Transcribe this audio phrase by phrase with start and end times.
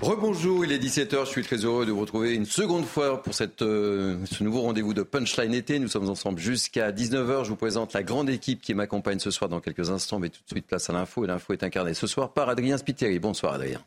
[0.00, 3.34] Rebonjour, il est 17h, je suis très heureux de vous retrouver une seconde fois pour
[3.34, 5.78] cette, euh, ce nouveau rendez-vous de Punchline été.
[5.78, 7.44] Nous sommes ensemble jusqu'à 19h.
[7.44, 10.40] Je vous présente la grande équipe qui m'accompagne ce soir dans quelques instants, mais tout
[10.42, 11.26] de suite place à l'info.
[11.26, 13.18] L'info est incarnée ce soir par Adrien Spiteri.
[13.18, 13.84] Bonsoir Adrien.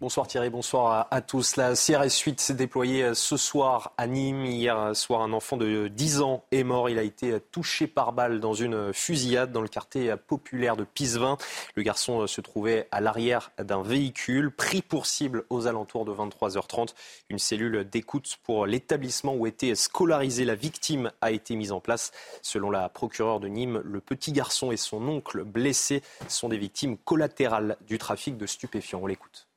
[0.00, 1.56] Bonsoir Thierry, bonsoir à, tous.
[1.56, 4.46] La CRS 8 s'est déployée euh, ce soir à Nîmes.
[4.46, 6.88] Hier soir, un enfant de 10 ans est mort.
[6.88, 11.36] Il a été touché par balle dans une fusillade dans le quartier populaire de Pisevin.
[11.74, 16.12] Le garçon euh, se trouvait à l'arrière d'un véhicule, pris pour cible aux alentours de
[16.12, 16.94] 23h30.
[17.28, 22.10] Une cellule d'écoute pour l'établissement où était scolarisée la victime a été mise en place.
[22.40, 26.96] Selon la procureure de Nîmes, le petit garçon et son oncle blessés sont des victimes
[26.96, 29.00] collatérales du trafic de stupéfiants.
[29.02, 29.49] On l'écoute.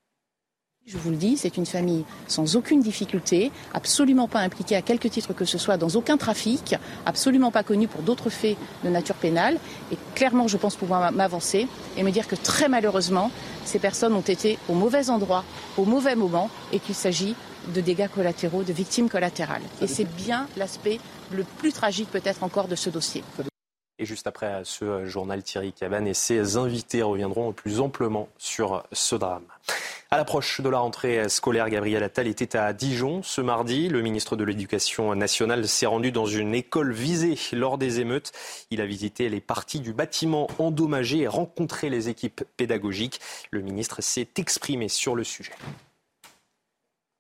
[0.86, 5.08] Je vous le dis, c'est une famille sans aucune difficulté, absolument pas impliquée à quelque
[5.08, 6.76] titre que ce soit dans aucun trafic,
[7.06, 9.60] absolument pas connue pour d'autres faits de nature pénale.
[9.94, 13.32] Et clairement, je pense pouvoir m'avancer et me dire que très malheureusement,
[13.64, 15.46] ces personnes ont été au mauvais endroit,
[15.78, 17.36] au mauvais moment, et qu'il s'agit
[17.74, 19.64] de dégâts collatéraux, de victimes collatérales.
[19.82, 21.00] Et c'est bien l'aspect
[21.32, 23.24] le plus tragique peut-être encore de ce dossier.
[24.00, 29.16] Et juste après ce journal, Thierry Cabane et ses invités reviendront plus amplement sur ce
[29.16, 29.46] drame.
[30.10, 33.90] À l'approche de la rentrée scolaire, Gabriel Attal était à Dijon ce mardi.
[33.90, 38.32] Le ministre de l'Éducation nationale s'est rendu dans une école visée lors des émeutes.
[38.72, 43.20] Il a visité les parties du bâtiment endommagées et rencontré les équipes pédagogiques.
[43.52, 45.54] Le ministre s'est exprimé sur le sujet.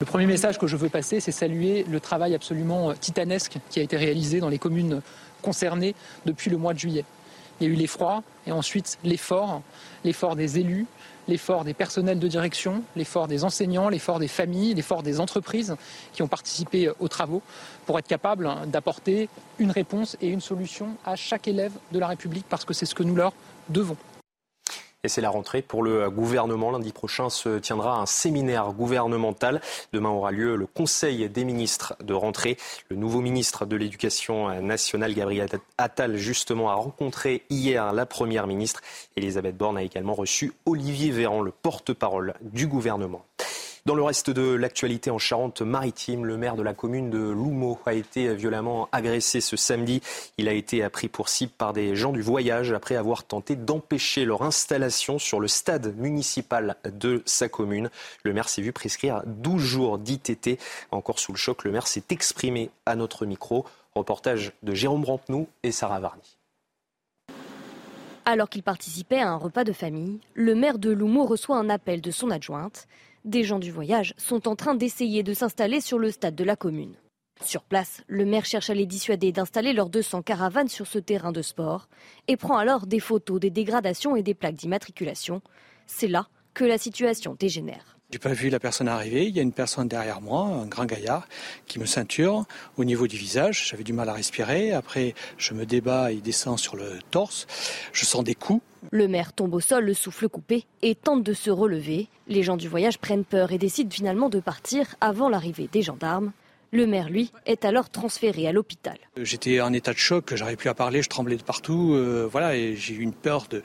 [0.03, 3.83] Le premier message que je veux passer, c'est saluer le travail absolument titanesque qui a
[3.83, 5.01] été réalisé dans les communes
[5.41, 7.05] concernées depuis le mois de juillet.
[7.61, 9.61] Il y a eu l'effroi et ensuite l'effort,
[10.03, 10.87] l'effort des élus,
[11.29, 15.73] l'effort des personnels de direction, l'effort des enseignants, l'effort des familles, l'effort des entreprises
[16.11, 17.41] qui ont participé aux travaux
[17.85, 22.45] pour être capables d'apporter une réponse et une solution à chaque élève de la République
[22.49, 23.31] parce que c'est ce que nous leur
[23.69, 23.95] devons.
[25.05, 26.71] Et c'est la rentrée pour le gouvernement.
[26.71, 29.59] Lundi prochain se tiendra un séminaire gouvernemental.
[29.91, 32.55] Demain aura lieu le Conseil des ministres de rentrée.
[32.87, 38.79] Le nouveau ministre de l'Éducation nationale, Gabriel Attal, justement, a rencontré hier la Première ministre.
[39.17, 43.25] Elisabeth Borne a également reçu Olivier Véran, le porte-parole du gouvernement.
[43.85, 47.93] Dans le reste de l'actualité en Charente-Maritime, le maire de la commune de Loumeau a
[47.93, 50.01] été violemment agressé ce samedi.
[50.37, 54.23] Il a été pris pour cible par des gens du voyage après avoir tenté d'empêcher
[54.23, 57.89] leur installation sur le stade municipal de sa commune.
[58.23, 60.61] Le maire s'est vu prescrire 12 jours d'ITT.
[60.91, 63.65] Encore sous le choc, le maire s'est exprimé à notre micro.
[63.95, 66.37] Reportage de Jérôme Rampenou et Sarah Varny.
[68.23, 71.99] Alors qu'il participait à un repas de famille, le maire de Loumeau reçoit un appel
[71.99, 72.87] de son adjointe.
[73.25, 76.57] Des gens du voyage sont en train d'essayer de s'installer sur le stade de la
[76.57, 76.95] commune.
[77.41, 81.31] Sur place, le maire cherche à les dissuader d'installer leurs 200 caravanes sur ce terrain
[81.31, 81.87] de sport
[82.27, 85.41] et prend alors des photos des dégradations et des plaques d'immatriculation.
[85.87, 87.92] C'est là que la situation dégénère.
[88.13, 89.25] J'ai pas vu la personne arriver.
[89.25, 91.27] Il y a une personne derrière moi, un grand gaillard,
[91.65, 92.45] qui me ceinture
[92.77, 93.69] au niveau du visage.
[93.69, 94.71] J'avais du mal à respirer.
[94.71, 97.47] Après, je me débat, il descend sur le torse.
[97.91, 98.61] Je sens des coups.
[98.91, 102.07] Le maire tombe au sol, le souffle coupé, et tente de se relever.
[102.27, 106.33] Les gens du voyage prennent peur et décident finalement de partir avant l'arrivée des gendarmes.
[106.71, 108.99] Le maire, lui, est alors transféré à l'hôpital.
[109.17, 112.55] J'étais en état de choc, j'arrivais plus à parler, je tremblais de partout, euh, voilà,
[112.55, 113.63] et j'ai eu une peur de,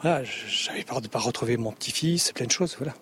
[0.00, 2.94] voilà, j'avais peur de ne pas retrouver mon petit-fils, plein de choses, voilà.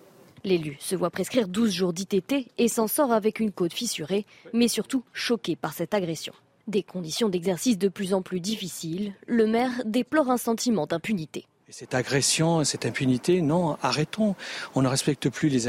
[0.43, 4.67] L'élu se voit prescrire 12 jours d'ITT et s'en sort avec une côte fissurée, mais
[4.67, 6.33] surtout choqué par cette agression.
[6.67, 11.45] Des conditions d'exercice de plus en plus difficiles, le maire déplore un sentiment d'impunité.
[11.71, 14.35] Cette agression, cette impunité, non, arrêtons.
[14.73, 15.67] On ne respecte plus les,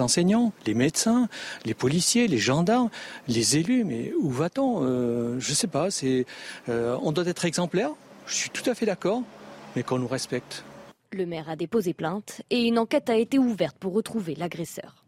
[0.00, 1.28] enseignants, les médecins,
[1.66, 2.88] les policiers, les gendarmes,
[3.28, 3.84] les élus.
[3.84, 5.88] Mais où va-t-on euh, Je ne sais pas.
[6.70, 7.90] Euh, on doit être exemplaire.
[8.26, 9.22] Je suis tout à fait d'accord,
[9.74, 10.64] mais qu'on nous respecte.
[11.12, 15.06] Le maire a déposé plainte et une enquête a été ouverte pour retrouver l'agresseur.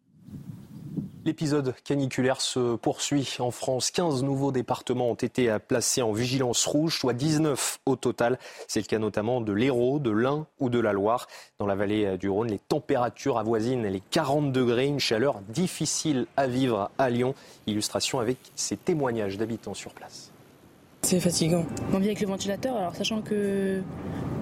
[1.24, 3.90] L'épisode caniculaire se poursuit en France.
[3.90, 8.38] 15 nouveaux départements ont été placés en vigilance rouge, soit 19 au total.
[8.66, 11.26] C'est le cas notamment de l'Hérault, de l'Ain ou de la Loire.
[11.58, 16.46] Dans la vallée du Rhône, les températures avoisinent les 40 degrés, une chaleur difficile à
[16.46, 17.34] vivre à Lyon.
[17.66, 20.32] Illustration avec ces témoignages d'habitants sur place.
[21.08, 21.64] C'est fatigant.
[21.94, 23.80] On vit avec le ventilateur, alors sachant que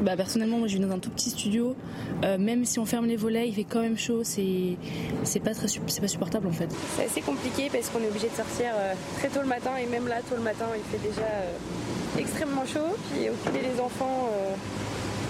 [0.02, 1.76] bah, personnellement, moi je vis dans un tout petit studio.
[2.24, 4.22] Euh, même si on ferme les volets, il fait quand même chaud.
[4.24, 4.76] C'est,
[5.22, 6.68] c'est pas très, c'est pas supportable en fait.
[6.96, 9.86] C'est assez compliqué parce qu'on est obligé de sortir euh, très tôt le matin et
[9.86, 12.96] même là, tôt le matin, il fait déjà euh, extrêmement chaud.
[13.12, 14.28] Puis occuper les enfants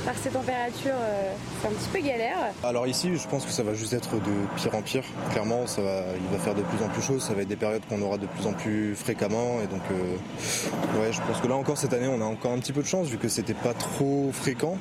[0.07, 2.37] par ces températures, euh, c'est un petit peu galère.
[2.63, 5.03] Alors ici, je pense que ça va juste être de pire en pire.
[5.33, 7.19] Clairement, ça va, il va faire de plus en plus chaud.
[7.19, 9.61] Ça va être des périodes qu'on aura de plus en plus fréquemment.
[9.61, 12.59] Et donc, euh, ouais, je pense que là encore, cette année, on a encore un
[12.61, 14.79] petit peu de chance vu que c'était pas trop fréquent.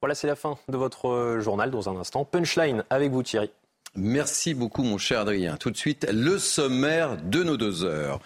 [0.00, 1.70] Voilà, c'est la fin de votre journal.
[1.70, 3.50] Dans un instant, punchline avec vous, Thierry.
[3.96, 5.56] Merci beaucoup, mon cher Adrien.
[5.56, 8.18] Tout de suite, le sommaire de nos deux heures.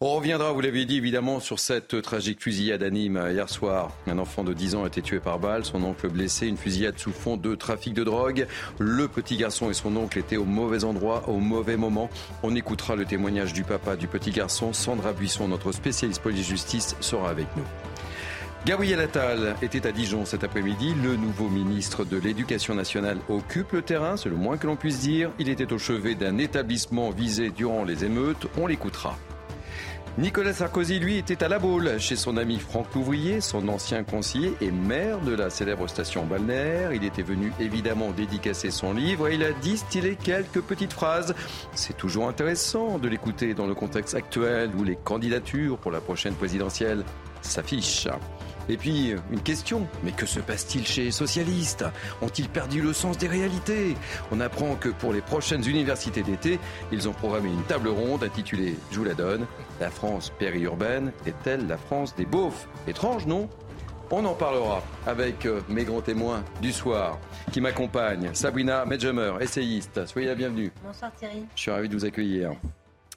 [0.00, 3.90] On reviendra, vous l'avez dit évidemment, sur cette tragique fusillade à Nîmes hier soir.
[4.06, 6.96] Un enfant de 10 ans a été tué par balle, son oncle blessé, une fusillade
[7.00, 8.46] sous fond de trafic de drogue.
[8.78, 12.10] Le petit garçon et son oncle étaient au mauvais endroit, au mauvais moment.
[12.44, 14.72] On écoutera le témoignage du papa du petit garçon.
[14.72, 17.64] Sandra Buisson, notre spécialiste police-justice, sera avec nous.
[18.66, 20.94] Gabriel Attal était à Dijon cet après-midi.
[21.02, 25.00] Le nouveau ministre de l'Éducation nationale occupe le terrain, c'est le moins que l'on puisse
[25.00, 25.30] dire.
[25.38, 28.46] Il était au chevet d'un établissement visé durant les émeutes.
[28.58, 29.16] On l'écoutera.
[30.18, 34.52] Nicolas Sarkozy, lui, était à la Baule chez son ami Franck Louvrier, son ancien conseiller
[34.60, 36.92] et maire de la célèbre station balnéaire.
[36.92, 41.36] Il était venu évidemment dédicacer son livre et il a distillé quelques petites phrases.
[41.72, 46.34] C'est toujours intéressant de l'écouter dans le contexte actuel où les candidatures pour la prochaine
[46.34, 47.04] présidentielle
[47.40, 48.08] s'affichent.
[48.68, 51.84] Et puis, une question, mais que se passe-t-il chez les socialistes?
[52.20, 53.96] Ont-ils perdu le sens des réalités?
[54.30, 56.58] On apprend que pour les prochaines universités d'été,
[56.92, 59.46] ils ont programmé une table ronde intitulée Je vous la donne,
[59.80, 62.68] la France périurbaine est-elle la France des beaufs?
[62.86, 63.48] Étrange, non?
[64.10, 67.18] On en parlera avec euh, mes grands témoins du soir
[67.52, 68.30] qui m'accompagnent.
[68.32, 70.06] Sabrina Medjemer, essayiste.
[70.06, 70.72] Soyez la bienvenue.
[70.82, 71.44] Bonsoir Thierry.
[71.54, 72.52] Je suis ravi de vous accueillir.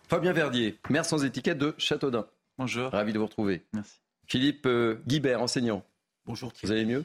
[0.10, 2.26] Fabien Verdier, maire sans étiquette de Châteaudun.
[2.58, 2.92] Bonjour.
[2.92, 3.64] Ravi de vous retrouver.
[3.74, 4.01] Merci.
[4.32, 5.84] Philippe euh, Guibert, enseignant.
[6.26, 7.04] Bonjour Vous allez mieux?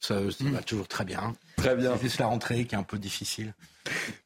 [0.00, 1.36] Ça, ça va toujours très bien.
[1.58, 1.94] Très bien.
[1.96, 3.52] C'est juste la rentrée qui est un peu difficile.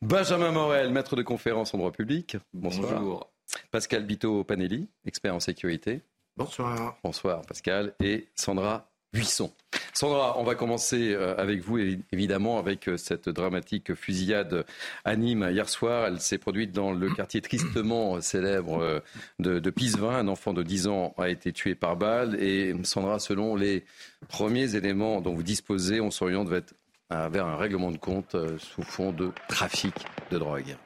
[0.02, 2.36] Benjamin Morel, maître de conférence en droit public.
[2.52, 3.00] Bonsoir.
[3.00, 3.32] Bonjour.
[3.72, 6.02] Pascal Bito Panelli, expert en sécurité.
[6.36, 6.96] Bonsoir.
[7.02, 7.96] Bonsoir Pascal.
[7.98, 9.52] Et Sandra Buisson.
[9.98, 11.76] Sandra, on va commencer euh, avec vous,
[12.12, 14.64] évidemment, avec euh, cette dramatique fusillade
[15.04, 16.06] à Nîmes hier soir.
[16.06, 19.00] Elle s'est produite dans le quartier tristement célèbre euh,
[19.40, 20.10] de, de Pisevin.
[20.10, 22.40] Un enfant de 10 ans a été tué par balle.
[22.40, 23.84] Et Sandra, selon les
[24.28, 29.32] premiers éléments dont vous disposez, on s'oriente vers un règlement de compte sous fond de
[29.48, 29.94] trafic
[30.30, 30.76] de drogue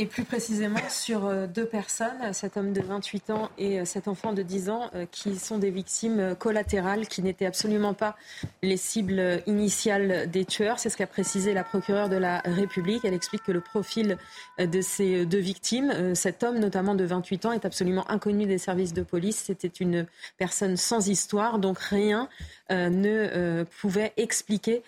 [0.00, 4.08] et plus précisément sur euh, deux personnes, cet homme de 28 ans et euh, cet
[4.08, 8.16] enfant de 10 ans, euh, qui sont des victimes collatérales, qui n'étaient absolument pas
[8.62, 10.78] les cibles initiales des tueurs.
[10.78, 13.04] C'est ce qu'a précisé la procureure de la République.
[13.04, 14.16] Elle explique que le profil
[14.58, 18.94] de ces deux victimes, cet homme notamment de 28 ans, est absolument inconnu des services
[18.94, 19.42] de police.
[19.46, 20.06] C'était une
[20.38, 22.28] personne sans histoire, donc rien
[22.70, 24.82] ne pouvait expliquer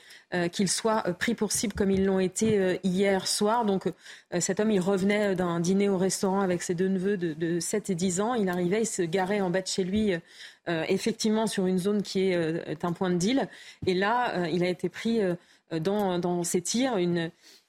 [0.50, 3.64] qu'il soit pris pour cible comme ils l'ont été hier soir.
[3.64, 3.84] Donc
[4.40, 7.94] cet homme, il revenait d'un dîner au restaurant avec ses deux neveux de, 7 et
[7.94, 8.34] 10 ans.
[8.34, 10.14] Il arrivait, il se garait en bas de chez lui,
[10.69, 13.49] euh, effectivement sur une zone qui est, euh, un point de deal.
[13.87, 15.20] Et là, euh, il a été pris
[15.73, 16.96] dans, ses tirs,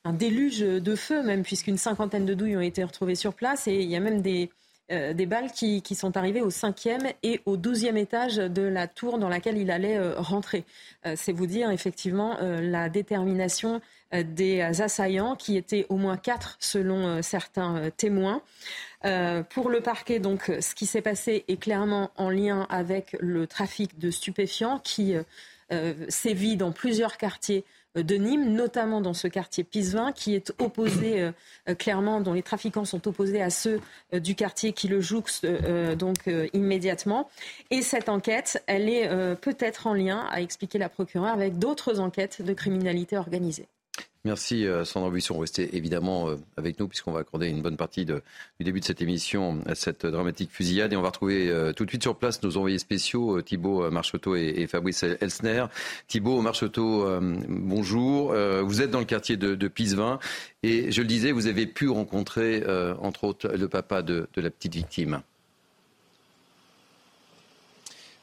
[0.06, 3.68] un déluge de feu même, puisqu'une cinquantaine de douilles ont été retrouvées sur place.
[3.68, 4.52] Et il y a même des,
[4.90, 9.30] des balles qui, sont arrivées au cinquième et au douzième étage de la tour dans
[9.30, 10.66] laquelle il allait rentrer.
[11.16, 13.82] C'est vous dire effectivement la détermination
[14.14, 18.42] euh, des assaillants, qui étaient au moins quatre selon euh, certains euh, témoins.
[19.50, 24.00] pour le parquet, donc, ce qui s'est passé est clairement en lien avec le trafic
[24.00, 25.16] de stupéfiants qui
[26.08, 27.66] sévit dans plusieurs quartiers
[27.96, 31.30] de Nîmes, notamment dans ce quartier Pisevin, qui est opposé
[31.78, 33.80] clairement, dont les trafiquants sont opposés à ceux
[34.12, 35.46] du quartier qui le jouxte
[35.98, 37.30] donc immédiatement.
[37.70, 42.42] Et cette enquête, elle est peut-être en lien, a expliqué la procureure, avec d'autres enquêtes
[42.42, 43.68] de criminalité organisée.
[44.26, 45.38] Merci euh, Sandra Buisson.
[45.38, 48.14] Restez évidemment euh, avec nous puisqu'on va accorder une bonne partie du
[48.62, 50.94] début de cette émission à cette dramatique fusillade.
[50.94, 54.38] Et on va retrouver euh, tout de suite sur place nos envoyés spéciaux, Thibault Marcheteau
[54.38, 55.66] et, Fabrice Elsner.
[56.08, 57.06] Thibault Marcheteau,
[57.50, 58.34] bonjour.
[58.64, 60.20] vous êtes dans le quartier de, de Pisevin
[60.64, 62.64] et je le disais, vous avez pu rencontrer
[63.02, 65.22] entre autres le papa de la petite victime.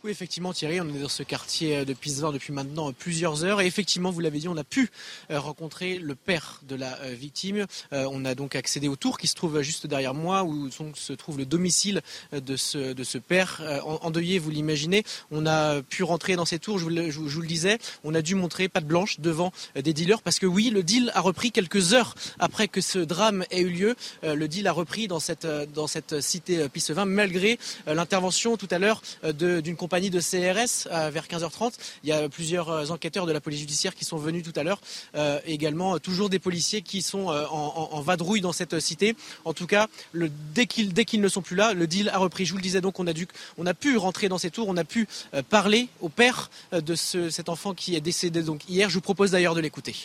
[0.03, 3.45] Oui, effectivement, Thierry, on est dans ce quartier euh, de Pisevin depuis maintenant euh, plusieurs
[3.45, 3.61] heures.
[3.61, 4.91] Et effectivement, vous l'avez dit, on a pu
[5.31, 7.67] euh, rencontrer le père de la victime.
[7.93, 11.39] On a donc accédé au tour qui se trouve juste derrière moi, où se trouve
[11.39, 12.01] le domicile
[12.33, 13.63] de ce, de ce père
[14.03, 15.05] endeuillé, vous l'imaginez.
[15.31, 17.79] On a pu rentrer dans ces tours, je vous, le, je vous le disais.
[18.05, 21.21] On a dû montrer patte blanche devant des dealers parce que oui, le deal a
[21.21, 23.97] repris quelques heures après que ce drame ait eu lieu.
[24.23, 29.03] Le deal a repris dans cette, dans cette cité Pisevin, malgré l'intervention tout à l'heure
[29.33, 31.73] d'une compagnie compagnie de CRS euh, vers 15h30.
[32.05, 34.63] Il y a plusieurs euh, enquêteurs de la police judiciaire qui sont venus tout à
[34.63, 34.81] l'heure.
[35.17, 39.17] Euh, également, toujours des policiers qui sont en, vadrouille dans cette cité.
[39.45, 42.45] En tout cas, dès qu'ils ne sont plus là, le deal a repris.
[42.45, 45.09] Je vous le disais donc, on a, pu rentrer dans ces tours, on a pu
[45.49, 48.89] parler au père de ce, cet enfant qui est décédé donc hier.
[48.89, 49.97] Je vous propose d'ailleurs de l'écouter.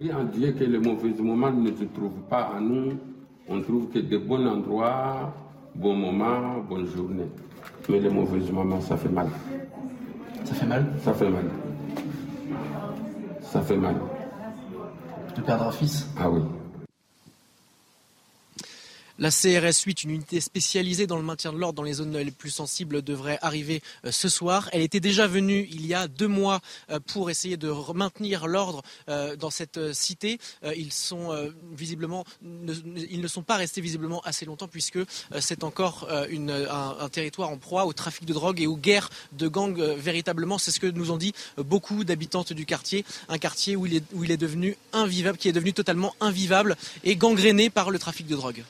[0.00, 2.98] Oui, on dit que le mauvais moment ne se trouve pas à nous.
[3.48, 5.32] On trouve que de bons endroits,
[5.76, 7.30] bons moments, bonnes journées.
[7.88, 9.28] Mais les mauvais moments, ça fait mal.
[10.44, 11.44] Ça fait mal Ça fait mal.
[13.42, 13.94] Ça fait mal.
[15.42, 16.08] perdre un fils.
[16.18, 16.40] Ah oui.
[19.20, 22.32] La CRS 8, une unité spécialisée dans le maintien de l'ordre dans les zones les
[22.32, 24.68] plus sensibles, devrait arriver euh, ce soir.
[24.72, 28.82] Elle était déjà venue il y a deux mois euh, pour essayer de maintenir l'ordre
[29.08, 30.40] euh, dans cette cité.
[30.76, 31.30] Ils sont
[31.72, 34.98] visiblement, ne sont pas restés visiblement assez longtemps puisque
[35.38, 39.80] c'est encore un, territoire en proie au trafic de drogue et aux guerres de gangs
[39.80, 40.58] véritablement.
[40.58, 44.36] C'est ce que nous ont dit beaucoup d'habitantes du quartier, un quartier où il est
[44.36, 48.64] devenu invivable, qui est devenu totalement invivable et gangréné par le trafic de drogue.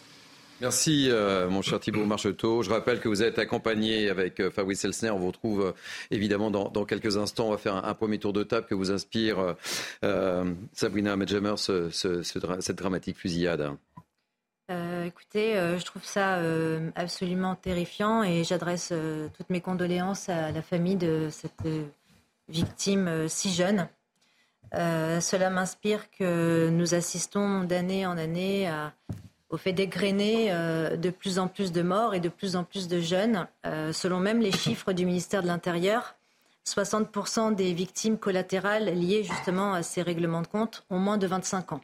[0.65, 2.63] Merci, euh, mon cher Thibault Marcheteau.
[2.63, 5.11] Je rappelle que vous êtes accompagné avec euh, Fabrice Elsner.
[5.11, 5.73] On vous retrouve euh,
[6.11, 7.49] évidemment dans, quelques instants.
[7.49, 9.57] On va faire un, premier tour de table que vous inspire
[10.73, 11.17] Sabrina
[11.59, 13.73] ce, cette dramatique fusillade.
[15.05, 16.41] Écoutez, je trouve ça
[16.95, 18.91] absolument terrifiant et j'adresse
[19.37, 21.69] toutes mes condoléances à la famille de cette
[22.49, 23.87] victime si jeune.
[24.73, 28.95] cela m'inspire que nous assistons d'année en année à
[29.55, 32.89] au fait d'égrener euh, de plus en plus de morts et de plus en plus
[32.89, 33.47] de jeunes.
[33.65, 36.17] Euh, selon même les chiffres du ministère de l'Intérieur,
[36.67, 41.73] 60% des victimes collatérales liées justement à ces règlements de compte ont moins de 25
[41.73, 41.81] ans.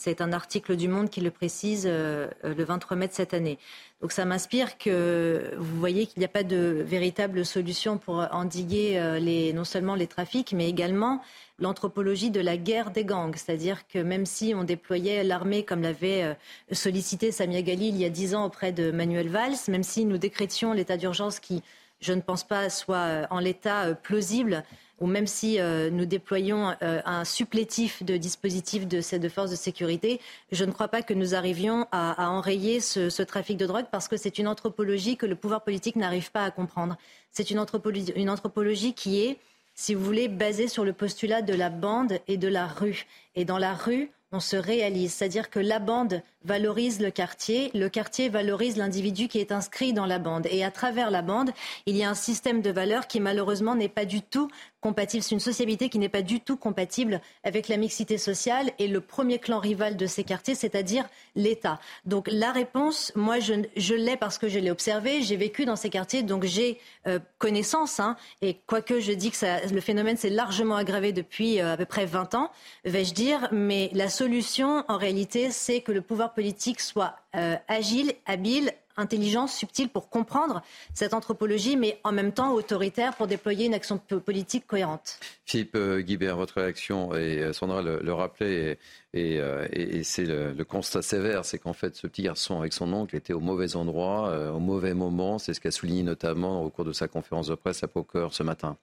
[0.00, 3.58] C'est un article du Monde qui le précise euh, le 23 mai de cette année.
[4.00, 9.18] Donc ça m'inspire que vous voyez qu'il n'y a pas de véritable solution pour endiguer
[9.20, 11.20] les, non seulement les trafics, mais également
[11.58, 13.34] l'anthropologie de la guerre des gangs.
[13.34, 16.34] C'est-à-dire que même si on déployait l'armée comme l'avait euh,
[16.72, 20.18] sollicité Samia Ghali il y a dix ans auprès de Manuel Valls, même si nous
[20.18, 21.62] décrétions l'état d'urgence qui,
[22.00, 24.64] je ne pense pas, soit euh, en l'état euh, plausible,
[25.00, 30.64] ou même si nous déployons un supplétif de dispositifs de deux forces de sécurité, je
[30.64, 34.08] ne crois pas que nous arrivions à, à enrayer ce, ce, trafic de drogue parce
[34.08, 36.96] que c'est une anthropologie que le pouvoir politique n'arrive pas à comprendre.
[37.30, 39.38] C'est une anthropologie, une anthropologie qui est
[39.78, 43.06] si vous voulez, basé sur le postulat de la bande et de la rue.
[43.36, 45.14] Et dans la rue, on se réalise.
[45.14, 50.06] C'est-à-dire que la bande valorise le quartier, le quartier valorise l'individu qui est inscrit dans
[50.06, 50.46] la bande.
[50.50, 51.50] Et à travers la bande,
[51.86, 54.48] il y a un système de valeurs qui malheureusement n'est pas du tout
[54.80, 55.22] compatible.
[55.22, 59.00] C'est une sociabilité qui n'est pas du tout compatible avec la mixité sociale et le
[59.00, 61.80] premier clan rival de ces quartiers, c'est-à-dire l'État.
[62.04, 65.76] Donc la réponse, moi je, je l'ai parce que je l'ai observé, j'ai vécu dans
[65.76, 66.78] ces quartiers, donc j'ai
[67.08, 67.98] euh, connaissance.
[67.98, 71.84] Hein, et quoique je dis que le phénomène s'est largement aggravé depuis euh, à peu
[71.84, 72.50] près 20 ans,
[72.84, 78.12] vais-je dire, mais la solution en réalité, c'est que le pouvoir politique soit euh, agile,
[78.26, 83.74] habile, intelligent, subtil pour comprendre cette anthropologie, mais en même temps autoritaire pour déployer une
[83.74, 85.20] action politique cohérente.
[85.44, 88.78] Philippe euh, Guibert, votre réaction, et euh, Sandra le, le rappelait,
[89.16, 93.16] euh, et c'est le, constat sévère, c'est qu'en fait ce petit garçon avec son oncle
[93.16, 96.84] était au mauvais endroit, euh, au mauvais moment, c'est ce qu'a souligné notamment au cours
[96.84, 98.76] de sa conférence de presse à Poker ce matin.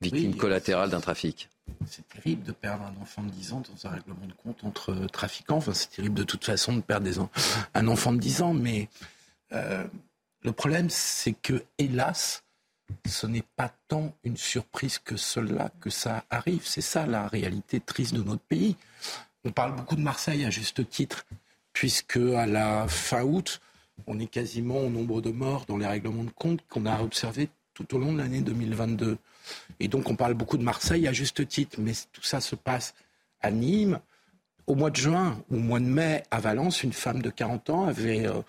[0.00, 1.48] Victime oui, collatérale d'un trafic.
[1.86, 4.94] C'est terrible de perdre un enfant de 10 ans dans un règlement de compte entre
[5.06, 5.56] trafiquants.
[5.56, 7.30] Enfin, c'est terrible de toute façon de perdre des en...
[7.74, 8.88] un enfant de 10 ans, mais
[9.52, 9.84] euh,
[10.42, 12.44] le problème, c'est que, hélas,
[13.06, 16.62] ce n'est pas tant une surprise que cela que ça arrive.
[16.64, 18.76] C'est ça la réalité triste de notre pays.
[19.44, 21.24] On parle beaucoup de Marseille à juste titre,
[21.72, 23.60] puisque à la fin août,
[24.06, 27.48] on est quasiment au nombre de morts dans les règlements de compte qu'on a observé
[27.74, 29.18] tout au long de l'année 2022.
[29.80, 32.94] Et donc on parle beaucoup de Marseille à juste titre, mais tout ça se passe
[33.40, 34.00] à Nîmes.
[34.66, 37.86] Au mois de juin, au mois de mai, à Valence, une femme de 40 ans
[37.86, 38.40] avait euh,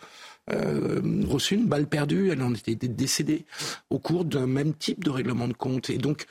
[0.49, 3.45] euh, reçu une balle perdue, elle en était décédée
[3.89, 5.89] au cours d'un même type de règlement de compte.
[5.89, 6.25] Et donc,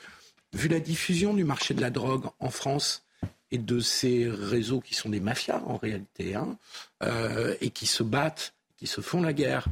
[0.53, 3.03] vu la diffusion du marché de la drogue en France
[3.51, 6.57] et de ces réseaux qui sont des mafias en réalité, hein,
[7.03, 9.67] euh, et qui se battent, qui se font la guerre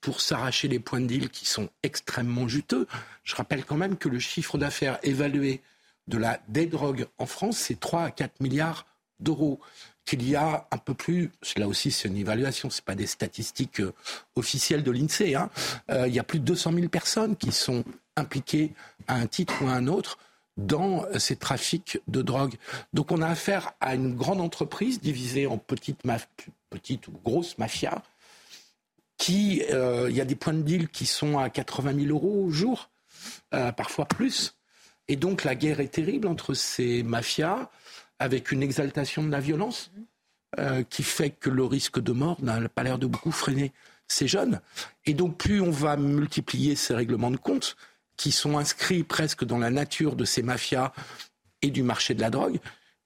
[0.00, 2.86] pour s'arracher les points de deal qui sont extrêmement juteux.
[3.24, 5.62] Je rappelle quand même que le chiffre d'affaires évalué
[6.08, 8.86] de la drogue en France, c'est 3 à 4 milliards
[9.20, 9.60] d'euros
[10.04, 13.80] qu'il y a un peu plus, là aussi c'est une évaluation, ce pas des statistiques
[13.80, 13.92] euh,
[14.34, 15.50] officielles de l'INSEE, hein,
[15.90, 17.84] euh, il y a plus de 200 000 personnes qui sont
[18.16, 18.72] impliquées
[19.06, 20.18] à un titre ou à un autre
[20.56, 22.54] dans ces trafics de drogue.
[22.92, 26.02] Donc on a affaire à une grande entreprise divisée en petites,
[26.70, 28.02] petites ou grosses mafias,
[29.20, 32.46] qui, euh, il y a des points de deal qui sont à 80 000 euros
[32.46, 32.88] au jour,
[33.52, 34.56] euh, parfois plus.
[35.08, 37.70] Et donc la guerre est terrible entre ces mafias
[38.18, 39.92] avec une exaltation de la violence
[40.58, 43.72] euh, qui fait que le risque de mort n'a pas l'air de beaucoup freiner
[44.08, 44.62] ces jeunes.
[45.04, 47.76] Et donc plus on va multiplier ces règlements de compte
[48.16, 50.94] qui sont inscrits presque dans la nature de ces mafias
[51.60, 52.58] et du marché de la drogue,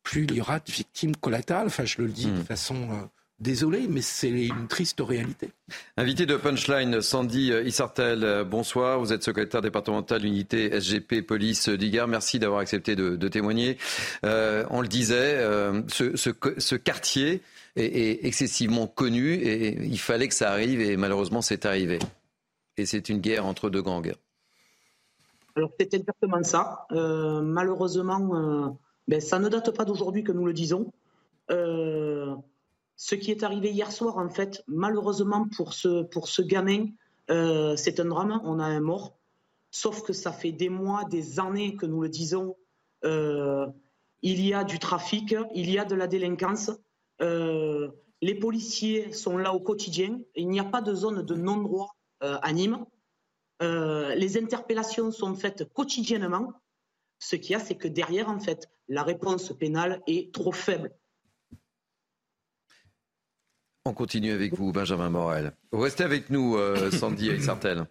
[0.04, 1.66] plus il y aura de victimes collatérales.
[1.66, 2.38] Enfin, je le dis mmh.
[2.38, 3.04] de façon euh,
[3.44, 5.50] désolé, mais c'est une triste réalité.
[5.96, 8.98] Invité de Punchline, Sandy Isartel, bonsoir.
[8.98, 12.08] Vous êtes secrétaire départemental unité SGP Police d'Igar.
[12.08, 13.76] Merci d'avoir accepté de, témoigner.
[14.24, 17.42] Euh, on le disait, euh, ce, quartier
[17.76, 21.98] est, excessivement connu et il fallait que ça arrive et malheureusement c'est arrivé.
[22.78, 24.14] Et c'est une guerre entre deux gangs.
[25.54, 26.86] Alors c'est exactement ça.
[26.92, 30.90] Euh, malheureusement, ben, ça ne date pas d'aujourd'hui que nous le disons.
[33.06, 36.86] Ce qui est arrivé hier soir, en fait, malheureusement pour ce, pour ce gamin,
[37.28, 38.40] c'est un drame.
[38.44, 39.18] On a un mort.
[39.70, 42.56] Sauf que ça fait des mois, des années que nous le disons.
[43.02, 46.70] il y a du trafic, il y a de la délinquance.
[47.20, 47.90] Euh,
[48.22, 50.18] les policiers sont là au quotidien.
[50.34, 52.86] Il n'y a pas de zone de non-droit euh, à Nîmes.
[53.62, 56.54] Euh, les interpellations sont faites quotidiennement.
[57.18, 60.90] Ce qu'il y a, c'est que derrière, en fait, la réponse pénale est trop faible.
[63.86, 65.52] On continue avec vous, Benjamin Morel.
[65.70, 66.56] Vous restez avec nous,
[66.92, 67.84] Sandy et Sartel.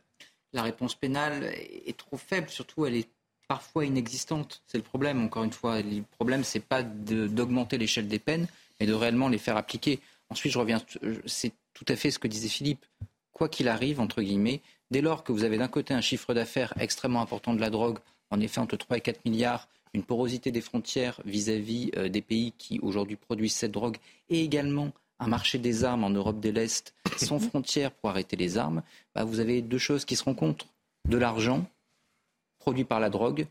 [0.52, 3.10] La réponse pénale est trop faible, surtout elle est
[3.48, 4.64] parfois inexistante.
[4.66, 5.82] C'est le problème, encore une fois.
[5.82, 8.48] Le problème, c'est pas d'augmenter l'échelle des peines,
[8.80, 10.00] mais de réellement les faire appliquer.
[10.30, 10.82] Ensuite, je reviens,
[11.26, 12.86] c'est tout à fait ce que disait Philippe.
[13.32, 16.74] Quoi qu'il arrive, entre guillemets, dès lors que vous avez d'un côté un chiffre d'affaires
[16.80, 18.00] extrêmement important de la drogue,
[18.32, 22.54] en effet entre 3 et 4 milliards, une porosité des frontières vis-à-vis euh, des pays
[22.58, 23.98] qui aujourd'hui produisent cette drogue,
[24.30, 28.58] et également un marché des armes en Europe de l'Est sans frontières pour arrêter les
[28.58, 28.82] armes,
[29.16, 30.68] bah, vous avez deux choses qui se rencontrent.
[31.08, 31.66] De l'argent
[32.60, 33.46] produit par la drogue,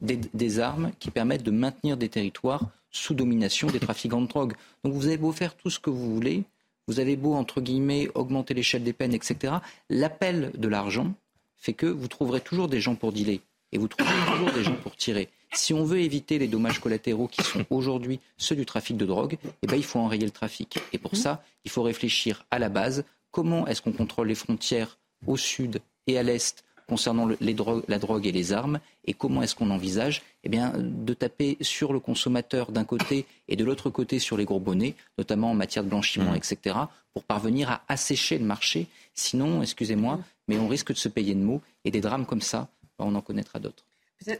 [0.00, 4.54] des armes qui permettent de maintenir des territoires sous domination des trafiquants de drogue.
[4.82, 6.44] Donc vous avez beau faire tout ce que vous voulez,
[6.88, 9.54] vous avez beau, entre guillemets, augmenter l'échelle des peines, etc.
[9.90, 11.14] L'appel de l'argent
[11.56, 13.40] fait que vous trouverez toujours des gens pour dealer
[13.72, 15.28] et vous trouverez toujours des gens pour tirer.
[15.52, 19.38] Si on veut éviter les dommages collatéraux qui sont aujourd'hui ceux du trafic de drogue,
[19.62, 20.78] eh ben, il faut enrayer le trafic.
[20.92, 24.98] Et pour ça, il faut réfléchir à la base comment est-ce qu'on contrôle les frontières
[25.26, 28.80] au sud et à l'est concernant les drogues, la drogue et les armes?
[29.06, 33.56] Et comment est-ce qu'on envisage eh bien, de taper sur le consommateur d'un côté et
[33.56, 36.36] de l'autre côté sur les gros bonnets, notamment en matière de blanchiment, mmh.
[36.36, 36.76] etc.,
[37.12, 38.86] pour parvenir à assécher le marché?
[39.14, 42.68] Sinon, excusez-moi, mais on risque de se payer de mots et des drames comme ça,
[42.98, 43.86] on en connaîtra d'autres.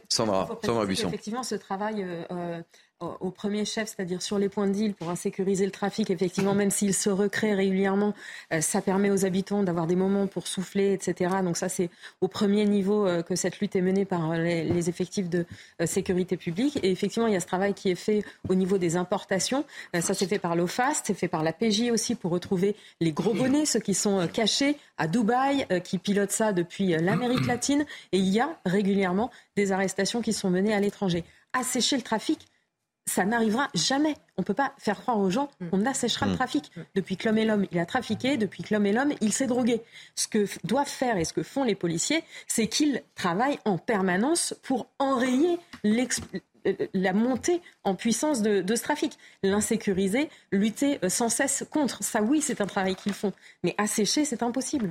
[0.09, 1.07] Sandra, Sandra Buisson.
[1.07, 2.61] Effectivement, ce travail euh, euh,
[2.99, 6.71] au premier chef, c'est-à-dire sur les points de deal pour insécuriser le trafic, effectivement, même
[6.71, 8.13] s'il se recrée régulièrement,
[8.51, 11.35] euh, ça permet aux habitants d'avoir des moments pour souffler, etc.
[11.43, 14.89] Donc ça, c'est au premier niveau euh, que cette lutte est menée par euh, les,
[14.89, 15.45] effectifs de
[15.85, 16.79] sécurité publique.
[16.81, 19.65] Et effectivement, il y a ce travail qui est fait au niveau des importations.
[19.99, 23.33] ça, c'est fait par l'OFAST, c'est fait par la PJ aussi pour retrouver les gros
[23.33, 27.85] bonnets, ceux qui sont cachés à Dubaï, qui pilotent ça depuis l'Amérique latine.
[28.13, 31.25] Et il y a régulièrement des arrestations qui sont menées à l'étranger.
[31.53, 32.47] Assécher le trafic,
[33.07, 34.15] ça n'arrivera jamais.
[34.37, 36.35] On ne peut pas faire croire aux gens qu'on asséchera le mm.
[36.35, 36.71] trafic.
[36.93, 38.37] Depuis que l'homme est l'homme, il a trafiqué.
[38.37, 39.81] Depuis que l'homme est l'homme, il s'est drogué.
[40.15, 44.53] Ce que doivent faire et ce que font les policiers, c'est qu'ils travaillent en permanence
[44.61, 45.57] pour enrayer
[46.93, 49.17] la montée en puissance de, ce trafic.
[49.43, 52.03] L'insécuriser, lutter euh, sans cesse contre.
[52.03, 53.33] Ça, oui, c'est un travail qu'ils font.
[53.63, 54.89] Mais assécher, c'est impossible.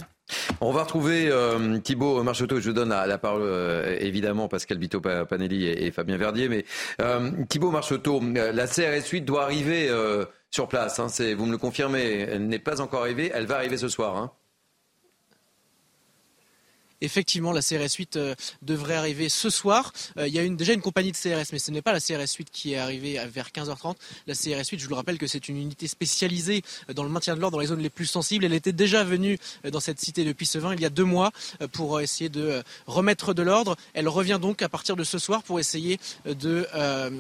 [0.61, 2.61] On va retrouver euh, Thibault Marcheteau.
[2.61, 6.49] Je donne la, parole euh, évidemment Pascal Bito Panelli et, Fabien Verdier.
[6.49, 6.65] Mais
[7.01, 9.91] euh, Thibault Marcheteau, la CRS 8 doit arriver
[10.51, 10.99] sur place.
[10.99, 12.27] Hein, vous me le confirmez.
[12.31, 13.31] Elle n'est pas encore arrivée.
[13.35, 14.17] Elle va arriver ce soir.
[14.17, 14.33] Hein.
[17.03, 19.93] Effectivement, la CRS 8 euh, devrait arriver ce soir.
[20.17, 22.33] Euh, il y a déjà une compagnie de CRS, mais ce n'est pas la CRS
[22.39, 23.97] 8 qui est arrivée vers 15h30.
[24.27, 26.63] La CRS 8, je vous le rappelle que c'est une unité spécialisée
[26.95, 28.47] dans le maintien de l'ordre dans les zones les plus sensibles.
[28.47, 31.05] Elle était déjà venue euh, dans cette cité depuis ce 20 il y a deux
[31.05, 31.33] mois
[31.73, 33.77] pour essayer de remettre de l'ordre.
[33.95, 36.67] Elle revient donc à partir de ce soir pour essayer de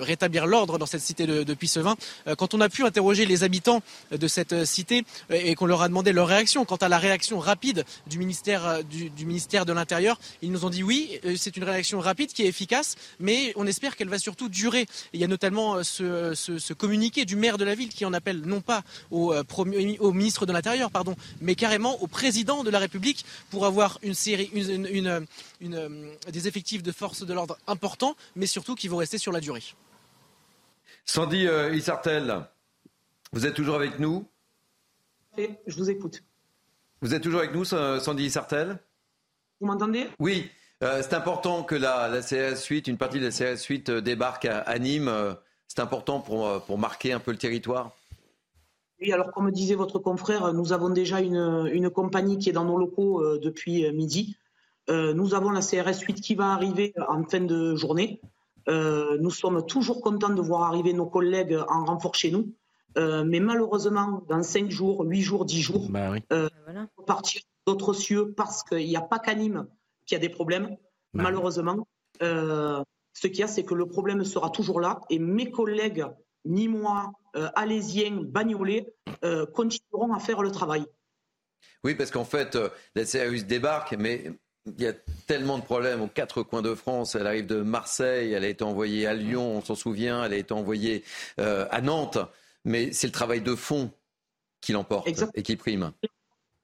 [0.00, 1.96] rétablir l'ordre dans cette cité de, de Pissevin.
[2.36, 6.12] Quand on a pu interroger les habitants de cette cité et qu'on leur a demandé
[6.12, 10.18] leur réaction quant à la réaction rapide du ministère du ministère de l'Intérieur.
[10.40, 13.66] Ils nous ont dit oui, euh, c'est une réaction rapide qui est efficace, mais on
[13.66, 14.86] espère qu'elle va surtout durer.
[15.12, 18.40] Il y a notamment euh, ce, communiqué du maire de la ville qui en appelle
[18.42, 19.42] non pas au, euh,
[20.00, 24.14] au ministre de l'Intérieur, pardon, mais carrément au président de la République pour avoir une
[24.14, 25.26] série, une,
[26.32, 29.62] des effectifs de force de l'ordre importants, mais surtout qui vont rester sur la durée.
[31.04, 32.46] Sandy Isartel,
[33.32, 34.26] vous êtes toujours avec nous?
[35.36, 36.22] Je vous écoute.
[37.02, 38.78] Vous êtes toujours avec nous, Sandy Isartel?
[39.60, 40.06] Vous m'entendez?
[40.18, 40.50] Oui.
[40.82, 44.00] Euh, c'est important que la, la, CRS 8, une partie de la CRS 8 euh,
[44.00, 45.08] débarque à, Nîmes.
[45.08, 45.32] Euh,
[45.68, 47.92] c'est important pour, pour marquer un peu le territoire
[48.98, 52.64] oui, alors comme disait votre confrère, nous avons déjà une, une compagnie qui est dans
[52.64, 54.38] nos locaux depuis midi.
[54.88, 58.22] nous avons la CRS 8 qui va arriver en fin de journée.
[58.66, 62.54] nous sommes toujours contents de voir arriver nos collègues en renfort chez nous.
[62.96, 66.22] mais malheureusement, dans 5 jours, 8 jours, 10 jours, bah oui.
[66.30, 66.86] voilà.
[67.06, 69.66] partir d'autres cieux parce qu'il n'y a pas qu'à Nîmes
[70.06, 70.76] qui a des problèmes,
[71.14, 71.86] bah malheureusement.
[72.20, 72.82] ce
[73.26, 76.06] qu'il y a, c'est que le problème sera toujours là et mes collègues
[76.44, 77.12] nîmois,
[77.54, 78.94] alésiens, bagnolais
[79.52, 80.86] continueront à faire le travail.
[81.82, 82.56] Oui, parce qu'en fait,
[82.94, 84.32] la CRUS débarque, mais
[84.66, 84.92] il y a
[85.26, 87.14] tellement de problèmes aux quatre coins de France.
[87.14, 90.36] Elle arrive de Marseille, elle a été envoyée à Lyon, on s'en souvient, elle a
[90.36, 91.04] été envoyée
[91.40, 92.18] euh, à Nantes.
[92.64, 93.90] Mais c'est le travail de fond
[94.60, 95.92] qui l'emporte et qui prime.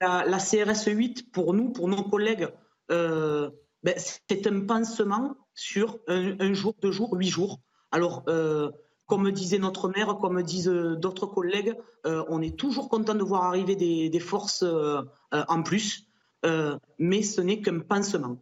[0.03, 2.49] La, CRS 8, pour nous, pour nos collègues,
[2.91, 3.49] euh,
[3.83, 7.59] ben, c'est un pansement sur un, jour, deux jours, huit jours.
[7.91, 8.71] Alors, euh,
[9.05, 13.75] comme disait notre maire, comme disent d'autres collègues, on est toujours content de voir arriver
[13.75, 14.63] des forces
[15.31, 16.07] en plus.
[16.45, 18.37] Euh, mais ce n'est qu'un pansement.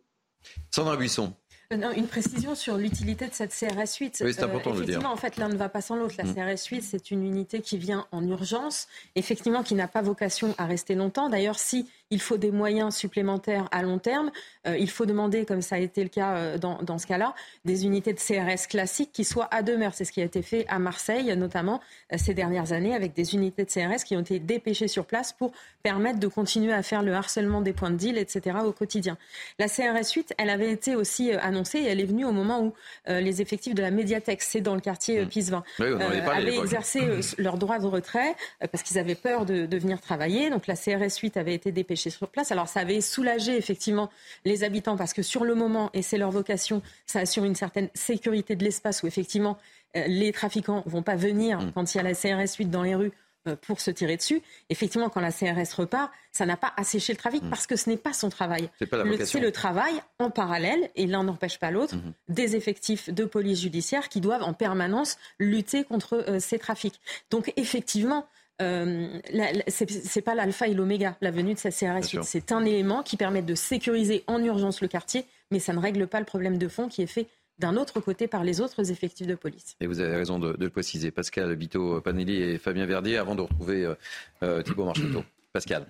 [0.72, 1.36] Sandra Buisson.
[1.72, 4.24] Euh, une précision sur l'utilité de cette CRS 8.
[4.26, 5.06] Oui, c'est important de le dire.
[5.06, 6.16] en fait, l'un ne va pas sans l'autre.
[6.18, 6.36] La mm.
[6.36, 10.66] CRS 8, c'est une unité qui vient en urgence, effectivement, qui n'a pas vocation à
[10.66, 11.30] rester longtemps.
[11.30, 14.32] D'ailleurs, si il faut des moyens supplémentaires à long terme.
[14.68, 17.34] Euh, il faut demander, comme ça a été le cas euh, dans, ce cas-là,
[17.66, 19.94] des unités de CRS classiques qui soient à demeure.
[19.94, 21.80] C'est ce qui a été fait à Marseille, notamment
[22.12, 25.32] euh, ces dernières années, avec des unités de CRS qui ont été dépêchées sur place
[25.32, 28.58] pour permettre de continuer à faire le harcèlement des points de deal, etc.
[28.66, 29.18] au quotidien.
[29.58, 32.74] La CRS 8, elle avait été aussi annoncée et elle est venue au moment où
[33.08, 35.28] les effectifs de la médiathèque, c'est dans le quartier mmh.
[35.28, 37.02] Pisevin, avaient exercé
[37.38, 38.36] leur droit de retrait
[38.72, 40.50] parce qu'ils avaient peur de, de venir travailler.
[40.50, 42.52] Donc la CRS 8 avait été dépêchée sur place.
[42.52, 44.10] Alors ça avait soulagé effectivement
[44.46, 47.90] les habitants parce que sur le moment, et c'est leur vocation, ça assure une certaine
[47.94, 49.58] sécurité de l'espace où effectivement
[49.96, 51.72] euh, les trafiquants vont pas venir mm.
[51.74, 53.12] quand il y a la CRS 8 dans les rues
[53.48, 54.42] euh, pour se tirer dessus.
[54.70, 57.50] Effectivement, quand la CRS repart, ça n'a pas asséché le trafic mm.
[57.50, 58.70] parce que ce n'est pas son travail.
[58.80, 62.14] C'est le, travail en parallèle, et l'un n'empêche pas l'autre, mm-hmm.
[62.30, 67.02] des effectifs de police judiciaire qui doivent en permanence lutter contre euh, ces trafics.
[67.32, 68.28] Donc effectivement,
[68.62, 69.20] euh,
[69.68, 72.24] c'est pas l'alpha et l'oméga, la venue de cette CRS 8.
[72.24, 76.08] C'est un élément qui permet de sécuriser en urgence le quartier, mais ça ne règle
[76.08, 77.28] pas le problème de fond qui est fait
[77.60, 79.76] d'un autre côté par les autres effectifs de police.
[79.80, 81.12] Et vous avez raison de, le préciser.
[81.12, 83.96] Pascal Bito Panelli et Fabien Verdier, avant de retrouver euh,
[84.44, 85.24] euh, Thibault Marcheteau.
[85.54, 85.86] Pascal.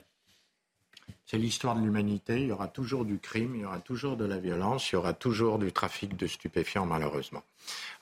[1.26, 2.42] C'est l'histoire de l'humanité.
[2.42, 4.98] Il y aura toujours du crime, il y aura toujours de la violence, il y
[4.98, 7.44] aura toujours du trafic de stupéfiants, malheureusement.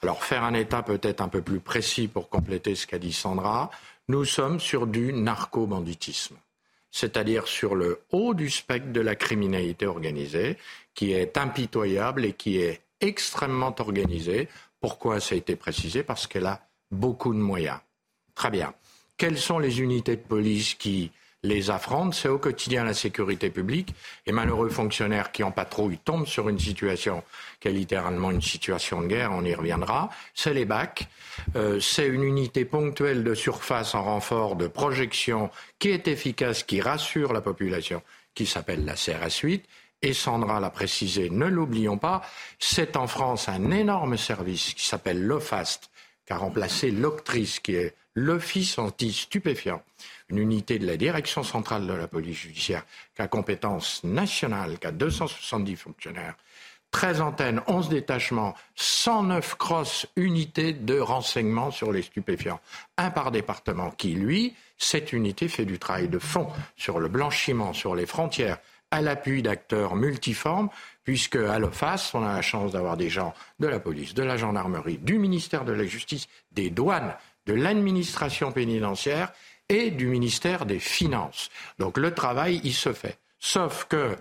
[0.01, 3.69] Alors, faire un état peut-être un peu plus précis pour compléter ce qu'a dit Sandra.
[4.10, 6.36] Nous sommes sur du narco-banditisme,
[6.89, 10.58] c'est-à-dire sur le haut du spectre de la criminalité organisée,
[10.95, 14.50] qui est impitoyable et qui est extrêmement organisée.
[14.82, 16.02] Pourquoi ça a été précisé?
[16.02, 17.78] Parce qu'elle a beaucoup de moyens.
[18.34, 18.74] Très bien.
[19.15, 21.12] Quelles sont les unités de police qui
[21.43, 23.93] les affrontent, c'est au quotidien la sécurité publique.
[24.25, 27.23] Et malheureux fonctionnaires qui en patrouille tombent sur une situation
[27.60, 30.10] qui est littéralement une situation de guerre, on y reviendra.
[30.34, 31.08] C'est les BAC.
[31.56, 36.82] Euh, c'est une unité ponctuelle de surface en renfort de projection qui est efficace, qui
[36.82, 38.02] rassure la population,
[38.36, 39.63] qui s'appelle la CRS 8.
[40.02, 42.21] Et Sandra l'a précisé, ne l'oublions pas,
[42.58, 45.89] c'est en France un énorme service qui s'appelle l'OFAST,
[46.25, 49.84] qui a remplacé l'Octrice, qui est l'Office anti-stupéfiant
[50.29, 54.87] une unité de la direction centrale de la police judiciaire qui a compétence nationale, qui
[54.87, 56.35] a 270 fonctionnaires,
[56.91, 62.59] 13 antennes, 11 détachements, 109 cross unités de renseignement sur les stupéfiants.
[62.97, 67.73] Un par département qui, lui, cette unité fait du travail de fond sur le blanchiment,
[67.73, 68.57] sur les frontières,
[68.91, 70.69] à l'appui d'acteurs multiformes,
[71.03, 74.37] puisque à l'OFAS, on a la chance d'avoir des gens de la police, de la
[74.37, 77.13] gendarmerie, du ministère de la Justice, des douanes,
[77.45, 79.31] de l'administration pénitentiaire
[79.69, 81.49] et du ministère des Finances.
[81.77, 83.17] Donc le travail, il se fait.
[83.39, 84.15] Sauf que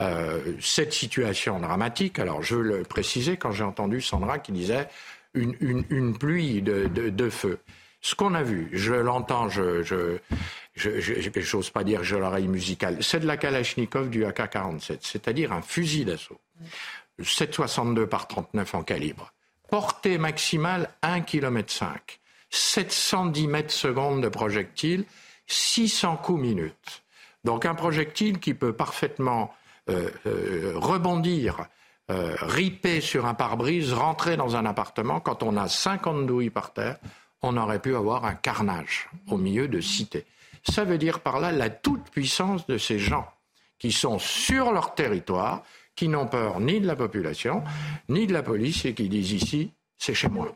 [0.00, 4.88] euh, cette situation dramatique, alors je le précisais quand j'ai entendu Sandra qui disait
[5.34, 7.58] une, pluie de, feu.
[8.00, 10.18] Ce qu'on a vu, je l'entends, je, je,
[10.74, 15.62] je, j'ose pas dire j'ai l'oreille musicale, c'est de la Kalachnikov du AK-47, c'est-à-dire un
[15.62, 16.40] fusil d'assaut.
[17.20, 19.32] 7,62 par 39 en calibre.
[19.70, 22.18] Portée maximale 1,5 km.
[22.50, 25.04] 710 mètres secondes de projectile,
[25.46, 27.02] 600 coups minutes.
[27.44, 29.54] Donc un projectile qui peut parfaitement
[29.88, 31.66] euh, euh, rebondir,
[32.10, 35.20] euh, riper sur un pare-brise, rentrer dans un appartement.
[35.20, 36.98] Quand on a 50 douilles par terre,
[37.42, 40.26] on aurait pu avoir un carnage au milieu de cités.
[40.64, 43.28] Ça veut dire par là la toute-puissance de ces gens
[43.78, 45.62] qui sont sur leur territoire,
[45.94, 47.62] qui n'ont peur ni de la population,
[48.08, 50.54] ni de la police et qui disent ici, c'est chez moi.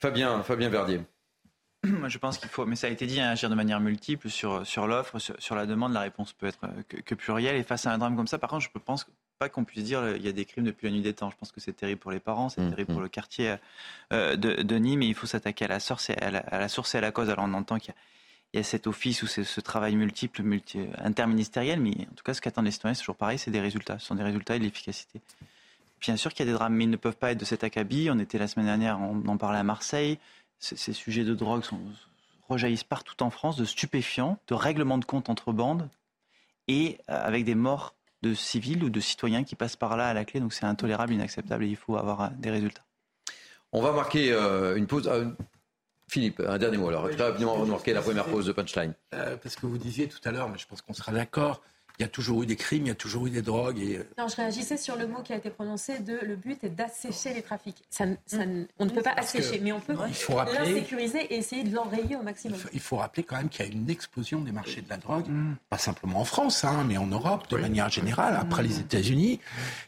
[0.00, 1.00] Fabien, Fabien Verdier.
[1.84, 4.28] Moi, je pense qu'il faut, mais ça a été dit, hein, agir de manière multiple
[4.28, 5.92] sur, sur l'offre, sur, la demande.
[5.92, 6.58] La réponse peut être
[6.88, 7.56] que, plurielle.
[7.56, 9.06] Et face à un drame comme ça, par contre, je pense
[9.38, 11.30] pas qu'on puisse dire il y a des crimes depuis la nuit des temps.
[11.30, 13.04] Je pense que c'est terrible pour les parents, c'est mmh, terrible pour mmh.
[13.04, 13.56] le quartier
[14.10, 16.98] de, de, Nîmes, et il faut s'attaquer à la source et à la, source et
[16.98, 17.30] à la cause.
[17.30, 17.94] Alors on entend qu'il
[18.52, 22.42] y a cet office ou ce travail multiple, multi, interministériel, mais en tout cas, ce
[22.42, 23.98] qu'attendent les citoyens, c'est toujours pareil, c'est des résultats.
[23.98, 25.22] Ce sont des résultats et de l'efficacité.
[26.00, 27.64] Bien sûr qu'il y a des drames, mais ils ne peuvent pas être de cet
[27.64, 28.08] acabit.
[28.10, 30.18] On était la semaine dernière, on en parlait à Marseille.
[30.58, 31.80] Ces sujets de drogue sont,
[32.50, 35.88] rejaillissent partout en France, de stupéfiants, de règlements de compte entre bandes,
[36.68, 40.14] et euh, avec des morts de civils ou de citoyens qui passent par là à
[40.14, 40.40] la clé.
[40.40, 42.84] Donc c'est intolérable, inacceptable, et il faut avoir euh, des résultats.
[43.72, 45.10] On va marquer euh, une pause.
[46.08, 47.08] Philippe, un dernier mot alors.
[47.08, 48.94] Très rapidement, on va marquer la première pause de punchline.
[49.10, 51.62] parce que vous disiez tout à l'heure, mais je pense qu'on sera d'accord,
[52.00, 53.78] il y a toujours eu des crimes, il y a toujours eu des drogues.
[53.78, 53.98] Et...
[53.98, 56.70] Euh, non, je réagissais sur le mot qui a été prononcé de le but est
[56.70, 57.76] d'assécher les trafics.
[57.90, 58.06] Ça,
[58.78, 62.58] on ne peut pas assécher, mais on peut l'insécuriser et essayer de l'enrayer au maximum.
[62.72, 65.28] Il faut, rappeler quand même qu'il y a une explosion des marchés de la drogue,
[65.28, 65.56] mm.
[65.68, 69.38] pas simplement en France, hein, mais en Europe de manière générale, après les États-Unis,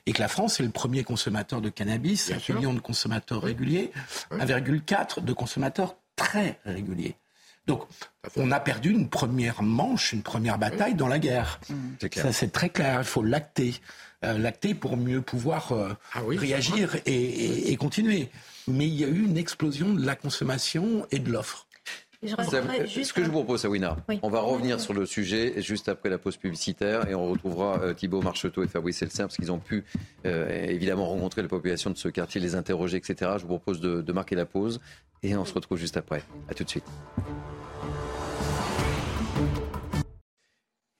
[0.04, 3.90] et que la France est le premier consommateur de cannabis, 5 millions de consommateurs réguliers,
[4.32, 7.16] 1,4 de consommateurs très réguliers.
[7.66, 7.82] Donc,
[8.36, 11.60] on a perdu une première manche, une première bataille dans la guerre.
[12.14, 13.00] Ça, c'est très clair.
[13.00, 13.74] Il faut l'acter.
[14.24, 18.30] Euh, l'acter pour mieux pouvoir euh, ah réagir et, continuer.
[18.68, 21.66] Mais il y a eu une explosion de la consommation et de l'offre.
[22.24, 26.18] Ce que je vous propose, Sawina, on va revenir sur le sujet juste après la
[26.18, 29.84] pause publicitaire et on retrouvera euh, Thibault Marcheteau et Fabrice Elser parce qu'ils ont pu
[30.24, 33.32] évidemment rencontrer la population de ce quartier, les interroger, etc.
[33.36, 34.80] Je vous propose de, de marquer la pause
[35.22, 36.22] et on se retrouve juste après.
[36.48, 36.86] A tout de suite.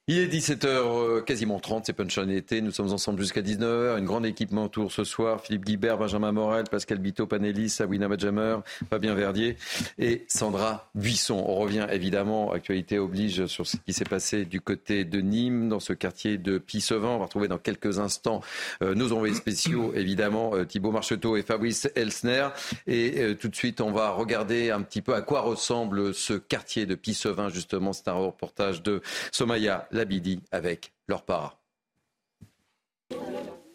[0.09, 2.59] Il est 17h, euh, quasiment 30, c'est Punchline été.
[2.59, 3.97] Nous sommes ensemble jusqu'à 19h.
[3.97, 5.39] Une grande équipe tour ce soir.
[5.39, 8.57] Philippe Guibert, Benjamin Morel, Pascal Bito, Panelis, Sawina Madjamer,
[8.89, 9.55] Fabien Verdier
[9.97, 11.41] et Sandra Buisson.
[11.47, 15.79] On revient évidemment, actualité oblige, sur ce qui s'est passé du côté de Nîmes, dans
[15.79, 17.07] ce quartier de Pissevin.
[17.07, 18.41] On va retrouver dans quelques instants
[18.81, 22.49] euh, nos envoyés spéciaux, évidemment, euh, Thibaut Marcheteau et Fabrice Elsner.
[22.87, 26.85] Et tout de suite, on va regarder un petit peu à quoi ressemble ce quartier
[26.85, 27.93] de Pissevin, justement.
[27.93, 31.59] C'est un reportage de Somaya Labidi avec leur para.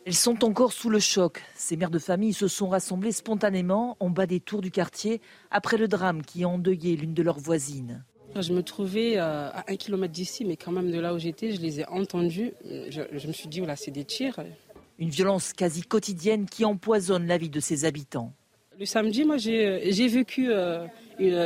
[0.09, 1.43] Elles sont encore sous le choc.
[1.55, 5.77] Ces mères de famille se sont rassemblées spontanément en bas des tours du quartier après
[5.77, 8.03] le drame qui a endeuillé l'une de leurs voisines.
[8.35, 11.53] Je me trouvais euh, à un kilomètre d'ici, mais quand même de là où j'étais,
[11.53, 12.53] je les ai entendus.
[12.65, 14.37] Je, me suis dit, voilà, c'est des tirs.
[14.99, 18.33] Une violence quasi quotidienne qui empoisonne la vie de ses habitants.
[18.79, 20.87] Le samedi, moi, j'ai vécu euh,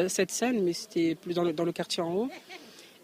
[0.08, 2.28] cette scène, mais c'était plus dans le quartier en haut.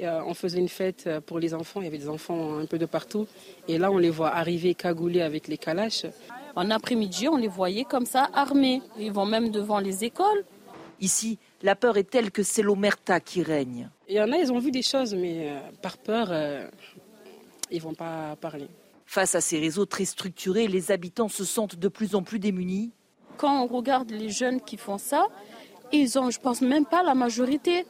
[0.01, 2.67] Euh, on faisait une fête euh, pour les enfants, il y avait des enfants un
[2.67, 3.27] peu de partout.
[3.67, 6.07] Et là, on les voit arriver cagoulés avec les calaches.
[6.55, 8.81] En après-midi, on les voyait comme ça, armés.
[8.99, 10.45] Ils vont même devant les écoles.
[11.01, 13.89] Ici, la peur est telle que c'est l'omerta qui règne.
[14.09, 16.33] Il y en a, ils ont vu des choses, mais euh, par peur,
[17.71, 18.69] ils ne vont pas parler.
[19.05, 22.93] Face à ces réseaux très structurés, les habitants se sentent de plus en plus démunis.
[23.37, 25.27] Quand on regarde les jeunes qui font ça,
[25.93, 27.87] ils ont, je pense même pas la majorité.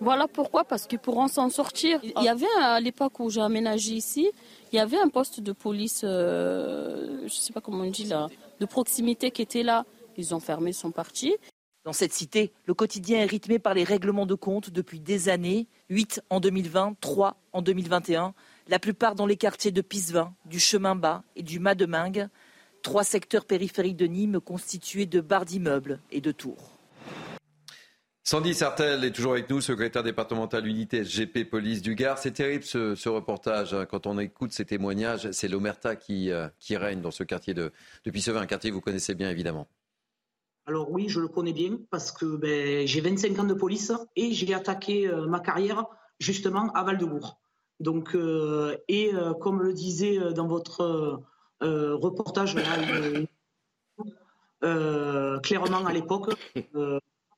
[0.00, 2.00] Voilà pourquoi, parce qu'ils pourront s'en sortir.
[2.02, 4.30] Il y avait à l'époque où j'ai aménagé ici,
[4.72, 8.04] il y avait un poste de police, euh, je ne sais pas comment on dit
[8.04, 8.28] là,
[8.60, 9.84] de proximité qui était là.
[10.18, 11.34] Ils ont fermé, son parti.
[11.84, 15.68] Dans cette cité, le quotidien est rythmé par les règlements de compte depuis des années,
[15.88, 18.34] 8 en 2020, 3 en 2021,
[18.68, 22.28] la plupart dans les quartiers de Pisevin, du Chemin Bas et du Mademingue,
[22.82, 26.75] trois secteurs périphériques de Nîmes constitués de barres d'immeubles et de tours.
[28.28, 32.18] Sandy Sartel est toujours avec nous, secrétaire départemental unité SGP Police du Gard.
[32.18, 33.72] C'est terrible ce, reportage.
[33.72, 33.86] Hein.
[33.86, 37.70] Quand on écoute ces témoignages, c'est l'omerta qui, euh, règne dans ce quartier de,
[38.04, 39.68] de Pissevin, un quartier que vous connaissez bien évidemment.
[40.66, 44.32] Alors oui, je le connais bien parce que ben, j'ai 25 ans de police et
[44.32, 45.86] j'ai attaqué euh, ma carrière
[46.18, 47.38] justement à Val-de-Bourg.
[47.78, 51.22] Donc, euh, et comme le disait dans votre
[51.60, 52.56] reportage,
[55.42, 56.34] clairement à l'époque,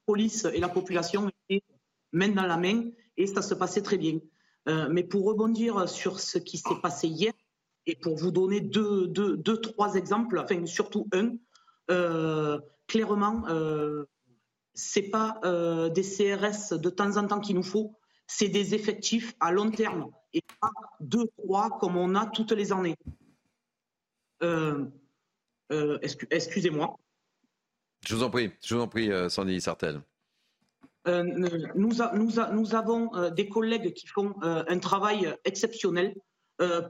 [0.08, 1.62] police et la population étaient
[2.12, 2.78] main dans la main
[3.18, 4.16] et ça se passait très bien.
[4.68, 7.34] Euh, mais pour rebondir sur ce qui s'est passé hier
[7.84, 11.36] et pour vous donner deux, deux, deux trois exemples, enfin surtout un,
[11.90, 14.04] euh, clairement, euh,
[14.74, 17.94] c'est pas euh, des CRS de temps en temps qu'il nous faut,
[18.26, 22.72] c'est des effectifs à long terme et pas deux, trois comme on a toutes les
[22.72, 22.96] années.
[26.30, 26.96] Excusez-moi.
[28.06, 30.00] Je vous en prie, je vous en prie, euh, Sandy Sartel.
[31.06, 31.22] Euh,
[31.74, 31.92] nous,
[32.52, 36.14] nous, avons euh, des collègues qui font un travail exceptionnel.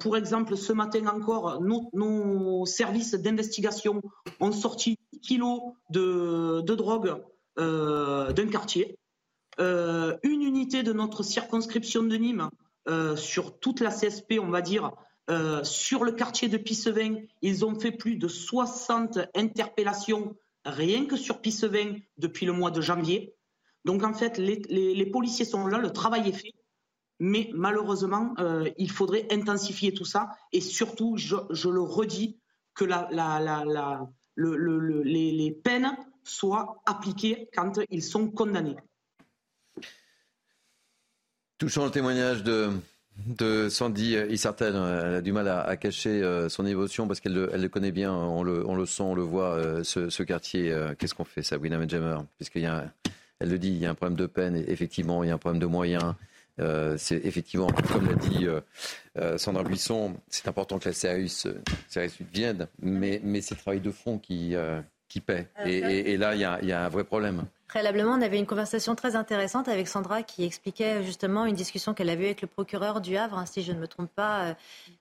[0.00, 4.00] pour exemple, ce matin encore, nos, services d'investigation
[4.40, 7.22] ont sorti kilos de, de drogue
[7.56, 8.96] d'un quartier.
[9.58, 12.50] une unité de notre circonscription de Nîmes
[13.16, 14.90] sur toute la CSP, on va dire,
[15.30, 20.34] Euh, sur le quartier de Pissevin, ils ont fait plus de 60 interpellations
[20.70, 23.34] rien que sur Pissevin depuis le mois de janvier.
[23.84, 26.54] Donc en fait, les, policiers sont là, le travail est fait,
[27.20, 31.36] mais malheureusement, euh, il faudrait intensifier tout ça et surtout, je,
[31.68, 32.38] le redis,
[32.74, 32.84] que
[34.36, 38.76] les, peines soient appliquées quand ils sont condamnés.
[41.58, 42.70] Touchant le témoignage de,
[43.26, 44.74] de Sandy Isartel.
[44.74, 48.12] Elle a du mal à, cacher euh, son émotion parce qu'elle le, connaît bien.
[48.12, 50.72] On le, on le, sent, on le voit, euh, ce, quartier.
[50.72, 52.92] Euh, qu'est-ce qu'on fait, Sabrina Medjamer Puisqu'il y a,
[53.40, 54.56] elle le dit, il y a un problème de peine.
[54.56, 56.14] Et effectivement, il y a un problème de moyens.
[56.96, 58.46] c'est effectivement, comme l'a dit
[59.36, 61.48] Sandra Buisson, c'est important que la CRS,
[62.32, 64.54] vienne, mais, mais c'est le travail de fond qui,
[65.08, 65.48] qui paie.
[65.64, 67.44] Et, là, il y, a, un vrai problème.
[67.66, 72.08] Préalablement, on avait une conversation très intéressante avec Sandra qui expliquait justement une discussion qu'elle
[72.08, 74.54] avait eue avec le procureur du Havre, hein, si je ne me trompe pas, euh,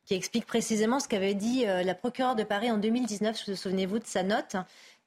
[0.06, 3.42] qui explique précisément ce qu'avait dit euh, la procureure de Paris en 2019.
[3.48, 4.58] Vous souvenez-vous de sa note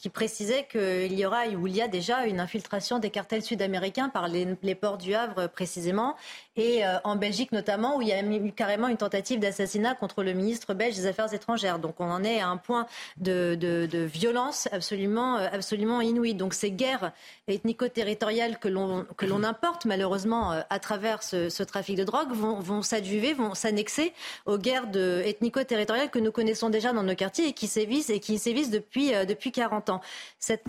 [0.01, 4.09] qui précisait qu'il y aura ou il y a déjà une infiltration des cartels sud-américains
[4.09, 6.17] par les, ports du Havre précisément
[6.57, 10.23] et euh, en Belgique notamment où il y a eu carrément une tentative d'assassinat contre
[10.23, 11.79] le ministre belge des Affaires étrangères.
[11.79, 12.87] Donc on en est à un point
[13.19, 13.59] de,
[14.07, 16.35] violence absolument, euh, absolument inouïe.
[16.35, 17.13] Donc ces guerres
[17.47, 23.35] ethnico-territoriales que l'on, importe malheureusement euh, à travers ce, trafic de drogue vont, vont s'adjuver,
[23.35, 24.15] vont s'annexer
[24.47, 28.39] aux guerres ethnico-territoriales que nous connaissons déjà dans nos quartiers et qui sévissent et qui
[28.39, 29.90] sévissent depuis, depuis 40 ans.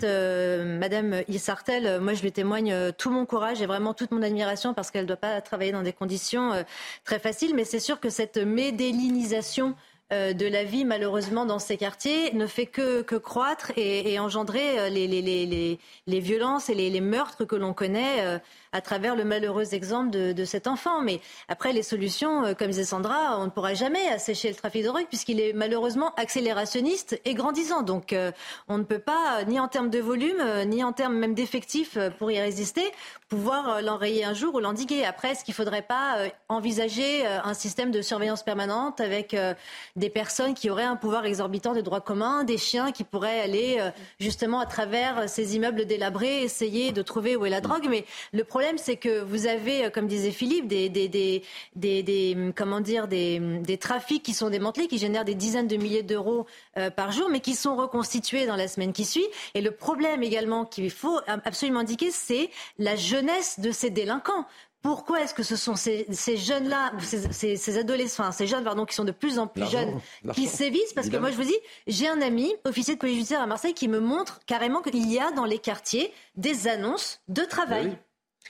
[0.04, 4.10] Euh, Madame Isartel, euh, moi je lui témoigne euh, tout mon courage et vraiment toute
[4.10, 6.64] mon admiration parce qu'elle ne doit pas travailler dans des conditions
[7.04, 7.54] très faciles.
[7.54, 9.74] Mais c'est sûr que cette médélinisation
[10.10, 16.68] de la vie, malheureusement, dans ces quartiers ne fait que, croître et, engendrer les, violences
[16.68, 18.40] et les, meurtres que l'on connaît
[18.72, 21.02] à travers le malheureux exemple de, cet enfant.
[21.02, 24.82] Mais après, les solutions, euh, comme disait Sandra, on ne pourra jamais assécher le trafic
[24.82, 27.82] de drogue puisqu'il est malheureusement accélérationniste et grandissant.
[27.82, 28.32] Donc euh,
[28.68, 31.98] on ne peut pas, ni en termes de volume, euh, ni en termes même d'effectifs
[32.18, 32.82] pour y résister,
[33.28, 35.04] pouvoir l'enrayer un jour ou l'endiguer.
[35.04, 36.16] Après, est-ce qu'il ne faudrait pas
[36.48, 39.34] envisager un système de surveillance permanente avec
[39.96, 43.80] des personnes qui auraient un pouvoir exorbitant de droits communs, des chiens qui pourraient aller
[44.20, 47.86] justement à travers ces immeubles délabrés, essayer de trouver où est la drogue?
[47.88, 51.42] Mais le problème problème, c'est que vous avez, euh, comme disait Philippe, des, des, des,
[51.74, 56.04] des comment dire, des, des, trafics qui sont démantelés, qui génèrent des dizaines de milliers
[56.04, 56.46] d'euros
[56.78, 59.26] euh, par jour, mais qui sont reconstitués dans la semaine qui suit.
[59.54, 64.46] Et le problème également qu'il faut absolument indiquer, c'est la jeunesse de ces délinquants
[64.80, 68.96] pourquoi est-ce que ce sont ces, ces jeunes-là, ces, ces, adolescents, ces jeunes pardon, qui
[68.96, 70.00] sont de plus en plus jeunes,
[70.34, 70.92] qui sévissent?
[70.92, 73.74] Parce que moi, je vous dis, j'ai un ami, officier de police judiciaire à Marseille,
[73.74, 77.90] qui me montre carrément qu'il y a dans les quartiers des annonces de travail.
[77.90, 77.96] Ben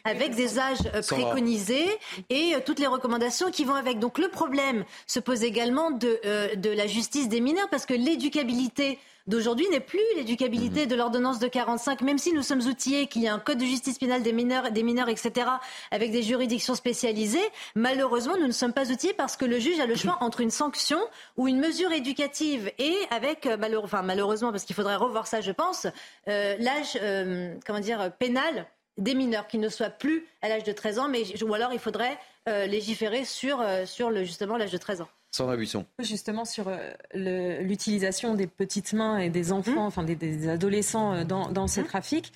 [0.05, 1.87] avec des âges euh, préconisés
[2.31, 3.99] et euh, toutes les recommandations qui vont avec.
[3.99, 7.95] Donc le problème se pose également de, euh, de la justice des mineurs parce que
[7.95, 10.89] l'éducabilité d'aujourd'hui n'est plus l'éducabilité mhm.
[10.89, 13.65] de l'ordonnance de 45, même si nous sommes outillés, qu'il y a un code de
[13.65, 15.47] justice pénale des mineurs, des mineurs, etc.,
[15.93, 17.39] avec des juridictions spécialisées.
[17.77, 20.51] Malheureusement, nous ne sommes pas outillés parce que le juge a le choix entre une
[20.51, 20.99] sanction
[21.37, 23.49] ou une mesure éducative et avec,
[23.81, 25.87] enfin, malheureusement, parce qu'il faudrait revoir ça, je pense,
[26.27, 26.99] l'âge,
[27.65, 28.67] comment dire, pénal
[28.99, 31.79] des mineurs qui ne soient plus à l'âge de 13 ans, mais, ou alors il
[31.79, 35.09] faudrait euh, légiférer sur, euh, sur le, justement l'âge de 13 ans.
[35.31, 35.87] Sandra Buisson.
[35.99, 39.87] Justement sur euh, l'utilisation des petites mains et des enfants, mmh.
[39.87, 41.87] enfin des, adolescents dans, dans ces mmh.
[41.87, 42.33] trafics,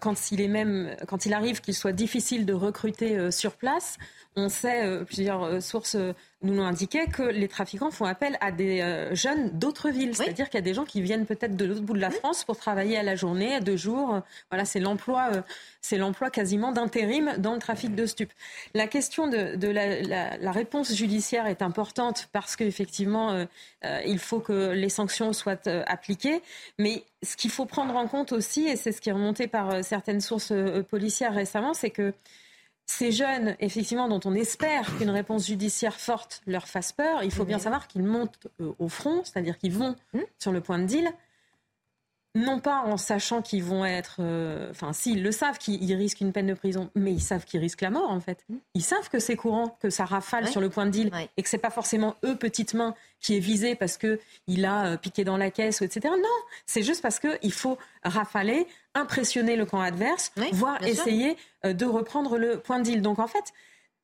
[0.00, 3.98] quand il est même, quand il arrive qu'il soit difficile de recruter sur place,
[4.36, 5.96] on sait, plusieurs sources
[6.42, 10.16] nous l'ont indiqué que les trafiquants font appel à des euh, jeunes d'autres villes.
[10.16, 12.44] C'est-à-dire qu'il y a des gens qui viennent peut-être de l'autre bout de la France
[12.44, 14.20] pour travailler à la journée, à deux jours.
[14.50, 15.42] Voilà, c'est l'emploi, euh,
[15.82, 18.32] c'est l'emploi quasiment d'intérim dans le trafic de stupes.
[18.72, 24.88] La question de, la, réponse judiciaire est importante parce qu'effectivement, euh, il faut que les
[24.88, 26.40] sanctions soient appliquées.
[26.78, 29.84] Mais ce qu'il faut prendre en compte aussi, et c'est ce qui est remonté par
[29.84, 30.52] certaines sources
[30.88, 32.14] policières récemment, c'est que
[32.90, 37.44] ces jeunes, effectivement, dont on espère qu'une réponse judiciaire forte leur fasse peur, il faut
[37.44, 40.18] bien savoir qu'ils montent euh, au front, c'est-à-dire qu'ils vont mmh.
[40.38, 41.08] sur le point de deal
[42.34, 46.32] non pas en sachant qu'ils vont être, euh, enfin, s'ils le savent, qu'ils risquent une
[46.32, 48.44] peine de prison, mais ils savent qu'ils risquent la mort en fait.
[48.48, 48.56] Mm.
[48.74, 51.48] Ils savent que c'est courant, que ça rafale sur le point de deal et que
[51.48, 55.24] c'est pas forcément eux, petites mains, qui est visé parce que il a euh, piqué
[55.24, 56.14] dans la caisse, etc.
[56.16, 56.28] Non,
[56.66, 62.38] c'est juste parce qu'il faut rafaler, impressionner le camp adverse, voire essayer euh, de reprendre
[62.38, 63.02] le point de deal.
[63.02, 63.52] Donc en fait,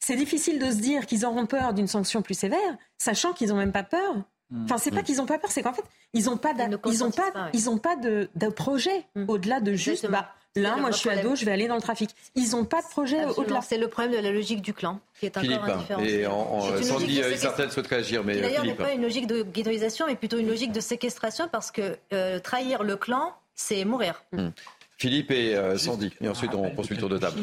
[0.01, 3.57] c'est difficile de se dire qu'ils auront peur d'une sanction plus sévère, sachant qu'ils n'ont
[3.57, 4.17] même pas peur.
[4.65, 5.05] Enfin, c'est pas mm.
[5.05, 6.53] qu'ils n'ont pas peur, c'est qu'en fait, ils n'ont pas,
[6.87, 9.25] ils ont pas, ils ont pas de, projet mm.
[9.29, 12.11] au-delà de juste, bah, Là, moi, je suis ado, je vais aller dans le trafic.
[12.35, 13.61] Ils n'ont pas de projet au-delà.
[13.61, 16.03] C'est le problème de la logique du clan, qui est Philippe, encore indifférent.
[16.03, 18.79] et en, en, Sandy, certaines souhaiteraient agir, mais D'ailleurs, n'est Philippe.
[18.79, 22.83] pas une logique de ghettoisation, mais plutôt une logique de séquestration, parce que euh, trahir
[22.83, 24.25] le clan, c'est mourir.
[24.97, 26.11] Philippe et euh, Sandy.
[26.23, 27.43] Et ensuite, on poursuit le tour de table.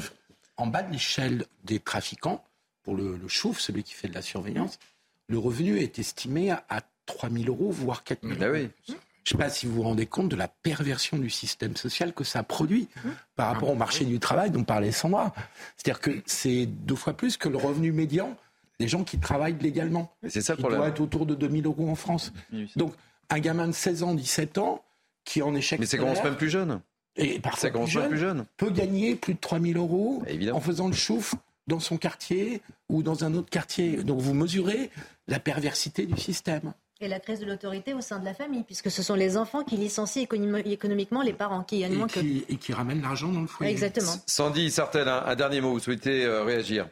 [0.58, 2.44] En bas de l'échelle des trafiquants,
[2.82, 4.80] pour le, le chouf, celui qui fait de la surveillance,
[5.28, 8.54] le revenu est estimé à 3 000 euros, voire 4 000 Ah euros.
[8.56, 8.70] oui.
[8.88, 12.14] Je ne sais pas si vous vous rendez compte de la perversion du système social
[12.14, 12.90] que ça produit
[13.38, 15.34] par rapport au marché du travail dont parlait Sandra.
[15.78, 18.36] C'est-à-dire que c'est deux fois plus que le revenu médian
[18.82, 20.12] des gens qui travaillent légalement.
[20.28, 20.82] C'est ça le qui problème.
[20.82, 22.34] doit être autour de 2000 euros en France.
[22.76, 22.94] Donc,
[23.30, 24.84] un gamin de 16 ans, 17 ans,
[25.24, 26.82] qui est en échec Mais ça commence même plus jeune.
[27.16, 28.46] et parfois Ça commence plus même jeune, plus jeune.
[28.58, 30.58] peut gagner plus de 3000 euros Évidemment.
[30.58, 31.34] en faisant le chouf
[31.68, 34.04] dans son quartier ou dans un autre quartier.
[34.04, 34.90] Donc vous mesurez
[35.30, 36.74] la perversité du système.
[37.02, 39.64] Et la crise de l'autorité au sein de la famille, puisque ce sont les enfants
[39.64, 42.20] qui licencient économi- économiquement les parents, qui Et gagnent moins que...
[42.20, 43.72] qui, et qui ramènent l'argent dans le foyer.
[43.72, 44.14] Exactement.
[44.28, 45.74] Sandy, Sartel, un, un dernier mot.
[45.74, 46.88] Vous souhaitez euh, réagir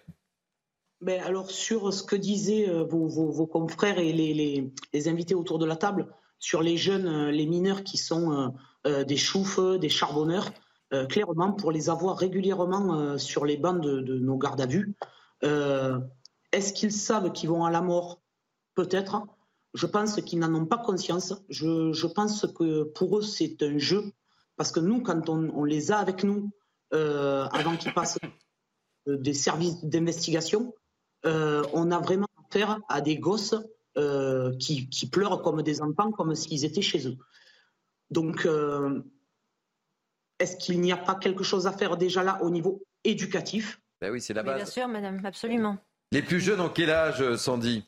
[1.02, 5.08] Ben, alors sur ce que disaient euh, vos, vos- vos confrères et les, les- les
[5.08, 6.08] invités autour de la table,
[6.39, 8.47] sur les jeunes, euh, les mineurs qui sont euh,
[8.88, 10.52] euh, des choufs, des charbonneurs,
[10.93, 14.66] euh, clairement, pour les avoir régulièrement euh, sur les bancs de, de nos gardes à
[14.66, 14.93] vue,
[15.43, 15.99] euh,
[16.52, 18.20] est-ce qu'ils savent qu'ils vont à la mort?
[18.76, 19.22] Peut-être.
[19.74, 21.34] Je pense qu'ils n'en ont pas conscience.
[21.49, 24.03] Je, je pense que pour eux, c'est un jeu.
[24.57, 26.51] Parce que nous, quand on, on les a avec nous,
[26.93, 28.19] euh, avant qu'ils passent
[29.07, 30.76] des services d'investigation,
[31.26, 33.55] euh, on a vraiment affaire à des gosses
[33.97, 37.17] euh, qui, qui pleurent comme des enfants, comme s'ils étaient chez eux.
[38.09, 39.01] Donc, euh,
[40.39, 43.80] est-ce qu'il n'y a pas quelque chose à faire déjà là au niveau éducatif?
[44.01, 44.74] Ben oui, c'est la Mais bien base.
[44.74, 45.78] sûr, madame, absolument.
[46.11, 47.86] Les plus jeunes, en quel âge, Sandy?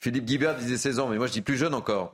[0.00, 2.12] Philippe Guibert disait 16 ans, mais moi je dis plus jeune encore.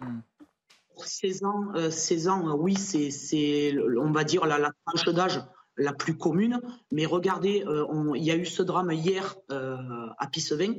[0.94, 5.04] Pour 16 ans, euh, 16 ans, euh, oui, c'est, on va dire, la, la tranche
[5.14, 5.42] d'âge
[5.76, 6.60] la plus commune.
[6.92, 9.76] Mais regardez, euh, on- il y a eu ce drame hier euh,
[10.18, 10.74] à Pissevin.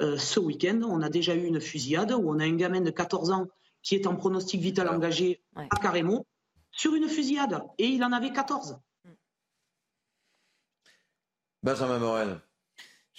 [0.00, 2.90] Euh, ce week-end, on a déjà eu une fusillade où on a un gamin de
[2.90, 3.46] 14 ans
[3.82, 6.26] qui est en pronostic vital engagé à Carremo
[6.70, 7.62] sur une fusillade.
[7.78, 8.78] Et il en avait 14.
[11.62, 12.40] Benjamin Morel.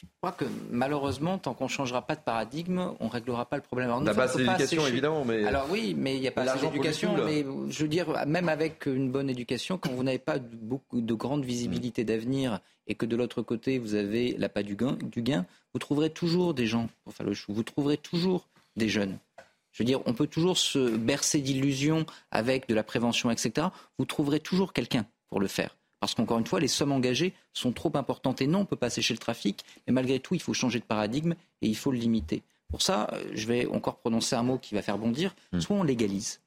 [0.02, 3.56] Je crois que malheureusement, tant qu'on ne changera pas de paradigme, on ne réglera pas
[3.58, 3.90] le problème.
[3.90, 4.36] Alors, La base,
[4.82, 7.16] sécher- évidemment, mais- Alors oui, mais il n'y a pas assez d'éducation.
[7.26, 11.02] Mais je veux dire, même avec une bonne éducation, quand vous n'avez pas de- beaucoup
[11.02, 11.46] de grande Mm.
[11.46, 15.46] visibilité d'avenir et que de l'autre côté, vous avez la pas du gain, du gain,
[15.74, 17.54] vous trouverez toujours des gens pour faire le chou.
[17.54, 19.18] Vous trouverez toujours des jeunes.
[19.72, 23.68] Je veux dire, on peut toujours se bercer d'illusions avec de la prévention, etc.
[24.00, 25.78] Vous trouverez toujours quelqu'un pour le faire.
[26.02, 28.42] Parce qu'encore une fois, les sommes engagées sont trop importantes.
[28.42, 30.80] Et non, on ne peut pas sécher le trafic, mais malgré tout, il faut changer
[30.80, 32.42] de paradigme et il faut le limiter.
[32.70, 35.34] Pour ça, euh, je vais encore prononcer un mot qui va faire bondir.
[35.60, 36.42] Soit on légalise.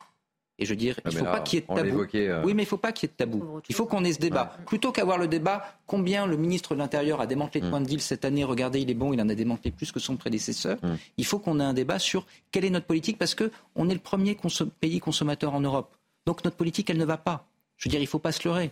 [0.59, 1.74] Et je veux dire, Ah, il ne mais faut là, pas qu'il y ait de
[1.74, 2.07] tabou.
[2.14, 2.42] euh.
[2.44, 3.61] Oui, mais il ne faut pas qu'il y ait de tabou.
[3.68, 4.57] Il faut qu'on ait ce débat.
[4.66, 7.64] Plutôt qu'avoir le débat, combien le ministre de l'Intérieur a démantelé Mm.
[7.64, 9.90] de points de deal cette année, regardez, il est bon, il en a démantelé plus
[9.92, 10.78] que son prédécesseur.
[10.82, 10.94] Mm.
[11.18, 13.98] Il faut qu'on ait un débat sur quelle est notre politique, parce qu'on est le
[14.00, 15.96] premier consom- pays consommateur en Europe.
[16.26, 17.46] Donc notre politique, elle ne va pas.
[17.76, 18.70] Je veux dire, il ne faut pas se leurrer.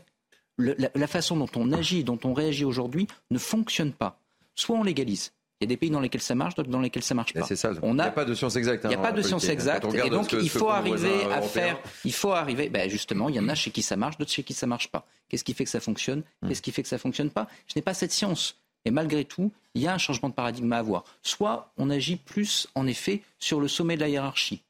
[0.56, 4.18] Le- la, la façon dont on agit, dont on réagit aujourd'hui, ne fonctionne pas.
[4.54, 5.32] Soit on légalise.
[5.60, 7.44] Il y a des pays dans lesquels ça marche, d'autres dans lesquels ça marche pas.
[7.44, 7.70] C'est ça.
[7.82, 8.82] On Il n'y a a pas de science exacte.
[8.84, 9.86] il n'y a hein, pas de science exacte.
[9.94, 11.78] Et donc, ce il faut arriver à faire.
[12.04, 12.68] Il faut arriver.
[12.68, 14.88] Ben justement, il y en a chez qui ça marche, d'autres chez qui ça marche
[14.88, 15.06] pas.
[15.28, 16.48] Qu'est-ce qui fait que ça fonctionne Hmm.
[16.48, 17.46] Qu'est-ce qui fait que ça fonctionne pas?
[17.68, 18.56] Je n'ai pas cette science.
[18.84, 21.04] Et malgré tout, il y a un changement de paradigme à avoir.
[21.22, 24.62] Soit on agit plus, en effet, sur le sommet de la hiérarchie.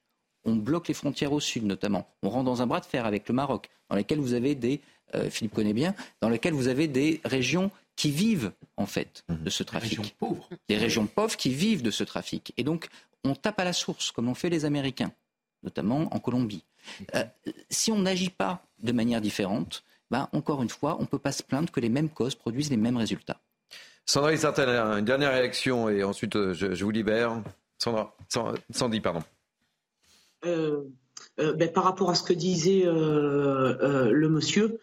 [0.45, 2.07] On bloque les frontières au sud, notamment.
[2.21, 4.81] On rentre dans un bras de fer avec le Maroc, dans lesquels vous avez des,
[5.15, 9.49] euh, Philippe connaît bien, dans lesquels vous avez des régions qui vivent, en fait, de
[9.49, 9.97] ce trafic.
[9.99, 10.49] régions pauvres.
[10.67, 12.53] Des régions pauvres qui vivent de ce trafic.
[12.57, 12.89] Et donc,
[13.23, 15.11] on tape à la source, comme l'ont fait les Américains,
[15.61, 16.63] notamment en Colombie.
[17.15, 17.23] Euh,
[17.69, 21.31] si on n'agit pas de manière différente, ben, encore une fois, on ne peut pas
[21.31, 23.39] se plaindre que les mêmes causes produisent les mêmes résultats.
[24.05, 27.41] Sandra une dernière réaction et ensuite euh, je, je vous libère.
[27.77, 29.23] Sandra, San- Sandy, pardon.
[30.45, 30.81] Euh,
[31.39, 34.77] euh, ben, par rapport à ce que disait euh, euh, le monsieur, euh,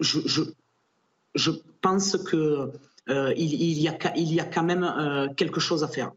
[0.00, 0.42] je,
[1.34, 2.72] je, pense que
[3.08, 6.12] euh, il, y a, quand même euh, quelque chose à faire.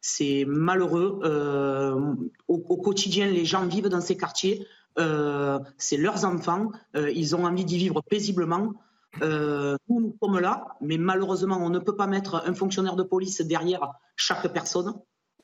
[0.00, 1.20] C'est malheureux.
[1.24, 2.14] euh,
[2.48, 4.66] au, quotidien, les gens vivent dans ces quartiers.
[4.98, 6.70] euh, c'est leurs enfants.
[6.94, 8.74] euh, ils ont envie d'y vivre paisiblement.
[9.22, 13.02] Euh, nous, nous sommes là, mais malheureusement, on ne peut pas mettre un fonctionnaire de
[13.02, 14.94] police derrière chaque personne.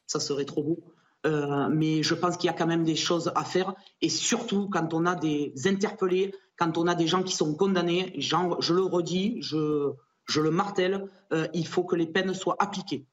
[0.06, 0.78] Ça serait trop beau.
[1.24, 3.74] Euh, mais je pense qu'il y a quand même des choses à faire.
[4.00, 8.12] Et surtout, quand on a des interpellés, quand on a des gens qui sont condamnés,
[8.20, 9.90] genre, je le redis, je,
[10.26, 13.06] je le martèle, euh, il faut que les peines soient appliquées.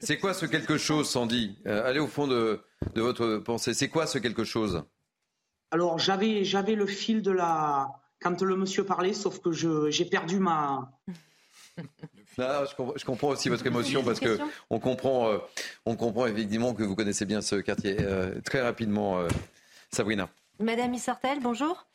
[0.00, 1.56] C'est quoi ce quelque chose, Sandy?
[1.66, 2.60] Euh, Allez au fond de,
[2.94, 3.72] de votre pensée.
[3.72, 4.84] C'est quoi ce quelque chose?
[5.70, 7.88] Alors j'avais j'avais le fil de la
[8.20, 10.92] quand le monsieur parlait, sauf que j'ai perdu ma.
[12.38, 14.38] je, comprends, aussi votre émotion parce que
[14.70, 15.38] on comprend, euh,
[15.86, 17.96] on comprend effectivement que vous connaissez bien ce quartier.
[18.00, 19.28] Euh, très rapidement, euh,
[19.90, 20.28] Sabrina.
[20.60, 21.86] Madame Issortel, bonjour.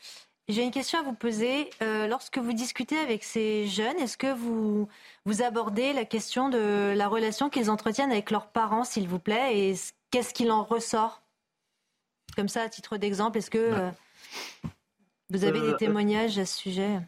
[0.48, 1.70] J'ai une question à vous poser.
[1.80, 4.90] lorsque vous discutez avec ces jeunes, est-ce que vous,
[5.26, 9.56] vous abordez la question de la relation qu'ils entretiennent avec leurs parents, s'il vous plaît,
[9.56, 9.76] et
[10.10, 11.22] qu'est-ce qu'il en ressort?
[12.36, 13.92] Comme ça, à titre d'exemple, est-ce que
[15.30, 17.00] vous avez des témoignages à ce sujet?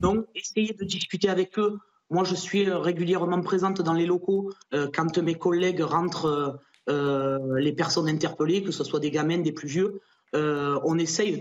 [0.00, 1.80] Donc, essayez de discuter avec eux
[2.10, 7.58] moi, je suis euh, régulièrement présente dans les locaux euh, quand mes collègues rentrent euh,
[7.58, 10.00] les personnes interpellées, que ce soit des gamins, des plus vieux.
[10.32, 11.38] on essaye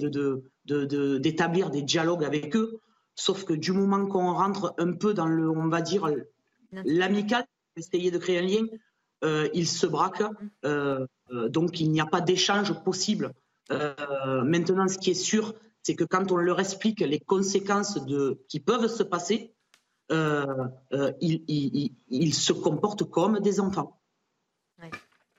[0.65, 2.80] d'établir des dialogues avec eux,
[3.15, 6.07] sauf que du moment qu'on rentre un peu dans le, on va dire,
[6.86, 7.45] l'amical,
[7.76, 8.65] essayer de créer un lien,
[9.53, 10.32] ils se braquent.
[11.57, 13.34] donc, il n'y a pas d'échange possible.
[14.43, 15.53] maintenant, ce qui est sûr,
[15.84, 17.99] c'est que quand on leur explique les conséquences
[18.47, 19.53] qui peuvent se passer,
[20.12, 20.45] euh,
[20.93, 23.99] euh, ils, se comportent comme des enfants.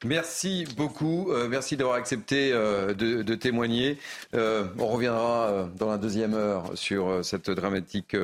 [0.04, 1.30] Merci beaucoup.
[1.30, 3.98] Euh, merci d'avoir accepté de, témoigner.
[4.32, 8.16] on reviendra dans la deuxième heure sur cette dramatique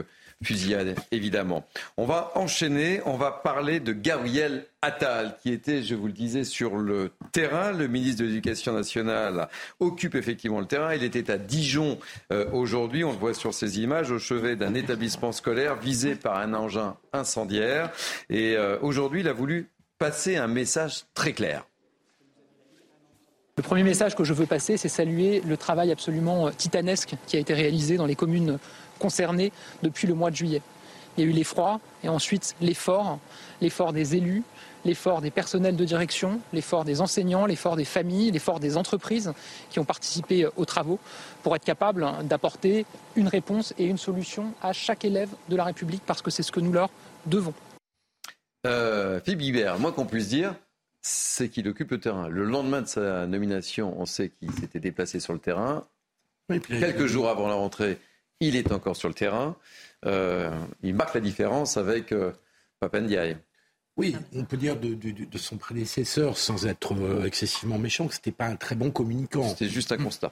[0.42, 1.66] fusillade, évidemment.
[1.96, 6.44] On va enchaîner, on va parler de Gabriel Attal, qui était, je vous le disais,
[6.44, 7.72] sur le terrain.
[7.72, 9.48] Le ministre de l'Éducation nationale
[9.80, 10.94] occupe effectivement le terrain.
[10.94, 11.98] Il était à Dijon
[12.32, 16.38] euh, aujourd'hui, on le voit sur ces images, au chevet d'un établissement scolaire visé par
[16.38, 17.90] un engin incendiaire.
[18.28, 21.64] Et euh, aujourd'hui, il a voulu passer un message très clair.
[23.56, 27.40] Le premier message que je veux passer, c'est saluer le travail absolument titanesque qui a
[27.40, 28.58] été réalisé dans les communes
[28.98, 30.62] concernés depuis le mois de juillet.
[31.16, 33.18] Il y a eu l'effroi et ensuite l'effort,
[33.60, 34.42] l'effort des élus,
[34.84, 39.32] l'effort des personnels de direction, l'effort des enseignants, l'effort des familles, l'effort des entreprises
[39.70, 40.98] qui ont participé aux travaux
[41.42, 42.84] pour être capables d'apporter
[43.16, 46.52] une réponse et une solution à chaque élève de la République parce que c'est ce
[46.52, 46.90] que nous leur
[47.24, 47.54] devons.
[48.66, 50.54] Euh, Philippe moi qu'on puisse dire,
[51.00, 52.28] c'est qu'il occupe le terrain.
[52.28, 55.86] Le lendemain de sa nomination, on sait qu'il s'était déplacé sur le terrain.
[56.68, 57.98] Quelques jours avant la rentrée,
[58.40, 59.56] il est encore sur le terrain.
[60.04, 60.50] Euh,
[60.82, 62.32] il marque la différence avec euh,
[62.80, 63.36] Papendiaï.
[63.98, 64.94] Oui, on peut dire de,
[65.38, 69.48] son prédécesseur, sans être euh, excessivement méchant, que c'était pas un très bon communicant.
[69.48, 70.30] C'était juste un constat.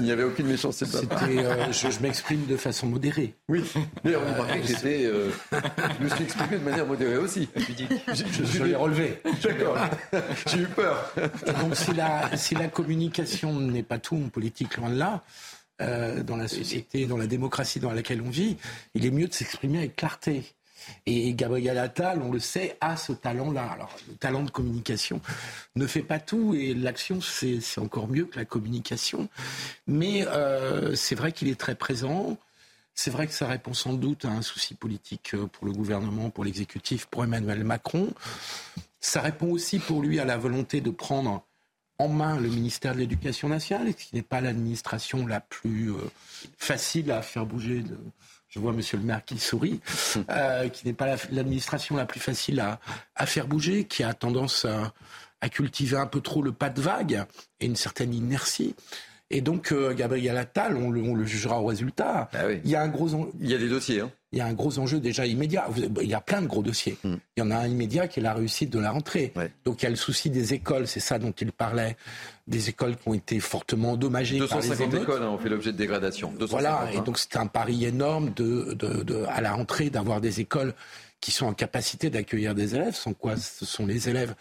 [0.00, 0.84] il n'y avait aucune méchanceté.
[0.84, 3.36] C'était, je, m'exprime de façon modérée.
[3.48, 3.62] Oui.
[4.02, 5.04] Mais on que j'étais.
[5.04, 7.48] je me suis exprimé de manière modérée aussi.
[7.56, 9.20] Je, je, l'ai relevé.
[9.40, 9.78] D'accord.
[10.48, 11.12] J'ai eu peur.
[11.60, 15.22] donc si la, si la communication n'est pas tout en politique, loin de là.
[15.80, 18.56] Euh, dans la société, dans la démocratie dans laquelle on vit,
[18.94, 20.44] il est mieux de s'exprimer avec clarté.
[21.04, 23.72] Et Gabriel Attal, on le sait, a ce talent-là.
[23.72, 25.20] Alors, le talent de communication
[25.74, 29.28] ne fait pas tout, et l'action, c'est encore mieux que la communication.
[29.88, 32.38] Mais euh, c'est vrai qu'il est très présent.
[32.94, 36.30] C'est vrai que ça répond sans doute à un souci politique euh, pour le gouvernement,
[36.30, 38.12] pour l'exécutif, pour Emmanuel Macron.
[39.00, 41.44] Ça répond aussi pour lui à la volonté de prendre
[41.98, 45.98] en main le ministère de l'Éducation nationale, qui n'est pas l'administration la plus euh,
[46.58, 47.80] facile à faire bouger.
[47.80, 47.98] De...
[48.48, 49.80] Je vois Monsieur le maire qui sourit,
[50.30, 52.80] euh, qui n'est pas l'administration la, plus facile à,
[53.14, 54.92] à, faire bouger, qui a tendance à,
[55.40, 57.24] à, cultiver un peu trop le pas de vague
[57.60, 58.74] et une certaine inertie.
[59.34, 62.30] Et donc, euh, Gabriel Attal, on le, on le, jugera au résultat.
[62.32, 63.08] Ah il y a un gros.
[63.40, 64.00] Il y a des dossiers.
[64.00, 65.68] Hein il y a un gros enjeu déjà immédiat.
[66.02, 66.98] Il y a plein de gros dossiers.
[67.04, 67.14] Hmm.
[67.36, 69.32] Il y en a un immédiat qui est la réussite de la rentrée.
[69.64, 71.96] Donc il y a le souci des écoles, c'est ça dont il parlait,
[72.48, 75.70] des écoles qui ont été fortement endommagées 250 par les écoles hein, ont fait l'objet
[75.70, 76.34] de dégradation.
[76.48, 80.40] voilà, et donc c'est un pari énorme de, de, de, à la rentrée d'avoir des
[80.40, 80.74] écoles
[81.20, 84.34] qui sont en capacité d'accueillir des élèves, sans quoi ce sont les élèves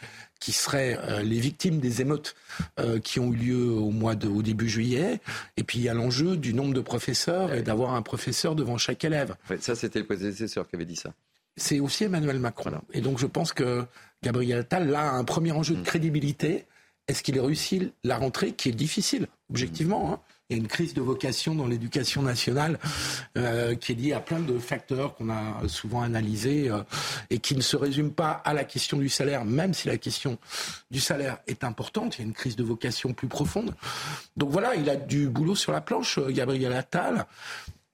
[0.43, 2.35] qui seraient euh, les victimes des émeutes
[2.77, 5.21] euh, qui ont eu lieu au mois de, au début juillet.
[5.55, 8.77] Et puis il y a l'enjeu du nombre de professeurs et d'avoir un professeur devant
[8.77, 9.35] chaque élève.
[9.61, 11.13] ça, c'était le prédécesseur qui avait dit ça.
[11.55, 12.81] C'est aussi Emmanuel Macron.
[12.91, 13.85] Et donc je pense que
[14.21, 15.83] Gabriel Attal là a un premier enjeu de mm.
[15.83, 16.65] crédibilité.
[17.07, 20.19] Est-ce qu'il réussit la rentrée qui est difficile, objectivement hein?
[20.53, 22.79] Il y a une crise de vocation dans l'éducation nationale
[23.37, 26.83] euh, qui est liée à plein de facteurs qu'on a souvent analysés euh,
[27.29, 30.37] et qui ne se résument pas à la question du salaire, même si la question
[30.91, 32.17] du salaire est importante.
[32.17, 33.73] Il y a une crise de vocation plus profonde.
[34.37, 37.25] Donc voilà, il a du boulot sur la planche, euh, Gabriel Attal.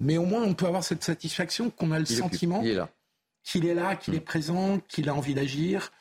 [0.02, 2.62] Mais au moins, on peut avoir cette satisfaction qu'on a le sentiment
[3.44, 5.92] qu'il est là, qu'il est présent, qu'il a envie d'agir.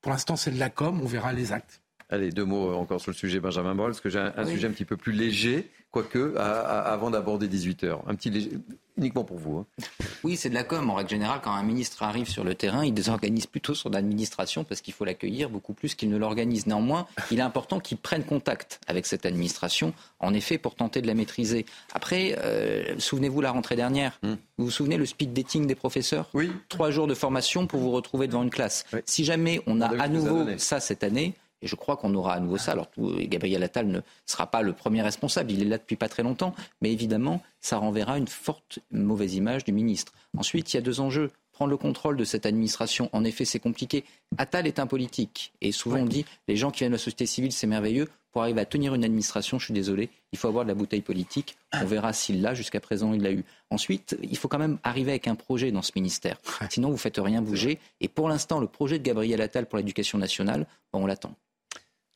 [0.00, 1.82] Pour l'instant, c'est de la com, on verra les actes.
[2.10, 4.70] Allez, deux mots encore sur le sujet Benjamin Moll, parce que j'ai un, sujet un
[4.70, 7.98] petit peu plus léger, quoique, avant d'aborder 18h.
[8.06, 8.50] Un petit léger,
[8.98, 9.58] uniquement pour vous.
[9.58, 9.84] Hein.
[10.24, 10.90] Oui, c'est de la com.
[10.90, 14.64] En règle générale, quand un ministre arrive sur le terrain, il désorganise plutôt son administration
[14.64, 16.66] parce qu'il faut l'accueillir beaucoup plus qu'il ne l'organise.
[16.66, 21.06] Néanmoins, il est important qu'il prenne contact avec cette administration, en effet, pour tenter de
[21.06, 21.64] la maîtriser.
[21.94, 24.18] Après, euh, souvenez-vous la rentrée dernière.
[24.22, 24.34] Hmm.
[24.58, 26.28] Vous vous souvenez le speed dating des professeurs?
[26.34, 26.50] Oui.
[26.68, 28.84] Trois jours de formation pour vous retrouver devant une classe.
[29.06, 32.40] Si jamais on a à nouveau ça cette année, et je crois qu'on aura à
[32.40, 32.72] nouveau ça.
[32.72, 35.52] Alors, Gabriel Attal ne sera pas le premier responsable.
[35.52, 36.54] Il est là depuis pas très longtemps.
[36.80, 40.12] Mais évidemment, ça renverra une forte mauvaise image du ministre.
[40.36, 41.30] Ensuite, il y a deux enjeux.
[41.52, 44.04] Prendre le contrôle de cette administration, en effet, c'est compliqué.
[44.36, 45.52] Attal est un politique.
[45.60, 48.08] Et souvent, on dit les gens qui viennent de la société civile, c'est merveilleux.
[48.30, 51.00] Pour arriver à tenir une administration, je suis désolé, il faut avoir de la bouteille
[51.00, 51.56] politique.
[51.72, 52.54] On verra s'il l'a.
[52.54, 53.44] Jusqu'à présent, il l'a eu.
[53.70, 56.38] Ensuite, il faut quand même arriver avec un projet dans ce ministère.
[56.70, 57.80] Sinon, vous ne faites rien bouger.
[58.00, 61.34] Et pour l'instant, le projet de Gabriel Attal pour l'éducation nationale, on l'attend.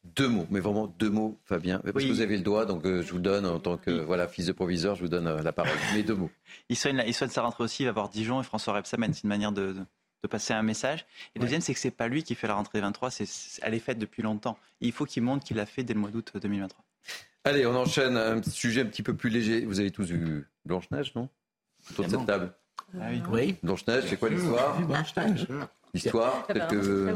[0.05, 1.79] Deux mots, mais vraiment deux mots, Fabien.
[1.79, 4.27] Parce que vous avez le doigt, donc euh, je vous donne en tant que voilà
[4.27, 5.77] fils de proviseur, je vous donne euh, la parole.
[5.95, 6.31] Mais deux mots.
[6.69, 9.15] Il soigne, il sa rentrée aussi, il va voir Dijon et François Rebsamen.
[9.15, 9.75] C'est une manière de,
[10.23, 11.07] de, passer un message.
[11.35, 13.27] Et deuxième, c'est que c'est pas lui qui fait la rentrée 23, c'est,
[13.63, 14.59] elle est faite depuis longtemps.
[14.81, 16.85] il faut qu'il montre qu'il l'a fait dès le mois d'août 2023.
[17.45, 19.65] Allez, on enchaîne un sujet un petit peu plus léger.
[19.65, 21.29] Vous avez tous vu Blanche-Neige, non?
[21.91, 22.55] Autour de cette table.
[23.01, 23.57] Ah oui.
[23.63, 24.81] Blanche-Neige, c'est quoi l'histoire?
[24.81, 25.47] Blanche-Neige.
[25.95, 27.15] L'histoire, peut-être que,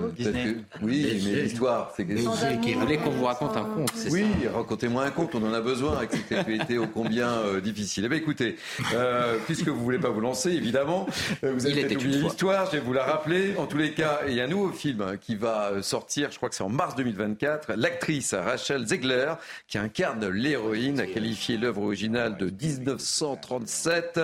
[0.82, 3.90] oui, mais l'histoire, c'est que qui voulait qu'on vous raconte un conte.
[4.10, 8.04] Oui, racontez-moi un conte, on en a besoin avec cette actualité ô combien euh, difficile.
[8.04, 8.56] Eh bien, écoutez,
[8.92, 11.06] euh, puisque vous voulez pas vous lancer, évidemment,
[11.42, 13.54] euh, vous avez peut-être oublié l'histoire, je vais vous la rappeler.
[13.56, 16.36] En tous les cas, il y a un nouveau film hein, qui va sortir, je
[16.36, 17.72] crois que c'est en mars 2024.
[17.78, 19.32] L'actrice Rachel Zegler,
[19.68, 24.20] qui incarne l'héroïne, a qualifié l'œuvre originale de 1937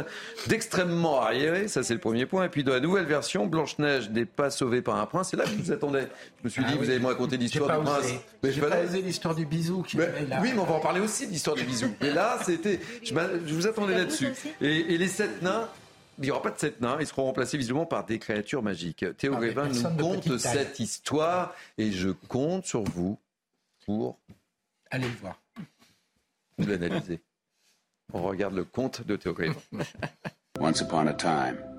[0.49, 2.45] d'extrêmement arriérée, ça c'est le premier point.
[2.45, 5.31] Et puis dans la nouvelle version, Blanche-Neige n'est pas sauvé par un prince.
[5.31, 6.09] C'est là que je vous attendais.
[6.41, 8.13] Je me suis dit, ah vous allez me raconter l'histoire du prince.
[8.43, 9.83] Mais je vais pas osé l'histoire du bisou.
[9.83, 10.05] Qui Oui,
[10.43, 11.95] mais on va en parler aussi de l'histoire du bisou.
[12.01, 13.15] Mais là, c'était, je,
[13.55, 14.33] vous attendais là-dessus.
[14.61, 15.69] Et, les sept nains,
[16.19, 19.05] il n'y aura pas de sept nains, ils seront remplacés visiblement par des créatures magiques.
[19.17, 23.19] Théo Grévin nous conte cette histoire et je compte sur vous
[23.87, 24.19] pour.
[24.91, 25.41] Allez le voir.
[26.59, 27.21] Vous l'analyser.
[28.13, 29.55] On regarde le conte de Théo Grévin.
[30.59, 31.72] Once upon a time.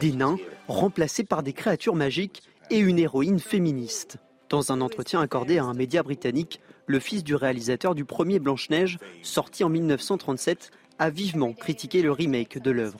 [0.00, 0.36] Des nains
[0.68, 4.18] remplacés par des créatures magiques et une héroïne féministe.
[4.48, 8.98] Dans un entretien accordé à un média britannique, le fils du réalisateur du premier Blanche-Neige,
[9.22, 12.98] sorti en 1937, a vivement critiqué le remake de l'œuvre.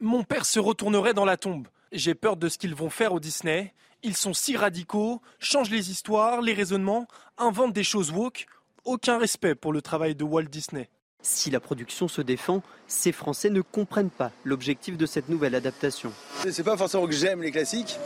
[0.00, 1.68] Mon père se retournerait dans la tombe.
[1.92, 3.72] J'ai peur de ce qu'ils vont faire au Disney.
[4.02, 7.06] Ils sont si radicaux, changent les histoires, les raisonnements,
[7.38, 8.46] inventent des choses woke.
[8.84, 10.90] Aucun respect pour le travail de Walt Disney.
[11.28, 16.12] Si la production se défend, ces Français ne comprennent pas l'objectif de cette nouvelle adaptation.
[16.48, 17.98] C'est pas forcément que j'aime les classiques,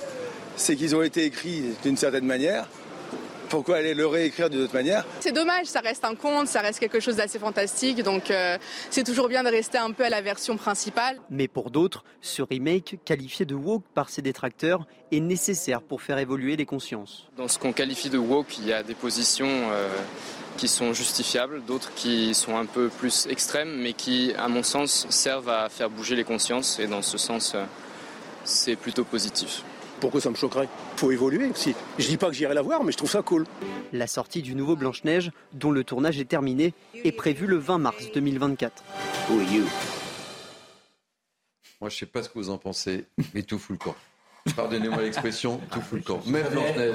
[0.57, 2.67] c'est qu'ils ont été écrits d'une certaine manière.
[3.51, 5.05] Pourquoi aller le réécrire d'une autre manière?
[5.21, 8.57] C'est dommage, ça reste un conte, ça reste quelque chose d'assez fantastique, donc euh,
[8.89, 11.21] c'est toujours bien de rester un peu à la version principale.
[11.29, 16.17] Mais pour d'autres, ce remake, qualifié de woke par ses détracteurs, est nécessaire pour faire
[16.17, 17.29] évoluer les consciences.
[17.37, 19.89] Dans ce qu'on qualifie de woke, il y a des positions euh,
[20.61, 25.07] qui sont justifiables, d'autres qui sont un peu plus extrêmes, mais qui, à mon sens,
[25.09, 26.79] servent à faire bouger les consciences.
[26.79, 27.65] Et dans ce sens, euh,
[28.45, 29.63] c'est plutôt positif.
[30.01, 30.69] Pourquoi ça me choquerait?
[30.97, 31.75] Faut évoluer aussi.
[31.99, 33.47] Je dis pas que j'irai la voir, mais je trouve ça cool.
[33.95, 38.05] La sortie du nouveau Blanche-Neige, dont le tournage est terminé, est prévue le 20 mars
[38.13, 38.85] 2024.
[41.81, 43.97] Moi, je sais pas ce que vous en pensez, mais tout fout le camp.
[44.57, 46.21] Pardonnez-moi l'expression, tout fout le camp.
[46.27, 46.43] Mais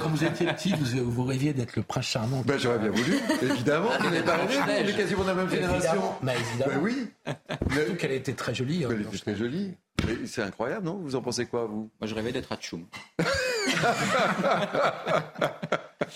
[0.02, 2.44] Quand vous étiez petit, vous, vous rêviez d'être le prince charmant.
[2.46, 3.90] Ben, J'aurais bien voulu, évidemment.
[4.00, 6.02] Vous n'avez pas rêvé, on est quasiment de la même génération.
[6.22, 6.74] Mais évidemment.
[6.74, 7.08] Ben oui.
[7.72, 8.84] Surtout qu'elle était très jolie.
[8.86, 9.76] Hein, elle était très jolie.
[10.26, 11.00] C'est incroyable, non?
[11.02, 11.90] Vous en pensez quoi, vous?
[12.00, 12.86] Moi, je rêvais d'être Hatchoum.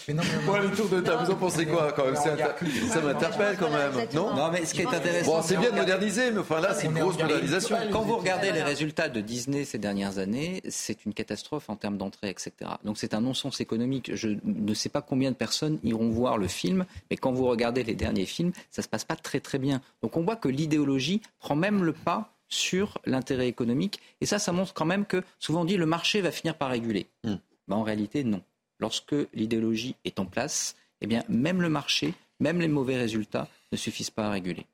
[0.08, 2.16] mais non, mais bon, le tour de table, vous en pensez quoi quand même?
[2.16, 5.38] Ça m'interpelle quand même, non Non, mais ce qui est intéressant.
[5.38, 7.78] Bon, c'est bien de moderniser, mais enfin là, c'est une grosse modernisation.
[7.92, 11.98] Quand vous regardez les résultats de Disney ces dernières années, c'est une catastrophe en termes
[11.98, 12.52] d'entrée, etc.
[12.84, 14.12] Donc c'est un non-sens économique.
[14.14, 17.84] Je ne sais pas combien de personnes iront voir le film, mais quand vous regardez
[17.84, 19.82] les derniers films, ça se passe pas très très bien.
[20.02, 24.00] Donc on voit que l'idéologie prend même le pas sur l'intérêt économique.
[24.22, 26.70] Et ça, ça montre quand même que souvent on dit le marché va finir par
[26.70, 27.08] réguler.
[27.24, 27.39] Ben,
[27.76, 28.41] en réalité, non.
[28.80, 33.78] Lorsque l'idéologie est en place, eh bien, même le marché, même les mauvais résultats ne
[33.78, 34.66] suffisent pas à réguler.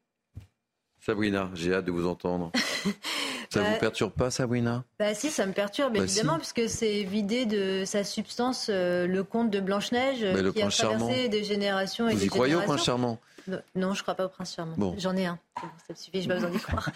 [1.05, 2.51] Sabrina, j'ai hâte de vous entendre.
[3.49, 4.83] ça ne vous bah, perturbe pas, Sabrina?
[4.97, 9.23] bah Si, ça me perturbe bah, évidemment, puisque c'est vidé de sa substance euh, le
[9.23, 13.19] conte de Blanche-Neige qui a traversé des générations et vous y croyez au charmant?
[13.47, 14.95] Non, je ne crois pas au prince charmant.
[14.97, 15.39] J'en ai un.
[15.55, 16.89] ça me suffit, je n'ai pas besoin d'y croire.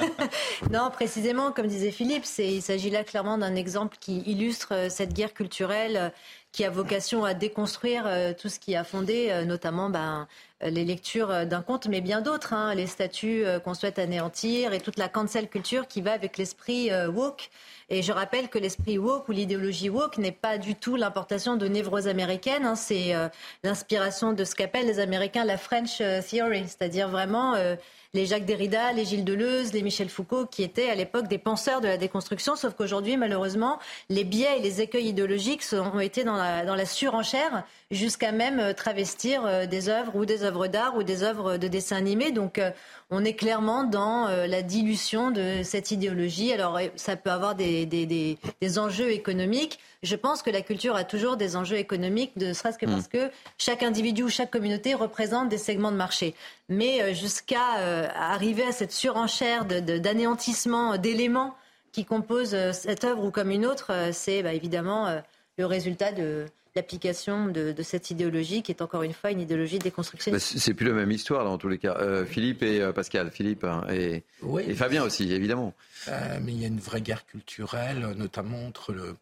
[0.70, 5.12] non, précisément, comme disait Philippe, il s'agit là clairement d'un exemple qui illustre euh, cette
[5.12, 6.12] guerre culturelle
[6.52, 8.04] qui a vocation à déconstruire
[8.40, 10.28] tout ce qui a fondé, notamment ben,
[10.60, 14.98] les lectures d'un conte, mais bien d'autres, hein, les statuts qu'on souhaite anéantir et toute
[14.98, 17.50] la cancel culture qui va avec l'esprit woke.
[17.92, 21.68] Et je rappelle que l'esprit woke ou l'idéologie woke n'est pas du tout l'importation de
[21.68, 22.64] névroses américaines.
[22.64, 22.74] Hein.
[22.74, 23.28] c'est euh,
[23.64, 27.76] l'inspiration de ce qu'appellent les Américains la French euh, Theory, c'est-à-dire vraiment euh,
[28.14, 31.80] les Jacques Derrida, les Gilles Deleuze, les Michel Foucault, qui étaient à l'époque des penseurs
[31.80, 33.78] de la déconstruction, sauf qu'aujourd'hui, malheureusement,
[34.10, 38.60] les biais et les écueils idéologiques ont été dans la, dans la surenchère jusqu'à même
[38.60, 42.32] euh, travestir euh, des œuvres ou des œuvres d'art ou des œuvres de dessin animé.
[42.32, 42.70] Donc, euh,
[43.12, 46.52] on est clairement dans la dilution de cette idéologie.
[46.52, 49.78] Alors, ça peut avoir des, des, des, des enjeux économiques.
[50.02, 53.10] Je pense que la culture a toujours des enjeux économiques, ne serait-ce que parce mm.
[53.10, 56.34] que chaque individu ou chaque communauté représente des segments de marché.
[56.68, 61.54] Mais euh, jusqu'à euh, arriver à cette surenchère d'anéantissement d'éléments
[61.92, 65.22] qui composent euh, cette œuvre ou comme une autre, c'est bah, évidemment
[65.56, 70.54] le résultat de l'application de, cette idéologie qui est encore une fois une idéologie déconstructionniste.
[70.54, 72.24] Bah, c'est plus la même histoire là en tous les cas.
[72.24, 74.24] Philippe et Pascal, Philippe hein, et,
[74.60, 75.74] et, Fabien aussi évidemment.
[76.08, 79.16] mais il y a une vraie guerre culturelle, notamment entre le,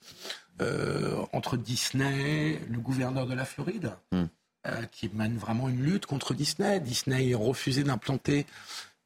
[0.61, 4.25] euh, entre Disney, le gouverneur de la Floride, hmm.
[4.67, 6.81] euh, qui mène vraiment une lutte contre Disney.
[6.81, 8.45] Disney a refusé d'implanter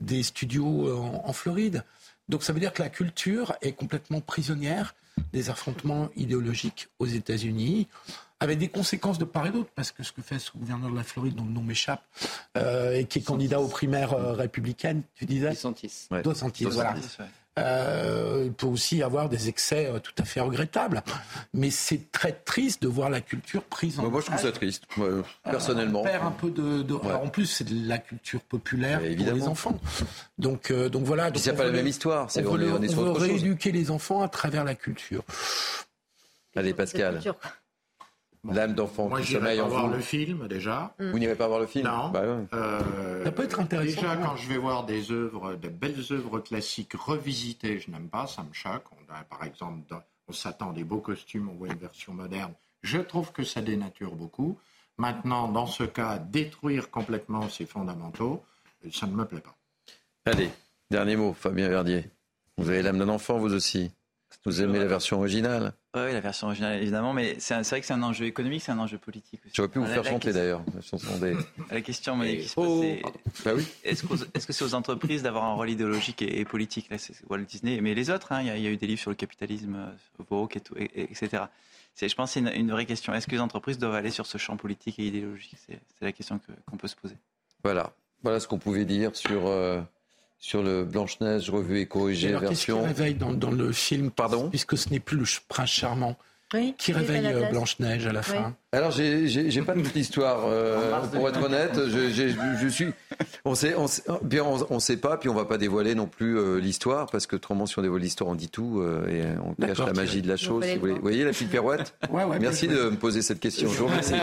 [0.00, 1.84] des studios euh, en, Floride.
[2.28, 4.96] Donc ça veut dire que la culture est complètement prisonnière
[5.32, 7.86] des affrontements idéologiques aux États-Unis,
[8.40, 10.96] avec des conséquences de part et d'autre, parce que ce que fait ce gouverneur de
[10.96, 12.02] la Floride, dont le nom m'échappe,
[12.56, 15.52] et qui est candidat aux primaires républicaines, tu disais?
[16.10, 16.22] Ouais.
[16.70, 16.94] voilà.
[17.56, 21.04] Euh, il peut aussi y avoir des excès euh, tout à fait regrettables.
[21.52, 24.10] Mais c'est très triste de voir la culture prise en.
[24.10, 24.84] Moi, je trouve ça triste,
[25.44, 26.00] personnellement.
[26.00, 26.84] On perd un peu de.
[27.12, 29.78] En plus, c'est de la culture populaire pour les enfants.
[30.36, 31.30] Donc, euh, donc voilà.
[31.30, 32.28] Donc, c'est pas la même histoire.
[32.28, 35.22] C'est on, on, on veut rééduquer les enfants à travers la culture.
[36.56, 37.20] Allez, Pascal.
[38.52, 40.94] L'âme d'enfant qui sommeille en voir le film déjà.
[40.98, 42.10] Vous n'irez pas voir le film Non.
[42.10, 42.22] Bah
[42.52, 44.02] euh, ça peut être intéressant.
[44.02, 48.26] Déjà, quand je vais voir des œuvres, de belles œuvres classiques revisitées, je n'aime pas,
[48.26, 48.84] ça me choque.
[48.92, 49.80] On a, par exemple,
[50.28, 52.52] on s'attend à des beaux costumes, on voit une version moderne.
[52.82, 54.58] Je trouve que ça dénature beaucoup.
[54.98, 58.44] Maintenant, dans ce cas, détruire complètement ces fondamentaux,
[58.92, 59.56] ça ne me plaît pas.
[60.26, 60.50] Allez,
[60.90, 62.10] dernier mot, Fabien Verdier.
[62.58, 63.90] Vous avez l'âme d'un enfant, vous aussi.
[64.46, 65.72] Vous aimez la version originale?
[65.94, 68.78] Oui, la version originale, évidemment, mais c'est vrai que c'est un enjeu économique, c'est un
[68.78, 69.54] enjeu politique aussi.
[69.54, 71.34] J'aurais pu vous faire chanter d'ailleurs, la chanson des...
[71.70, 73.02] La question mais, qui se pose, c'est
[73.44, 73.66] bah oui.
[73.84, 76.90] est-ce que c'est aux entreprises d'avoir un rôle idéologique et, politique?
[76.90, 79.10] Là, c'est Walt Disney, mais les autres, hein, il y, a eu des livres sur
[79.10, 81.44] le capitalisme, euh, woke, et tout, etc.
[81.96, 83.14] Je pense que c'est une, vraie question.
[83.14, 85.56] Est-ce que les entreprises doivent aller sur ce champ politique et idéologique?
[85.66, 86.38] C'est la question
[86.70, 87.16] qu'on peut se poser.
[87.62, 89.46] Voilà, voilà ce qu'on pouvait dire sur...
[89.46, 89.80] Euh,
[90.44, 92.76] sur le Blanche-Neige revue et corrigée alors, version.
[92.76, 96.18] Qu'est-ce qui réveille dans, dans, le film Pardon Puisque ce n'est plus le prince charmant.
[96.76, 101.42] qui réveille euh, Blanche-Neige à la fin alors, j'ai pas toute l'histoire, euh, pour être
[101.42, 101.78] honnête.
[101.86, 102.86] Je, je, suis.
[103.44, 103.86] On sait, on,
[104.22, 107.36] bien, on, sait pas, puis on va pas dévoiler non plus euh, l'histoire, parce que
[107.36, 110.28] autrement, si on dévoile l'histoire, on dit tout euh, et on cache la magie de
[110.28, 110.64] la chose.
[110.80, 113.68] Vous, voyez la petite pirouette ouais, ouais, Merci de me poser cette question.
[113.70, 114.14] Je vous remercie.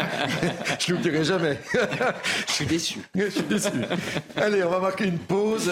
[0.80, 1.58] je l'oublierai jamais.
[2.48, 3.00] je suis déçu.
[3.16, 3.70] je suis déçu.
[4.36, 5.72] Allez, on va marquer une pause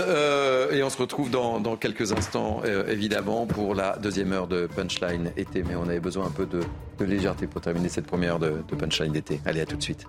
[0.72, 5.32] et on se retrouve dans, dans quelques instants, évidemment, pour la deuxième heure de Punchline
[5.36, 5.64] été.
[5.64, 6.62] Mais on avait besoin un peu de,
[7.00, 9.42] de légèreté pour terminer cette première heure de de Punchline d'été.
[9.46, 10.06] Allez, à tout de suite.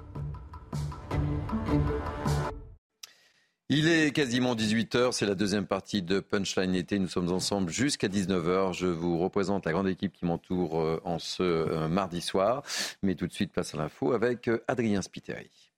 [3.73, 6.99] Il est quasiment 18h, c'est la deuxième partie de Punchline été.
[6.99, 8.73] Nous sommes ensemble jusqu'à 19h.
[8.73, 12.65] Je vous représente la grande équipe qui m'entoure euh, en ce euh, mardi soir.
[13.05, 15.71] Mais tout de suite, place à l'info avec euh, Adrien Spiteri.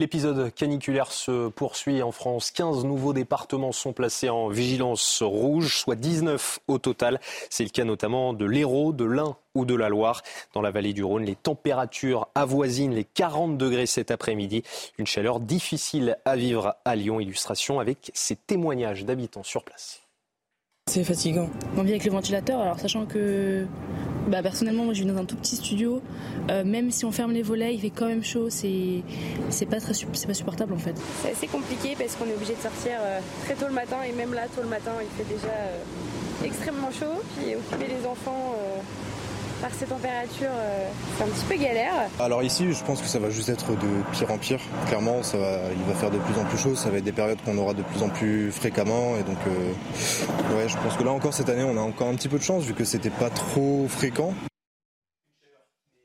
[0.00, 2.52] L'épisode caniculaire se poursuit en France.
[2.52, 7.18] 15 nouveaux départements sont placés en vigilance rouge, soit 19 au total.
[7.50, 10.22] C'est le cas notamment de l'Hérault, de l'Ain ou de la Loire.
[10.54, 14.62] Dans la vallée du Rhône, les températures avoisinent les 40 degrés cet après-midi.
[14.98, 17.18] Une chaleur difficile à vivre à Lyon.
[17.18, 20.07] Illustration avec ces témoignages d'habitants sur place.
[20.88, 21.50] C'est fatigant.
[21.76, 23.66] On vit avec le ventilateur, alors sachant que
[24.26, 26.00] bah, personnellement, moi je vis dans un tout petit studio.
[26.48, 28.48] Euh, même si on ferme les volets, il fait quand même chaud.
[28.48, 29.02] C'est,
[29.50, 30.94] c'est pas très, c'est pas supportable en fait.
[31.22, 34.12] C'est assez compliqué parce qu'on est obligé de sortir euh, très tôt le matin et
[34.12, 37.20] même là, tôt le matin, il fait déjà euh, extrêmement chaud.
[37.36, 38.54] Puis occuper les enfants
[39.60, 41.92] par ces températures, euh, c'est un petit peu galère.
[42.20, 44.60] Alors ici, je pense que ça va juste être de pire en pire.
[44.86, 46.74] Clairement, ça va, il va faire de plus en plus chaud.
[46.74, 49.16] Ça va être des périodes qu'on aura de plus en plus fréquemment.
[49.16, 52.14] Et donc, euh, ouais, je pense que là encore cette année, on a encore un
[52.14, 54.32] petit peu de chance vu que c'était pas trop fréquent.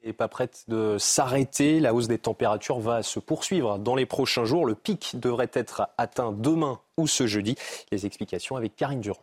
[0.06, 1.80] Et pas prête de s'arrêter.
[1.80, 4.66] La hausse des températures va se poursuivre dans les prochains jours.
[4.66, 7.56] Le pic devrait être atteint demain ou ce jeudi.
[7.91, 9.22] Les explications avec Karine Durand.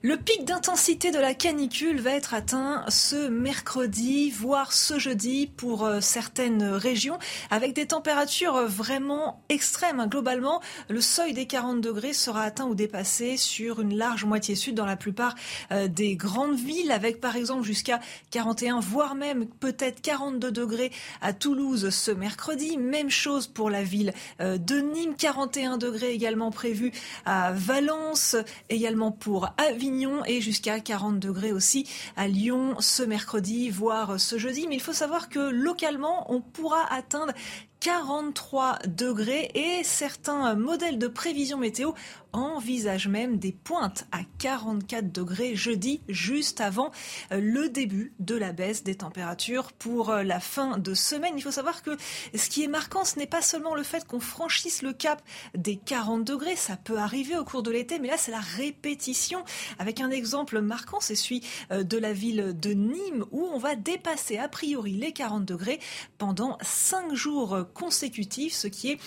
[0.00, 5.84] Le pic d'intensité de la canicule va être atteint ce mercredi, voire ce jeudi pour
[5.84, 7.18] euh, certaines régions,
[7.50, 10.06] avec des températures vraiment extrêmes.
[10.08, 14.76] Globalement, le seuil des 40 degrés sera atteint ou dépassé sur une large moitié sud
[14.76, 15.34] dans la plupart
[15.72, 17.98] euh, des grandes villes, avec par exemple jusqu'à
[18.30, 20.92] 41, voire même peut-être 42 degrés
[21.22, 22.76] à Toulouse ce mercredi.
[22.76, 26.92] Même chose pour la ville euh, de Nîmes, 41 degrés également prévus
[27.26, 28.36] à Valence,
[28.70, 29.87] également pour Avignon
[30.26, 34.66] et jusqu'à 40 degrés aussi à Lyon ce mercredi, voire ce jeudi.
[34.68, 37.32] Mais il faut savoir que localement, on pourra atteindre
[37.80, 41.92] 43 degrés et certains modèles de prévision météo
[42.32, 46.90] envisagent même des pointes à 44 degrés jeudi, juste avant
[47.32, 51.34] euh, le début de la baisse des températures pour euh, la fin de semaine.
[51.36, 51.96] Il faut savoir que
[52.34, 55.22] ce qui est marquant, ce n'est pas seulement le fait qu'on franchisse le cap
[55.54, 59.44] des 40 degrés, ça peut arriver au cours de l'été, mais là c'est la répétition.
[59.78, 63.74] Avec un exemple marquant, c'est celui euh, de la ville de Nîmes où on va
[63.74, 65.80] dépasser a priori les 40 degrés
[66.18, 68.98] pendant 5 jours consécutif, ce qui est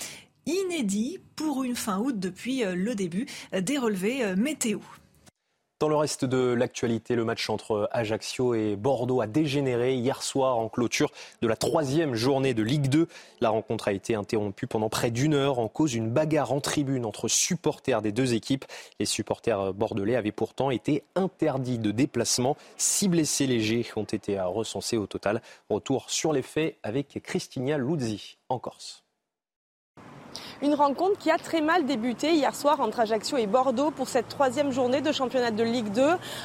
[0.46, 4.80] inédit pour une fin août depuis euh, le début des relevés euh, météo.
[5.82, 10.60] Dans le reste de l'actualité, le match entre Ajaccio et Bordeaux a dégénéré hier soir
[10.60, 11.10] en clôture
[11.42, 13.08] de la troisième journée de Ligue 2.
[13.40, 17.04] La rencontre a été interrompue pendant près d'une heure en cause d'une bagarre en tribune
[17.04, 18.66] entre supporters des deux équipes.
[19.00, 22.58] Les supporters bordelais avaient pourtant été interdits de déplacement.
[22.78, 25.42] Six blessés légers ont été recensés au total.
[25.68, 29.04] Retour sur les faits avec Christina Luzzi en Corse.
[30.64, 34.28] Une rencontre qui a très mal débuté hier soir entre Ajaccio et Bordeaux pour cette
[34.28, 36.04] troisième journée de championnat de Ligue 2,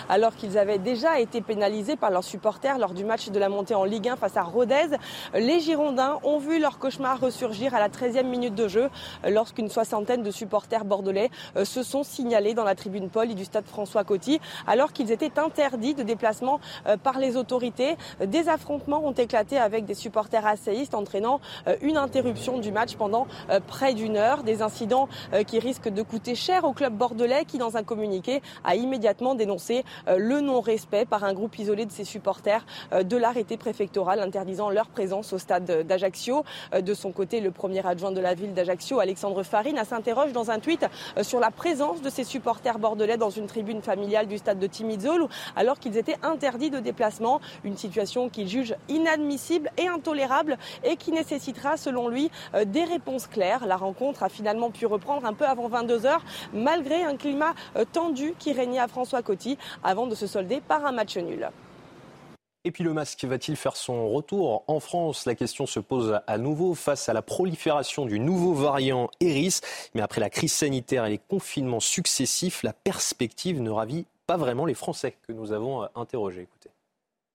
[0.08, 3.74] alors qu'ils avaient déjà été pénalisés par leurs supporters lors du match de la montée
[3.74, 4.96] en Ligue 1 face à Rodez.
[5.34, 8.88] Les Girondins ont vu leur cauchemar ressurgir à la 13e minute de jeu,
[9.28, 13.44] lorsqu'une soixantaine de supporters bordelais euh, se sont signalés dans la tribune Paul et du
[13.44, 17.96] stade François Coty, alors qu'ils étaient interdits de déplacement euh, par les autorités.
[18.24, 23.26] Des affrontements ont éclaté avec des supporters asséistes, entraînant euh, une interruption du match pendant
[23.66, 24.44] près d'une heure.
[24.44, 28.40] Des incidents euh, qui risquent de coûter cher au club bordelais qui, dans un communiqué,
[28.62, 33.16] a immédiatement dénoncé euh, le non-respect par un groupe isolé de ses supporters euh, de
[33.16, 36.44] l'arrêté préfectoral interdisant leur présence au stade d'Ajaccio.
[36.80, 40.60] De son côté, le premier adjoint de la ville d'Ajaccio, Alexandre Farine, s'interroge dans un
[40.60, 40.86] tweet
[41.22, 45.26] sur la présence de ses supporters bordelais dans une tribune familiale du stade de Timizol
[45.56, 47.40] alors qu'ils étaient interdits de déplacement.
[47.64, 52.30] Une situation qu'il juge inadmissible et intolérable et qui nécessitera, selon lui,
[52.66, 53.66] des réponses claires.
[53.66, 56.22] La rencontre a finalement pu reprendre un peu avant 22 heures,
[56.52, 60.84] malgré un climat euh, tendu qui régnait à François Coty, avant de se solder par
[60.84, 61.48] un match nul.
[62.64, 65.24] Et puis le masque va-t-il faire son retour en France?
[65.24, 69.60] La question se pose à nouveau face à la prolifération du nouveau variant Eris.
[69.94, 74.66] Mais après la crise sanitaire et les confinements successifs, la perspective ne ravit pas vraiment
[74.66, 76.42] les Français que nous avons euh, interrogés.
[76.42, 76.75] Écoutez.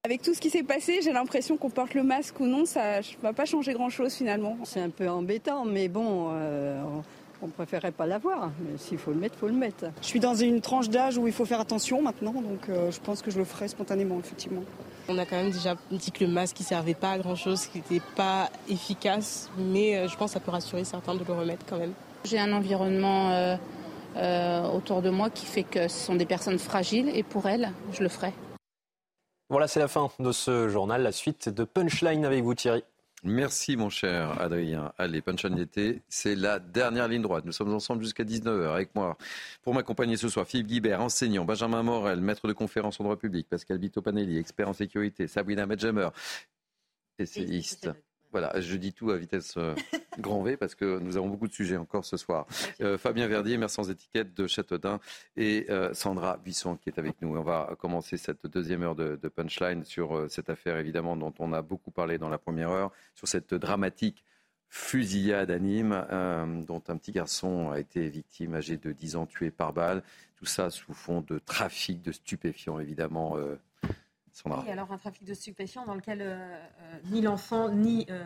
[0.03, 3.01] Avec tout ce qui s'est passé, j'ai l'impression qu'on porte le masque ou non, ça
[3.01, 4.57] ne va pas changer grand-chose finalement.
[4.63, 6.81] C'est un peu embêtant, mais bon, euh,
[7.43, 8.49] on préférerait pas l'avoir.
[8.61, 9.91] Mais s'il faut le mettre, faut le mettre.
[10.01, 12.99] Je suis dans une tranche d'âge où il faut faire attention maintenant, donc euh, je
[12.99, 14.63] pense que je le ferai spontanément, effectivement.
[15.07, 17.81] On a quand même déjà dit que le masque ne servait pas à grand-chose, qu'il
[17.81, 21.63] n'était pas efficace, mais euh, je pense que ça peut rassurer certains de le remettre
[21.69, 21.93] quand même.
[22.25, 23.55] J'ai un environnement
[24.73, 28.01] autour de moi qui fait que ce sont des personnes fragiles et pour elles, je
[28.01, 28.33] le ferai.
[29.51, 31.03] Voilà, c'est la fin de ce journal.
[31.03, 32.85] La suite de Punchline avec vous, Thierry.
[33.25, 34.93] Merci mon cher Adrien.
[34.97, 37.43] Allez, Punchline d'été, c'est la dernière ligne droite.
[37.43, 39.17] Nous sommes ensemble jusqu'à 19h avec moi.
[39.61, 43.45] Pour m'accompagner ce soir, Philippe Guibert, enseignant, Benjamin Morel, maître de conférence en droit public,
[43.49, 46.07] Pascal Vito Panelli, expert en sécurité, Sabrina Medjemer,
[47.19, 47.89] essayiste.
[48.31, 49.75] Voilà, je dis tout à vitesse euh,
[50.19, 52.45] grand V parce que nous avons beaucoup de sujets encore ce soir.
[52.81, 54.99] Euh, Fabien Verdier, maire sans étiquette de Châteaudun
[55.37, 57.35] et euh, Sandra Buisson qui est avec nous.
[57.35, 61.61] On va commencer cette deuxième heure de, punchline sur cette affaire évidemment dont on a
[61.61, 64.23] beaucoup parlé dans la première heure, sur cette dramatique
[64.67, 66.05] fusillade à Nîmes
[66.67, 70.03] dont un petit garçon a été victime âgé de 10 ans tué par balle.
[70.35, 73.37] Tout ça sous fond de trafic de stupéfiants évidemment
[74.45, 78.23] oui, alors un trafic de stupéfiants dans lequel euh, euh, ni l'enfant ni euh,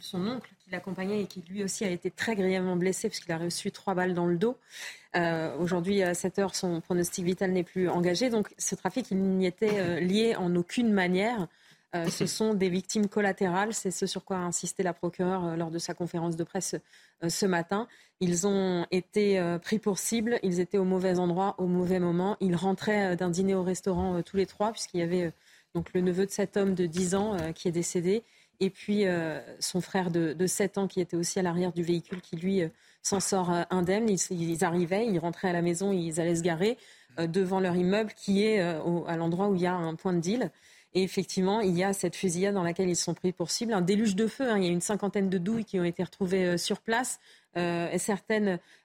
[0.00, 3.38] son oncle qui l'accompagnait et qui lui aussi a été très grièvement blessé puisqu'il a
[3.38, 4.56] reçu trois balles dans le dos.
[5.58, 8.30] Aujourd'hui, à 7 heures, son pronostic vital n'est plus engagé.
[8.30, 11.48] Donc ce trafic, il n'y était lié en aucune manière.
[12.08, 15.78] ce sont des victimes collatérales, c'est ce sur quoi a insisté la procureure lors de
[15.78, 16.76] sa conférence de presse
[17.28, 17.88] ce matin.
[18.20, 22.36] Ils ont été pris pour cible, ils étaient au mauvais endroit, au mauvais moment.
[22.40, 25.32] Ils rentraient d'un dîner au restaurant tous les trois, puisqu'il y avait
[25.74, 28.22] donc le neveu de cet homme de 10 ans qui est décédé,
[28.64, 29.04] et puis
[29.60, 32.62] son frère de, de, 7 ans qui était aussi à l'arrière du véhicule, qui lui
[33.02, 34.08] s'en sort indemne.
[34.08, 36.78] Ils, arrivaient, ils rentraient à la maison, ils allaient se garer
[37.18, 40.50] devant leur immeuble qui est à l'endroit où il y a un point de deal.
[40.94, 43.80] Et effectivement, il y a cette fusillade dans laquelle ils sont pris pour cible, un
[43.80, 44.50] déluge de feu.
[44.50, 44.58] Hein.
[44.58, 47.18] Il y a une cinquantaine de douilles qui ont été retrouvées euh, sur place.
[47.56, 47.88] Euh,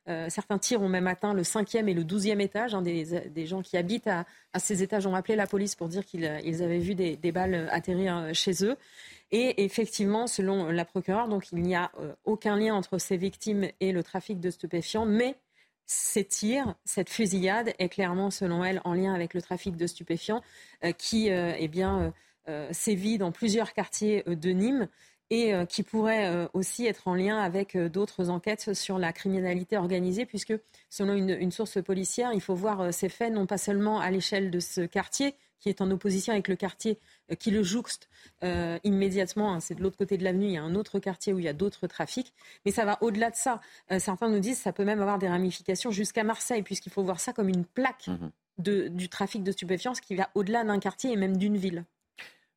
[0.08, 2.74] euh, certains tirs ont même atteint le cinquième et le douzième étage.
[2.82, 4.26] Des, gens qui habitent à,
[4.58, 8.64] ces étages ont appelé la police pour dire qu'ils avaient vu des, balles atterrir chez
[8.64, 8.78] eux.
[9.32, 11.92] Et effectivement, selon la procureure, donc il n'y a
[12.24, 15.36] aucun lien entre ces victimes et le trafic de stupéfiants, mais
[15.88, 20.42] ces tirs, cette fusillade est clairement, selon elle, en lien avec le trafic de stupéfiants
[20.84, 22.14] euh, qui euh, eh bien,
[22.50, 24.90] euh, sévit dans plusieurs quartiers de Nîmes
[25.30, 30.54] et qui pourrait aussi être en lien avec d'autres enquêtes sur la criminalité organisée, puisque
[30.90, 34.62] selon une, source policière, il faut voir ces faits non pas seulement à l'échelle de
[34.62, 37.00] ce quartier, qui est en opposition avec le quartier
[37.32, 38.10] euh, qui le jouxte
[38.44, 39.54] euh, immédiatement.
[39.54, 41.46] Hein, c'est de l'autre côté de l'avenue, il y a un autre quartier où il
[41.46, 42.34] y a d'autres trafics.
[42.66, 43.62] Mais ça va au-delà de ça.
[43.92, 47.04] Euh, certains nous disent que ça peut même avoir des ramifications jusqu'à Marseille, puisqu'il faut
[47.04, 48.32] voir ça comme une plaque mhm.
[48.60, 51.86] de, du trafic de stupéfiants qui va au-delà d'un quartier et même d'une ville.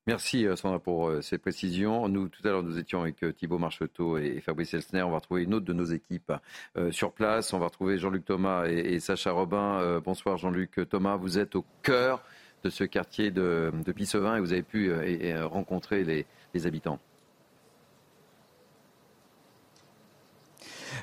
[0.07, 2.09] Merci Sandra pour ces précisions.
[2.09, 5.03] Nous, tout à l'heure, nous étions avec Thibault Marcheteau et Fabrice Elsner.
[5.03, 6.33] On va retrouver une autre de nos équipes
[6.91, 7.53] sur place.
[7.53, 10.01] On va retrouver Jean-Luc Thomas et, Sacha Robin.
[10.03, 11.17] bonsoir Jean-Luc Thomas.
[11.17, 12.25] Vous êtes au cœur
[12.63, 16.27] de ce quartier de, de et vous avez pu euh, euh, rencontrer les,
[16.67, 16.99] habitants.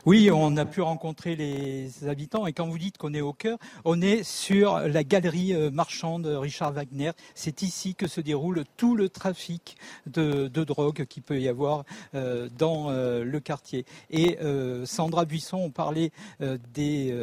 [0.05, 3.57] Oui, on a pu rencontrer les habitants et quand vous dites qu'on est au cœur,
[3.85, 7.11] on est sur la galerie euh, marchande Richard Wagner.
[7.33, 12.89] C'est ici que se déroule tout le trafic de, drogue qu'il peut y avoir dans
[12.91, 13.85] le quartier.
[14.09, 14.37] Et
[14.85, 16.11] Sandra Buisson, on parlait
[16.73, 17.13] des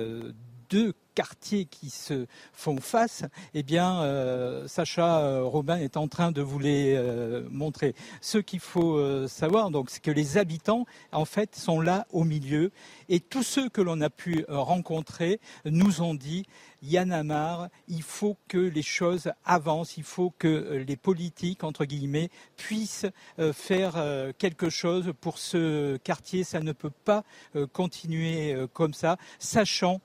[0.70, 6.32] deux quartiers qui se font face, eh bien, euh, Sacha euh, Robin est en train
[6.32, 7.94] de vous les euh, montrer.
[8.20, 12.72] Ce qu'il faut savoir, donc, c'est que les habitants, en fait, sont là au milieu,
[13.08, 16.46] et tous ceux que l'on a pu rencontrer nous ont dit
[16.82, 22.30] Yann Amar, il faut que les choses avancent, il faut que les politiques, entre guillemets,
[22.56, 23.06] puissent
[23.52, 23.94] faire
[24.38, 26.44] quelque chose pour ce quartier.
[26.44, 27.24] Ça ne peut pas
[27.72, 30.00] continuer comme ça, sachant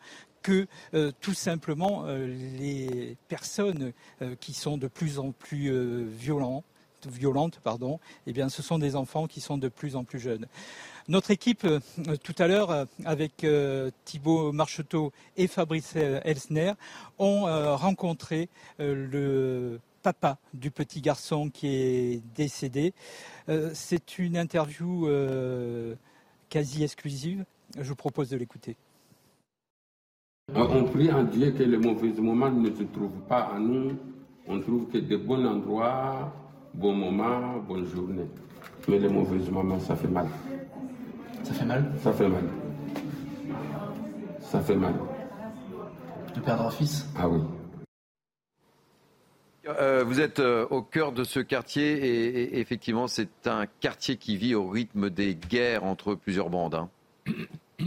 [0.50, 3.94] que euh, tout simplement euh, les personnes
[4.24, 5.72] euh, qui sont de plus en plus
[6.12, 10.48] violentes, pardon, eh bien, ce sont des enfants qui sont de plus en plus jeunes.
[11.08, 11.66] Notre équipe,
[12.24, 13.46] tout à l'heure, avec
[14.06, 16.74] Thibault Marcheteau et Fabrice Elsner,
[17.18, 17.44] ont
[17.78, 22.94] rencontré le papa du petit garçon qui est décédé.
[23.74, 25.10] C'est une interview
[26.50, 27.46] quasi exclusive.
[27.78, 28.76] Je vous propose de l'écouter.
[30.56, 33.92] Euh, on prie en Dieu que les mauvais moments ne se trouvent pas à nous.
[34.48, 36.34] On trouve que de bons endroits,
[36.74, 38.30] bons moments, bonnes journées.
[38.88, 40.28] Mais les mauvais moments, ça fait mal.
[41.44, 42.44] Ça fait mal Ça fait mal.
[44.42, 44.94] Ça fait mal.
[46.36, 47.08] De perdre un fils?
[47.16, 47.42] Ah oui.
[49.68, 54.36] Euh, vous êtes euh, au cœur de ce quartier et, effectivement c'est un quartier qui
[54.36, 56.74] vit au rythme des guerres entre plusieurs bandes.
[56.76, 56.90] Hein.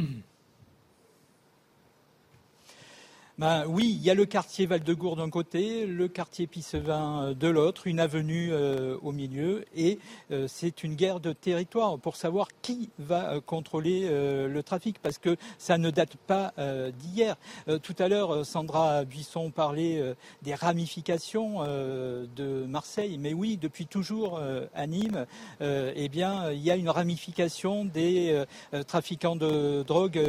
[3.43, 7.49] Ben oui, il y a le quartier Val-de-Gour d'un côté, le quartier Pissevin euh, de
[7.49, 9.99] l'autre, une avenue euh, au milieu, et
[10.31, 15.37] euh, c'est une guerre de territoire pour savoir qui va contrôler le trafic, parce que
[15.59, 16.55] ça ne date pas
[17.01, 17.37] d'hier.
[17.83, 24.41] tout à l'heure, Sandra Buisson parlait des ramifications de Marseille, mais oui, depuis toujours
[24.75, 25.27] à Nîmes,
[25.61, 28.45] eh bien, il y a une ramification des
[28.87, 30.21] trafiquants de drogue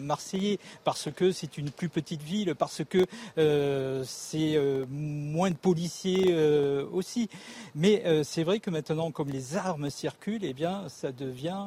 [0.00, 3.06] marseillais, parce que c'est une plus petite ville parce que
[3.38, 7.28] euh, c'est euh, moins de policiers euh, aussi.
[7.74, 11.64] Mais c'est vrai que maintenant, comme les armes circulent, eh bien, ça devient,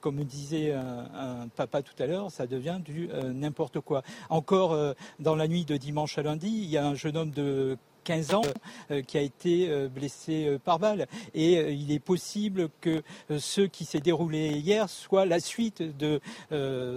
[0.00, 4.02] comme disait un, papa tout à l'heure, ça devient du n'importe quoi.
[4.30, 7.76] Encore dans la nuit de dimanche à lundi, il y a un jeune homme de
[8.08, 8.42] 15 ans
[8.90, 11.06] euh, qui a été euh, blessé euh, par balle.
[11.34, 13.02] Et il est possible que
[13.38, 16.20] ce qui s'est déroulé hier soit la suite de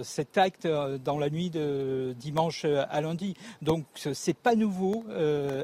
[0.02, 3.34] cet acte dans la nuit de dimanche à lundi.
[3.60, 5.04] Donc c'est pas nouveau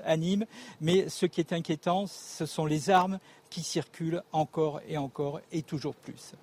[0.05, 0.47] à Nîmes,
[0.81, 3.19] mais ce qui est inquiétant, ce sont les armes
[3.51, 6.35] qui circulent encore et encore et toujours plus.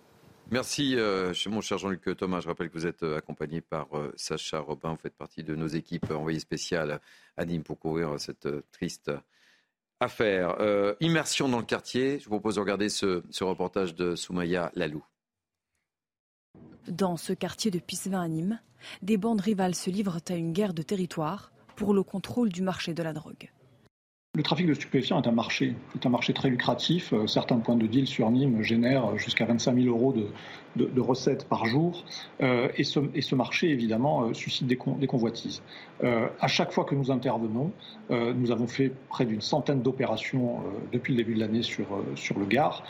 [0.52, 2.40] Merci, euh, mon cher Jean-Luc Thomas.
[2.40, 4.92] Je rappelle que vous êtes euh, accompagné par euh, Sacha Robin.
[4.92, 7.02] Vous faites partie de nos équipes envoyées spéciales
[7.36, 9.12] à Nîmes pour couvrir cette triste
[10.00, 10.56] affaire.
[11.00, 12.20] immersion dans le quartier.
[12.20, 15.04] Je vous propose de regarder ce, reportage de Soumaya Lalou.
[16.88, 18.60] Dans ce quartier de Pissevin à Nîmes,
[19.02, 22.94] des bandes rivales se livrent à une guerre de territoire pour le contrôle du marché
[22.94, 23.50] de la drogue.
[24.36, 27.14] Le trafic de stupéfiants est un marché, est un marché très lucratif.
[27.14, 30.14] Euh, certains points de deal sur Nîmes génèrent jusqu'à 25 000 euros
[30.76, 32.04] de, recettes par jour.
[32.42, 35.62] Euh, et, ce, marché, évidemment, euh, suscite des, convoitises.
[36.04, 37.72] à chaque fois que nous intervenons,
[38.10, 40.58] nous avons fait près d'une centaine d'opérations
[40.92, 41.86] depuis le début de l'année sur,
[42.38, 42.84] le Gard.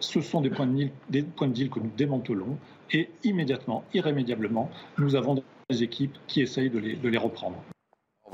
[0.00, 2.58] ce sont des points, de deal, que nous démantelons
[2.92, 7.56] et immédiatement, irrémédiablement, nous avons des équipes qui essayent de les reprendre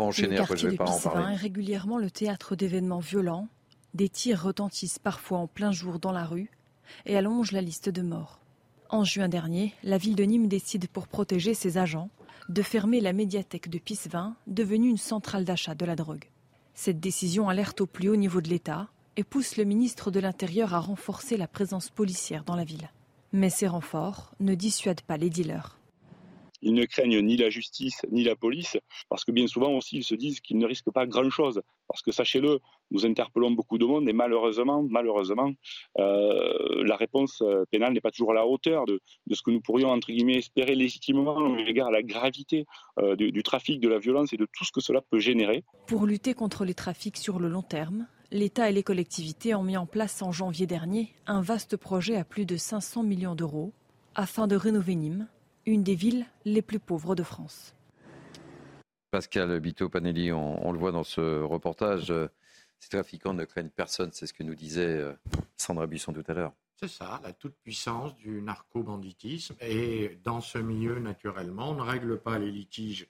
[0.09, 3.49] le quartier de Pissevin est régulièrement le théâtre d'événements violents.
[3.95, 6.51] Des tirs retentissent parfois en plein jour dans la rue
[7.07, 8.41] et allongent la liste de morts.
[8.89, 12.11] En juin dernier, la ville de Nîmes décide pour protéger ses agents
[12.49, 16.25] de fermer la médiathèque de Pissevin, devenue une centrale d'achat de la drogue.
[16.75, 20.75] Cette décision alerte au plus haut niveau de l'État et pousse le ministre de l'Intérieur
[20.75, 22.91] à renforcer la présence policière dans la ville.
[23.33, 25.80] Mais ces renforts ne dissuadent pas les dealers.
[26.63, 28.77] Ils ne craignent ni la justice ni la police,
[29.09, 31.63] parce que bien souvent aussi ils se disent qu'ils ne risquent pas grand-chose.
[31.89, 35.53] Parce que sachez-le, nous interpellons beaucoup de monde et malheureusement, malheureusement,
[35.99, 39.01] euh, la réponse euh, pénale n'est pas toujours à la hauteur de,
[39.31, 42.67] ce que nous pourrions entre guillemets espérer légitimement au regard à la gravité
[42.99, 45.65] euh, du, du trafic, de la violence et de tout ce que cela peut générer.
[45.87, 49.77] Pour lutter contre les trafics sur le long terme, l'État et les collectivités ont mis
[49.77, 53.73] en place en janvier dernier un vaste projet à plus de 500 millions d'euros
[54.15, 55.29] afin de rénover Nîmes
[55.71, 57.75] une des villes les plus pauvres de France.
[59.11, 62.29] Pascal Bito-Panelli, on, le voit dans ce reportage, euh,
[62.79, 65.13] ces trafiquants ne craignent personne, c'est ce que nous disait euh,
[65.57, 66.53] Sandra Buisson tout à l'heure.
[66.77, 69.55] C'est ça, la toute-puissance du narco-banditisme.
[69.61, 73.09] Et dans ce milieu, naturellement, on ne règle pas les litiges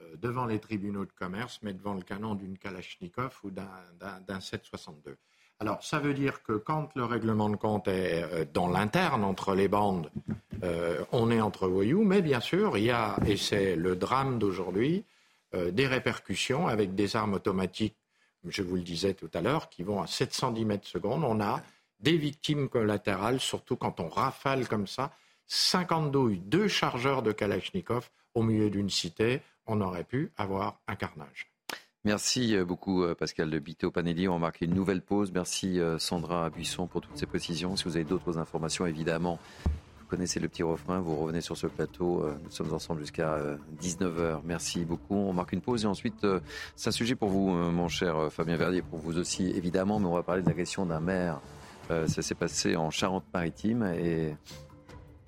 [0.00, 5.16] euh, devant les tribunaux de commerce, mais devant le canon d'une Kalachnikov ou d'un 762.
[5.60, 9.54] Alors, ça veut dire que quand le règlement de compte est euh, dans l'interne entre
[9.54, 10.10] les bandes,
[10.62, 14.38] euh, on est entre voyous, mais bien sûr, il y a, et c'est le drame
[14.38, 15.04] d'aujourd'hui,
[15.54, 17.96] euh, des répercussions avec des armes automatiques,
[18.46, 21.24] je vous le disais tout à l'heure, qui vont à 710 mètres secondes.
[21.24, 21.62] On a
[22.00, 25.12] des victimes collatérales, surtout quand on rafale comme ça.
[25.46, 30.96] 50 douilles, deux chargeurs de Kalachnikov au milieu d'une cité, on aurait pu avoir un
[30.96, 31.53] carnage.
[32.06, 33.90] Merci euh, beaucoup euh, Pascal de Bito.
[33.96, 35.32] On va marquer une nouvelle pause.
[35.32, 37.76] Merci euh, Sandra Buisson pour toutes ces précisions.
[37.76, 41.66] Si vous avez d'autres informations, évidemment, vous connaissez le petit refrain, vous revenez sur ce
[41.66, 42.28] plateau.
[42.44, 43.38] Nous sommes ensemble jusqu'à
[43.80, 44.40] 19h.
[44.44, 45.14] Merci beaucoup.
[45.14, 46.26] On marque une pause et ensuite,
[46.76, 50.14] c'est un sujet pour vous, mon cher Fabien Verdier, pour vous aussi évidemment, mais on
[50.14, 51.40] va parler de l'agression d'un maire.
[51.88, 54.36] Ça s'est passé en Charente-Maritime et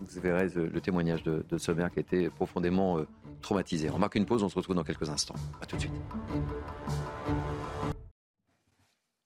[0.01, 2.99] vous verrez le témoignage de, ce maire qui a été profondément
[3.41, 3.91] traumatisé.
[3.91, 5.37] On marque une pause, on se retrouve dans quelques instants.
[5.61, 5.93] A tout de suite.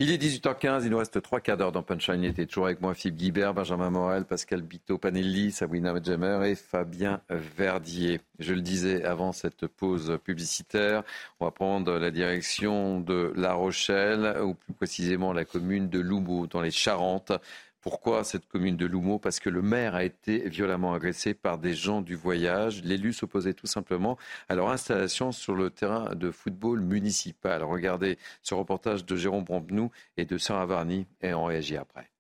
[0.03, 2.23] Il est 18h15, il nous reste trois quarts d'heure dans Punchline.
[2.23, 6.55] Il était toujours avec moi Philippe Guibert, Benjamin Morel, Pascal Bito Panelli, Sabrina Medjemer et
[6.55, 8.23] Fabien Verdier.
[8.39, 11.03] Je le disais avant cette pause publicitaire,
[11.39, 16.47] on va prendre la direction de La Rochelle, ou plus précisément la commune de Loubeau,
[16.47, 17.33] dans les Charentes.
[17.81, 19.19] Pourquoi cette commune de Loumeau?
[19.19, 22.83] Parce que le maire a été violemment agressé par des gens du voyage.
[22.85, 24.19] L'élu s'opposait tout simplement
[24.51, 27.63] à leur installation sur le terrain de football municipal.
[27.63, 32.11] Regardez ce reportage de Jérôme Brompenou et de Sarah Varny et on réagit après.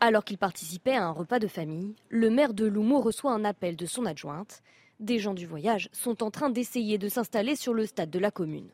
[0.00, 3.76] Alors qu'il participait à un repas de famille, le maire de Loumeau reçoit un appel
[3.76, 4.62] de son adjointe.
[4.98, 8.32] Des gens du voyage sont en train d'essayer de s'installer sur le stade de la
[8.32, 8.68] commune.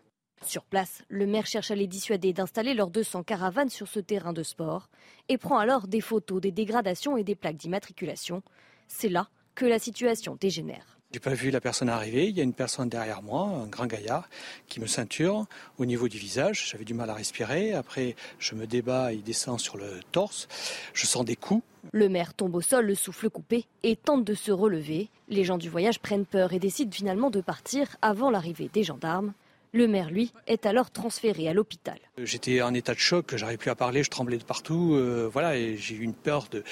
[0.46, 4.32] Sur place, le maire cherche à les dissuader d'installer leurs 200 caravanes sur ce terrain
[4.32, 4.88] de sport
[5.28, 8.42] et prend alors des photos des dégradations et des plaques d'immatriculation.
[8.88, 10.98] C'est là que la situation dégénère.
[11.12, 12.28] J'ai pas vu la personne arriver.
[12.28, 14.28] Il y a une personne derrière moi, un grand gaillard,
[14.68, 16.70] qui me ceinture au niveau du visage.
[16.70, 17.74] J'avais du mal à respirer.
[17.74, 20.46] Après, je me débat, il descend sur le torse.
[20.94, 21.64] Je sens des coups.
[21.92, 25.10] Le maire tombe au sol, le souffle coupé, et tente de se relever.
[25.28, 29.32] Les gens du voyage prennent peur et décident finalement de partir avant l'arrivée des gendarmes.
[29.72, 31.98] Le maire, lui, est alors transféré à l'hôpital.
[32.18, 35.56] J'étais en état de choc, j'arrivais plus à parler, je tremblais de partout, euh, voilà,
[35.56, 36.64] et j'ai eu une peur de,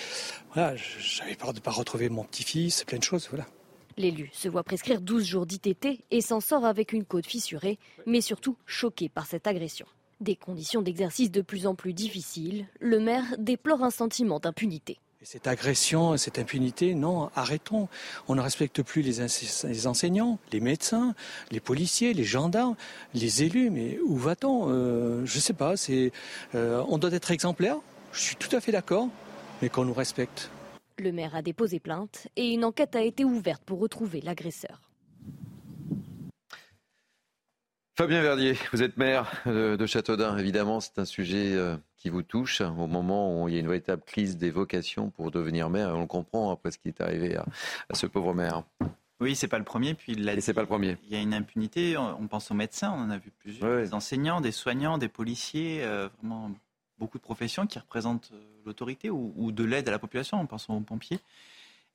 [0.52, 3.46] voilà, j'avais peur de ne pas retrouver mon petit-fils, plein de choses, voilà.
[3.96, 8.20] L'élu se voit prescrire 12 jours d'ITT et s'en sort avec une côte fissurée, mais
[8.20, 9.86] surtout choqué par cette agression.
[10.20, 15.48] Des conditions d'exercice de plus en plus difficiles, le maire déplore un sentiment d'impunité cette
[15.48, 17.88] agression, cette impunité, non, arrêtons.
[18.28, 21.14] On ne respecte plus les, enseignants, les médecins,
[21.50, 22.76] les policiers, les gendarmes,
[23.14, 23.70] les élus.
[23.70, 25.74] Mais où va-t-on euh, Je ne sais pas.
[26.54, 27.76] euh, on doit être exemplaire.
[28.12, 29.08] Je suis tout à fait d'accord,
[29.60, 30.50] mais qu'on nous respecte.
[30.98, 34.80] Le maire a déposé plainte et une enquête a été ouverte pour retrouver l'agresseur.
[37.96, 40.38] Fabien Verdier, vous êtes maire de Châteaudun.
[40.38, 43.66] Évidemment, c'est un sujet euh, qui vous touche au moment où il y a une
[43.66, 45.94] véritable crise des vocations pour devenir maire.
[45.96, 47.44] on le comprend après ce qui est arrivé à,
[47.94, 48.62] ce pauvre maire.
[49.20, 49.94] Oui, c'est pas le premier.
[49.94, 50.96] Puis il Et c'est pas le premier.
[51.04, 51.96] Il y a une impunité.
[51.96, 55.82] On pense aux médecins, on en a vu plusieurs, des enseignants, des soignants, des policiers,
[55.82, 56.52] euh, vraiment
[56.98, 60.40] beaucoup de professions qui représentent euh, l'autorité ou, de l'aide à la population.
[60.40, 61.20] On pense aux pompiers.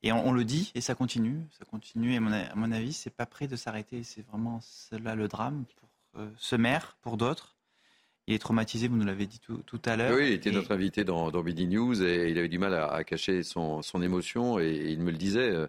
[0.05, 2.13] Et on, le dit, et ça continue, ça continue.
[2.13, 4.03] Et à mon, avis, c'est pas prêt de s'arrêter.
[4.03, 7.55] C'est vraiment cela le drame pour euh, ce maire, pour d'autres.
[8.27, 10.15] Il est traumatisé, vous nous l'avez dit tout, à l'heure.
[10.15, 13.03] Oui, il était notre invité dans, dans BD News et il avait du mal à,
[13.03, 15.67] cacher son, son, émotion et il me le disait.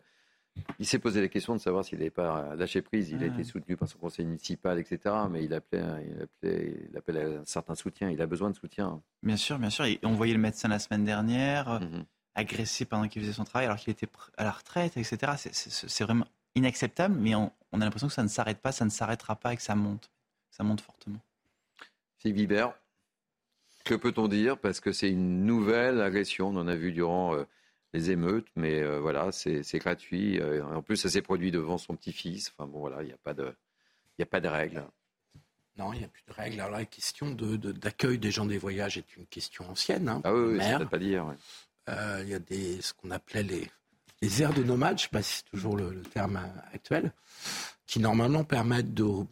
[0.79, 3.11] Il s'est posé la question de savoir s'il n'avait pas lâché prise.
[3.11, 5.15] Il a été soutenu par son conseil municipal, etc.
[5.31, 8.11] Mais il appelait, il appelait, il appelait à un certain soutien.
[8.11, 9.03] Il a besoin de soutien.
[9.23, 9.85] Bien sûr, bien sûr.
[9.85, 12.05] Et on voyait le médecin la semaine dernière, mhm.
[12.35, 15.33] agressé pendant qu'il faisait son travail, alors qu'il était à la retraite, etc.
[15.37, 19.37] C'est vraiment inacceptable, mais on, a l'impression que ça ne s'arrête pas, ça ne s'arrêtera
[19.37, 20.11] pas et que ça monte.
[20.51, 21.19] Ça monte fortement.
[22.33, 22.75] Vibert,
[23.85, 24.59] que peut-on dire?
[24.59, 26.49] Parce que c'est une nouvelle agression.
[26.49, 27.35] On en a vu durant.
[27.35, 27.45] Euh,
[27.95, 30.41] les émeutes, mais euh, voilà, c'est gratuit.
[30.41, 32.51] Euh, en plus, ça s'est produit devant son petit-fils.
[32.51, 33.55] Enfin bon, voilà, il n'y a pas de,
[34.21, 34.85] a pas de règles.
[35.79, 36.61] Non, il n'y a plus de règles.
[36.61, 40.09] Alors la question d'accueil de, des gens des voyages est une question ancienne.
[40.09, 41.35] Hein, ah oui, oui pas dire.
[41.89, 43.71] Euh, il y a des, ce qu'on appelait les,
[44.21, 46.41] les aires de nomades, je ne sais pas si c'est toujours le, terme
[46.73, 47.13] actuel,
[47.87, 49.25] qui normalement permettent de,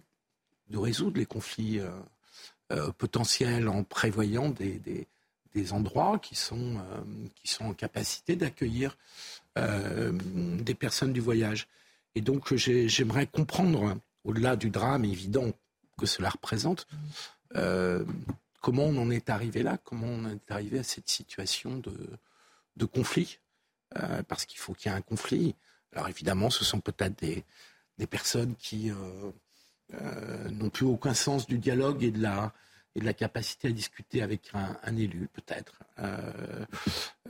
[0.69, 1.81] de résoudre les conflits
[2.99, 4.81] potentiels en prévoyant des,
[5.55, 7.03] des endroits qui sont, euh,
[7.35, 8.97] qui sont en capacité d'accueillir
[9.59, 11.69] euh, des personnes du voyage.
[12.15, 15.53] Et donc j'aimerais comprendre, au-delà du drame évident
[15.99, 16.87] que cela représente,
[17.57, 18.05] euh,
[18.61, 21.95] comment on en est arrivé là, comment on est arrivé à cette situation de,
[22.77, 23.39] de conflit,
[24.29, 25.55] parce qu'il faut qu'il y ait un conflit.
[25.93, 27.45] Alors évidemment, ce sont peut-être des,
[27.99, 28.91] des personnes qui
[30.51, 32.53] n'ont plus aucun sens du dialogue et de la,
[32.95, 35.79] et de la capacité à discuter avec un, élu, peut-être.
[35.99, 36.65] Euh,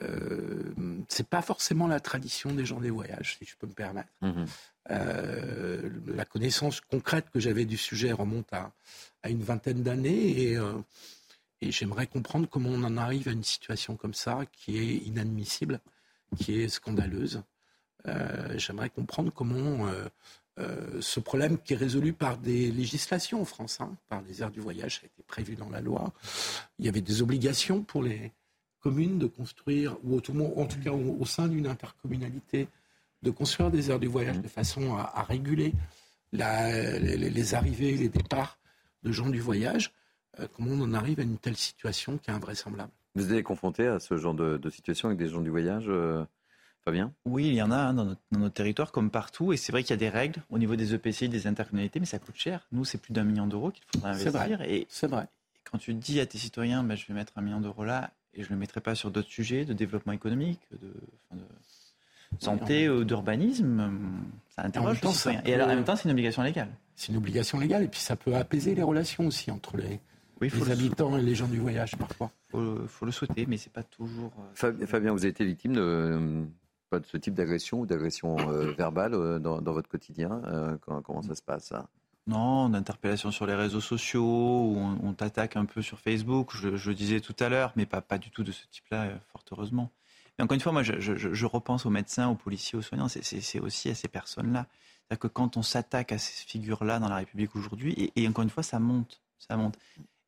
[0.02, 0.74] euh,
[1.09, 4.09] c'est pas forcément la tradition des gens des voyages, si je peux me permettre.
[4.22, 4.47] Mhm.
[4.90, 8.72] Euh, la connaissance concrète que j'avais du sujet remonte à,
[9.22, 10.74] à une vingtaine d'années et, euh,
[11.60, 15.80] et j'aimerais comprendre comment on en arrive à une situation comme ça qui est inadmissible,
[16.36, 17.43] qui est scandaleuse.
[18.56, 19.86] j'aimerais comprendre comment
[20.58, 24.50] euh, ce problème qui est résolu par des législations en France, hein, par les aires
[24.50, 26.12] du voyage, ça a été prévu dans la loi.
[26.78, 28.32] Il y avait des obligations pour les
[28.80, 32.68] communes de construire, ou en tout cas au, sein d'une intercommunalité,
[33.22, 35.72] de construire des aires du voyage de façon à, réguler
[36.32, 38.58] les, arrivées et les départs
[39.04, 39.92] de gens du voyage.
[40.40, 42.90] Euh, comment on en arrive à une telle situation qui est invraisemblable?
[43.14, 46.24] Vous êtes confronté à ce genre de, situation avec des gens du voyage euh,
[46.84, 49.52] Fabien Oui, il y en a hein, dans, notre, territoire comme partout.
[49.52, 52.06] Et c'est vrai qu'il y a des règles au niveau des EPCI, des intercommunalités, mais
[52.06, 52.66] ça coûte cher.
[52.72, 54.32] Nous, c'est plus d'un million d'euros qu'il faudra investir.
[54.88, 55.24] C'est vrai.
[55.24, 55.28] Et,
[55.64, 58.42] quand tu dis à tes citoyens, ben, je vais mettre un million d'euros là et
[58.42, 60.92] je ne le mettrai pas sur d'autres sujets de développement économique, de,
[62.38, 63.92] santé ou d'urbanisme,
[64.56, 65.42] ça interroge les citoyens.
[65.44, 66.68] Et alors, en même temps, c'est une obligation légale.
[66.96, 67.84] C'est une obligation légale.
[67.84, 70.00] Et puis, ça peut apaiser les relations aussi entre les,
[70.40, 72.30] les habitants et les gens du voyage, parfois.
[72.54, 74.32] Il faut, le souhaiter, mais c'est pas toujours.
[74.64, 76.46] Euh, Fabien, vous avez été victime de
[77.01, 81.35] de ce type d'agression ou d'agression euh, verbale euh, dans, votre quotidien euh, comment, ça
[81.35, 81.73] se passe
[82.27, 86.94] Non, d'interpellation sur les réseaux sociaux, où on, t'attaque un peu sur Facebook, je, le
[86.94, 89.90] disais tout à l'heure, mais pas, pas du tout de ce type-là, fort heureusement.
[90.39, 93.90] Mais encore une fois, moi, je, repense aux médecins, aux policiers, aux soignants, c'est aussi
[93.90, 94.66] à ces personnes-là.
[95.02, 98.44] C'est-à-dire que quand on s'attaque à ces figures-là dans la République aujourd'hui, et, et, encore
[98.44, 99.77] une fois, ça monte, ça monte.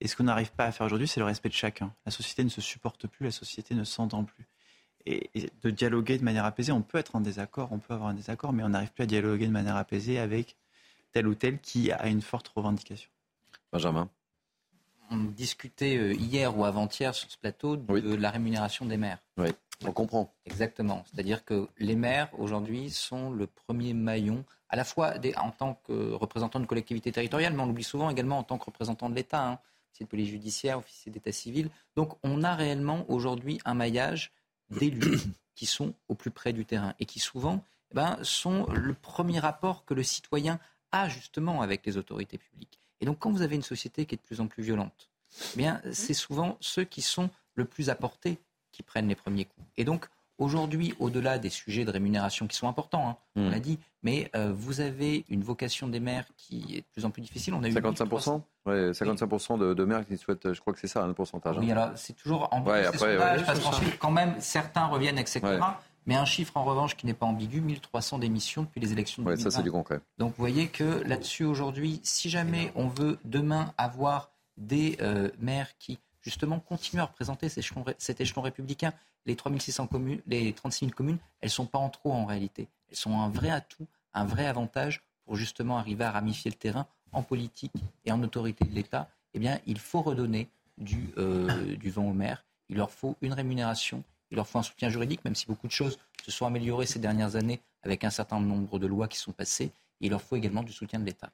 [0.00, 1.94] Et ce qu'on n'arrive pas à faire aujourd'hui, c'est le respect de chacun.
[2.04, 4.46] La société ne se supporte plus, la société ne s'entend plus
[5.06, 5.30] et,
[5.62, 6.72] de dialoguer de manière apaisée.
[6.72, 9.06] On peut être en désaccord, on peut avoir un désaccord, mais on n'arrive plus à
[9.06, 10.56] dialoguer de manière apaisée avec
[11.12, 13.08] tel ou tel qui a une forte revendication.
[13.72, 14.08] Benjamin
[15.10, 19.18] On discutait euh, hier ou avant-hier sur ce plateau de la rémunération des maires.
[19.36, 19.48] Oui,
[19.84, 20.32] on comprend.
[20.46, 21.04] Exactement.
[21.06, 26.12] C'est-à-dire que les maires, aujourd'hui, sont le premier maillon, à la fois en tant que
[26.12, 29.46] représentants de collectivité territoriale, mais on l'oublie souvent également en tant que représentant de l'État,
[29.46, 29.58] hein,
[29.90, 31.70] officier de police judiciaire, officier d'état civil.
[31.96, 34.32] Donc on a réellement aujourd'hui un maillage
[34.70, 35.20] d'élus
[35.54, 39.38] qui sont au plus près du terrain et qui souvent eh ben, sont le premier
[39.38, 40.58] rapport que le citoyen
[40.92, 42.78] a justement avec les autorités publiques.
[43.00, 45.10] Et donc quand vous avez une société qui est de plus en plus violente,
[45.54, 48.38] eh bien c'est souvent ceux qui sont le plus apportés
[48.72, 49.66] qui prennent les premiers coups.
[49.76, 50.08] Et donc
[50.38, 53.50] Aujourd'hui, au-delà des sujets de rémunération qui sont importants, hein, on hmm.
[53.52, 57.10] l'a dit, mais euh, vous avez une vocation des maires qui est de plus en
[57.10, 57.54] plus difficile.
[57.54, 61.06] On a 55%, ouais, 55 de, de, maires qui souhaitent, je crois que c'est ça,
[61.06, 61.56] le pourcentage.
[61.58, 61.76] Oui, hein.
[61.76, 65.40] alors c'est toujours en ouais, après, parce qu'ensuite, quand même, certains reviennent, etc.
[66.06, 69.28] Mais un chiffre en revanche qui n'est pas ambigu, 1300 démissions depuis les élections de
[69.28, 69.50] 2020.
[69.50, 70.00] ça c'est du concret.
[70.18, 75.70] Donc vous voyez que là-dessus aujourd'hui, si jamais on veut demain avoir des euh, maires
[75.78, 78.92] qui justement continuent à représenter cet échelon républicain
[79.26, 82.68] les 3600 communes, les 36 000 communes, elles sont pas en trop en réalité.
[82.90, 86.86] Elles sont un vrai atout, un vrai avantage pour justement arriver à ramifier le terrain
[87.12, 87.72] en politique
[88.04, 90.48] et en autorité de l'État, eh bien, il faut redonner
[90.78, 92.44] du, euh, du vent aux maires.
[92.68, 95.72] Il leur faut une rémunération, il leur faut un soutien juridique, même si beaucoup de
[95.72, 99.32] choses se sont améliorées ces dernières années avec un certain nombre de lois qui sont
[99.32, 99.70] passées.
[100.00, 101.30] Il leur faut également du soutien de l'État.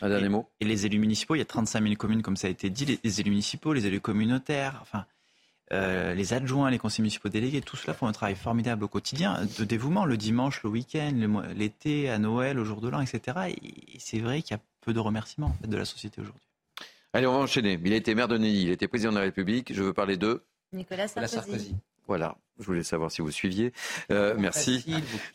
[0.00, 0.48] Un dernier mot.
[0.60, 2.98] Et les élus municipaux, il y a 35 000 communes, comme ça a été dit,
[3.02, 5.06] les, élus municipaux, les élus communautaires, enfin,
[5.72, 9.40] euh, les adjoints, les conseils municipaux délégués, tout cela font un travail formidable au quotidien,
[9.58, 13.38] de dévouement, le dimanche, le week-end, l'été, à Noël, au jour de l'an, etc.
[13.48, 16.46] Et c'est vrai qu'il y a peu de remerciements de la société aujourd'hui.
[17.14, 17.78] Allez, on va enchaîner.
[17.82, 19.72] Il a été maire de Neuilly, il était président de la République.
[19.72, 20.42] Je veux parler de
[20.72, 21.76] Nicolas Sarkozy.
[22.06, 23.72] Voilà, je voulais savoir si vous suiviez.
[24.10, 24.84] Euh, merci.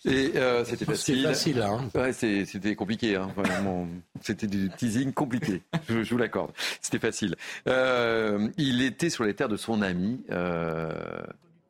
[0.06, 1.24] Et euh, c'était facile.
[1.24, 1.90] facile, hein.
[2.14, 3.16] c'était compliqué.
[3.16, 3.30] Hein.
[4.22, 5.62] c'était du teasing compliqué.
[5.90, 6.52] Je, vous l'accorde.
[6.82, 7.36] C'était facile.
[7.68, 10.22] Euh, il était sur les terres de son ami.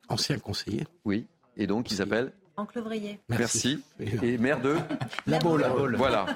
[0.08, 0.86] Ancien conseiller.
[1.04, 1.26] Oui.
[1.56, 3.18] Et donc, il s'appelle Franck Levrier.
[3.28, 3.82] Merci.
[4.22, 4.76] Et maire de
[5.26, 5.64] La Baule.
[5.96, 6.26] Voilà.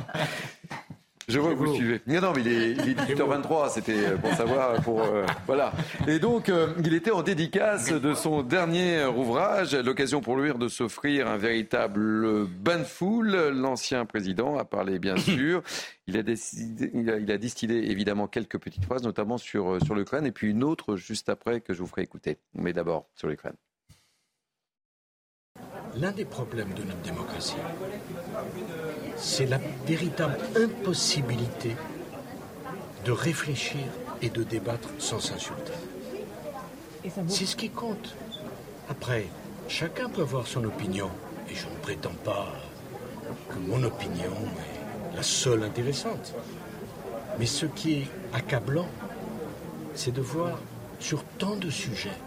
[1.28, 2.00] Je vois que vous suivez.
[2.06, 5.72] Non, mais il est, 18h23, c'était pour savoir, pour euh, voilà.
[6.06, 10.68] Et donc, euh, il était en dédicace de son dernier ouvrage, l'occasion pour lui de
[10.68, 13.34] s'offrir un véritable bain de foule.
[13.54, 15.62] L'ancien président a parlé, bien sûr.
[16.06, 19.80] Il a, décidé, il a, il a, distillé évidemment quelques petites phrases, notamment sur, euh,
[19.80, 22.36] sur l'Ukraine, et puis une autre juste après que je vous ferai écouter.
[22.52, 23.54] Mais d'abord sur l'Ukraine.
[25.96, 27.54] L'un des problèmes de notre démocratie,
[29.16, 31.76] c'est la véritable impossibilité
[33.04, 33.84] de réfléchir
[34.22, 35.72] et de débattre sans s'insulter.
[37.28, 38.14] C'est ce qui compte.
[38.88, 39.26] Après,
[39.68, 41.10] chacun peut avoir son opinion,
[41.50, 42.52] et je ne prétends pas
[43.50, 46.34] que mon opinion est la seule intéressante.
[47.38, 48.88] Mais ce qui est accablant,
[49.94, 50.58] c'est de voir
[50.98, 52.18] sur tant de sujets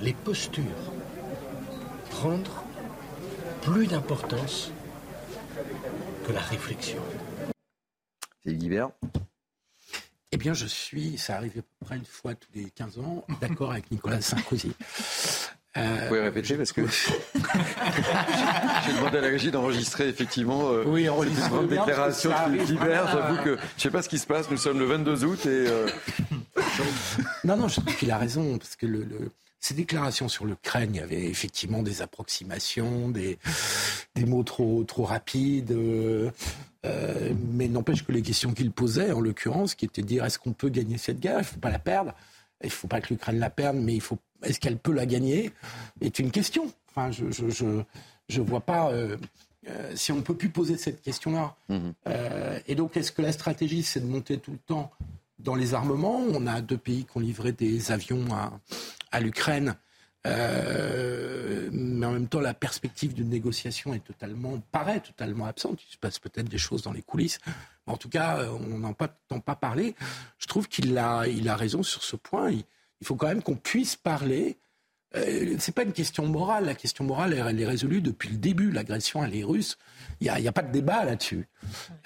[0.00, 0.64] les postures
[2.10, 2.64] prendre
[3.62, 4.72] plus d'importance
[6.30, 7.02] que la réflexion.
[8.44, 8.90] C'est Guibert
[10.32, 13.24] eh bien, je suis, ça arrive à peu près une fois tous les 15 ans,
[13.40, 14.70] d'accord avec Nicolas Sarkozy.
[15.76, 16.82] Euh, Vous pouvez répéter parce que
[18.86, 22.30] j'ai demandé à la régie d'enregistrer effectivement euh, oui, une déclaration
[22.64, 23.08] d'hiver.
[23.12, 24.48] J'avoue que je ne sais pas ce qui se passe.
[24.52, 25.88] Nous sommes le 22 août et euh...
[27.42, 30.90] non, non, je trouve qu'il a raison parce que le, le, ces déclarations sur l'Ukraine,
[30.94, 33.38] il y avait effectivement des approximations, des,
[34.14, 35.72] des mots trop, trop rapides.
[35.72, 36.30] Euh,
[36.86, 40.38] euh mais n'empêche que les questions qu'il posait, en l'occurrence, qui étaient de dire est-ce
[40.38, 41.36] qu'on peut gagner cette guerre?
[41.36, 42.14] Il ne faut pas la perdre.
[42.62, 45.06] Il ne faut pas que l'Ukraine la perde, mais il faut est-ce qu'elle peut la
[45.06, 45.52] gagner?
[46.00, 46.72] Est une question.
[46.88, 47.82] Enfin, je je, je,
[48.28, 48.90] je vois pas.
[48.90, 49.16] Euh,
[49.68, 51.54] euh, si on ne peut plus poser cette question-là.
[51.68, 51.78] Mmh.
[52.08, 54.90] Euh, et donc, est-ce que la stratégie, c'est de monter tout le temps
[55.38, 56.16] dans les armements?
[56.16, 58.58] On a deux pays qui ont livré des avions à,
[59.10, 59.76] à l'Ukraine.
[60.26, 65.80] Euh, mais en même temps, la perspective d'une négociation est totalement, paraît totalement absente.
[65.88, 67.38] Il se passe peut-être des choses dans les coulisses.
[67.86, 69.94] En tout cas, on n'en entend pas parler.
[70.38, 72.50] Je trouve qu'il a, il a raison sur ce point.
[72.50, 72.64] Il,
[73.02, 74.58] faut quand même qu'on puisse parler.
[75.16, 76.66] Euh, c'est pas une question morale.
[76.66, 78.70] La question morale, elle, est résolue depuis le début.
[78.70, 79.78] L'agression, elle est russe.
[80.20, 81.48] Il n'y a, a, pas de débat là-dessus.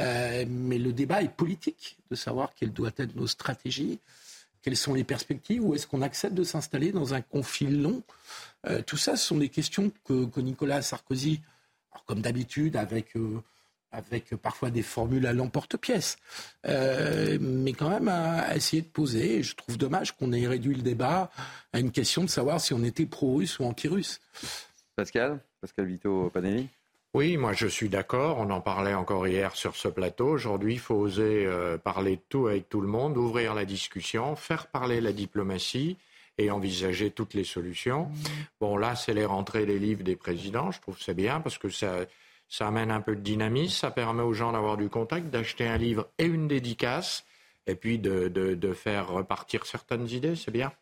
[0.00, 3.98] Euh, mais le débat est politique, de savoir quelles doivent être nos stratégies.
[4.64, 8.02] Quelles sont les perspectives Ou est-ce qu'on accepte de s'installer dans un conflit long
[8.66, 11.42] euh, Tout ça, ce sont des questions que, Nicolas Sarkozy,
[12.06, 13.42] comme d'habitude, avec, euh,
[13.92, 16.16] avec parfois des formules à l'emporte-pièce,
[16.66, 19.42] euh, mais quand même à, essayer de poser.
[19.42, 21.30] Je trouve dommage qu'on ait réduit le débat
[21.74, 24.18] à une question de savoir si on était pro-russe ou anti-russe.
[24.96, 26.70] Pascal Pascal Vito Panelli
[27.14, 28.38] oui, moi je suis d'accord.
[28.38, 30.28] On en parlait encore hier sur ce plateau.
[30.28, 34.34] Aujourd'hui, il faut oser euh, parler de tout avec tout le monde, ouvrir la discussion,
[34.36, 35.96] faire parler la diplomatie
[36.38, 38.06] et envisager toutes les solutions.
[38.06, 38.24] Mmh.
[38.60, 40.72] Bon, là, c'est les rentrées des livres des présidents.
[40.72, 41.98] Je trouve c'est bien parce que ça,
[42.48, 43.76] ça amène un peu de dynamisme.
[43.76, 47.24] Ça permet aux gens d'avoir du contact, d'acheter un livre et une dédicace
[47.66, 50.36] et puis de, de, faire repartir certaines idées.
[50.36, 50.72] C'est bien.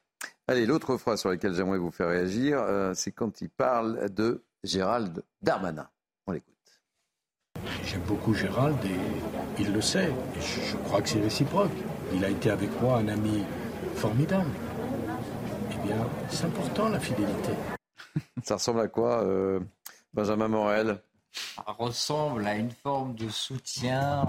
[0.49, 4.43] Allez, l'autre phrase sur laquelle j'aimerais vous faire réagir, euh, c'est quand il parle de
[4.65, 5.89] Gérald Darmanin.
[6.27, 6.55] On l'écoute.
[7.85, 10.11] J'aime beaucoup Gérald et il le sait.
[10.37, 11.73] Et je, crois que c'est réciproque.
[12.15, 13.45] Il a été avec moi un ami
[13.97, 14.51] formidable.
[15.73, 15.97] Eh bien,
[16.29, 17.53] c'est important la fidélité.
[18.43, 19.61] Ça ressemble à quoi, euh,
[20.13, 21.03] Benjamin Morel?
[21.33, 24.27] Ça ressemble à une forme de soutien,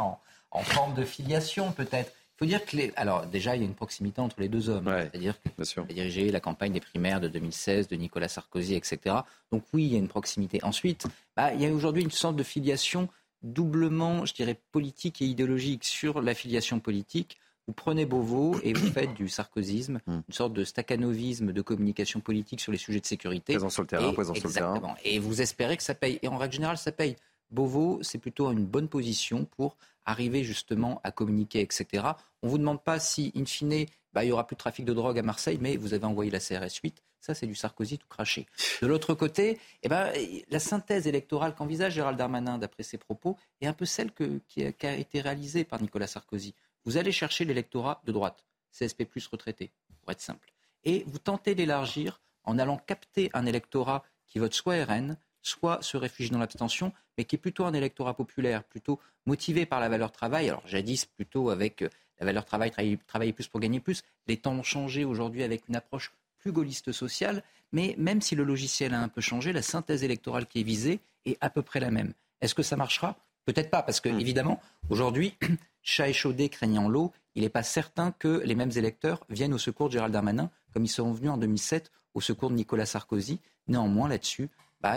[0.52, 2.14] en forme de filiation peut-être.
[2.36, 2.92] Il faut dire que les...
[2.96, 4.86] Alors déjà, il y a une proximité entre les deux hommes.
[4.88, 9.18] C'est-à-dire qu'il a dirigé la campagne des primaires de 2016 de Nicolas Sarkozy, etc.
[9.52, 10.60] Donc oui, il y a une proximité.
[10.64, 11.06] Ensuite,
[11.36, 13.08] bah, il y a aujourd'hui une sorte de filiation
[13.44, 17.38] doublement, je dirais, politique et idéologique sur la filiation politique.
[17.68, 20.22] Vous prenez Beauvau et vous faites du sarkozysme, hmm.
[20.28, 23.54] une sorte de staccanovisme de communication politique sur les sujets de sécurité.
[23.54, 24.96] Présent sur le terrain, présent sur le terrain.
[25.06, 26.20] Et vous espérez que ça paye.
[26.22, 27.16] Et en règle générale, ça paye.
[27.52, 32.04] Beauvau, c'est plutôt une bonne position pour arriver justement à communiquer, etc.
[32.42, 34.86] On ne vous demande pas si, in fine, bah, il y aura plus de trafic
[34.86, 37.02] de drogue à Marseille, mais vous avez envoyé la CRS 8.
[37.20, 38.46] Ça, c'est du Sarkozy tout craché.
[38.82, 40.12] De l'autre côté, eh ben,
[40.50, 44.94] la synthèse électorale qu'envisage Gérald Darmanin, d'après ses propos, est un peu celle qui, a,
[44.94, 46.54] été réalisée par Nicolas Sarkozy.
[46.84, 48.46] Vous allez chercher l'électorat de droite,
[48.78, 49.72] CSP plus retraité,
[50.02, 50.52] pour être simple.
[50.84, 55.98] Et vous tentez d'élargir en allant capter un électorat qui vote soit RN, soit se
[55.98, 60.12] réfugie dans l'abstention, mais qui est plutôt un électorat populaire, plutôt motivé par la valeur
[60.12, 60.50] travail.
[60.50, 61.90] Alors jadis plutôt avec euh,
[62.20, 62.72] la valeur travail,
[63.06, 64.04] travailler, plus pour gagner plus.
[64.28, 68.44] Les temps ont changé aujourd'hui avec une approche plus gaulliste sociale, mais même si le
[68.44, 71.80] logiciel a un peu changé, la synthèse électorale qui est visée est à peu près
[71.80, 72.14] la même.
[72.42, 73.18] Est-ce que ça marchera?
[73.46, 74.20] Peut-être pas, parce que hmm.
[74.20, 75.36] évidemment, aujourd'hui,
[75.82, 79.88] chat échaudé craignant l'eau, il n'est pas certain que les mêmes électeurs viennent au secours
[79.88, 83.40] de Gérald Darmanin, comme ils sont venus en 2007 au secours de Nicolas Sarkozy.
[83.68, 84.50] Néanmoins, là-dessus,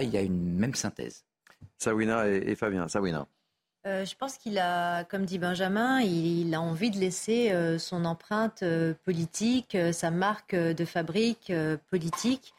[0.03, 1.25] il y a une même synthèse.
[1.79, 2.89] Sawina et, Fabien.
[2.89, 3.27] Sawina.
[3.87, 8.05] Euh, je pense qu'il a, comme dit Benjamin, il, a envie de laisser euh, son
[8.05, 11.53] empreinte euh, politique, sa marque de fabrique
[11.91, 12.53] politique,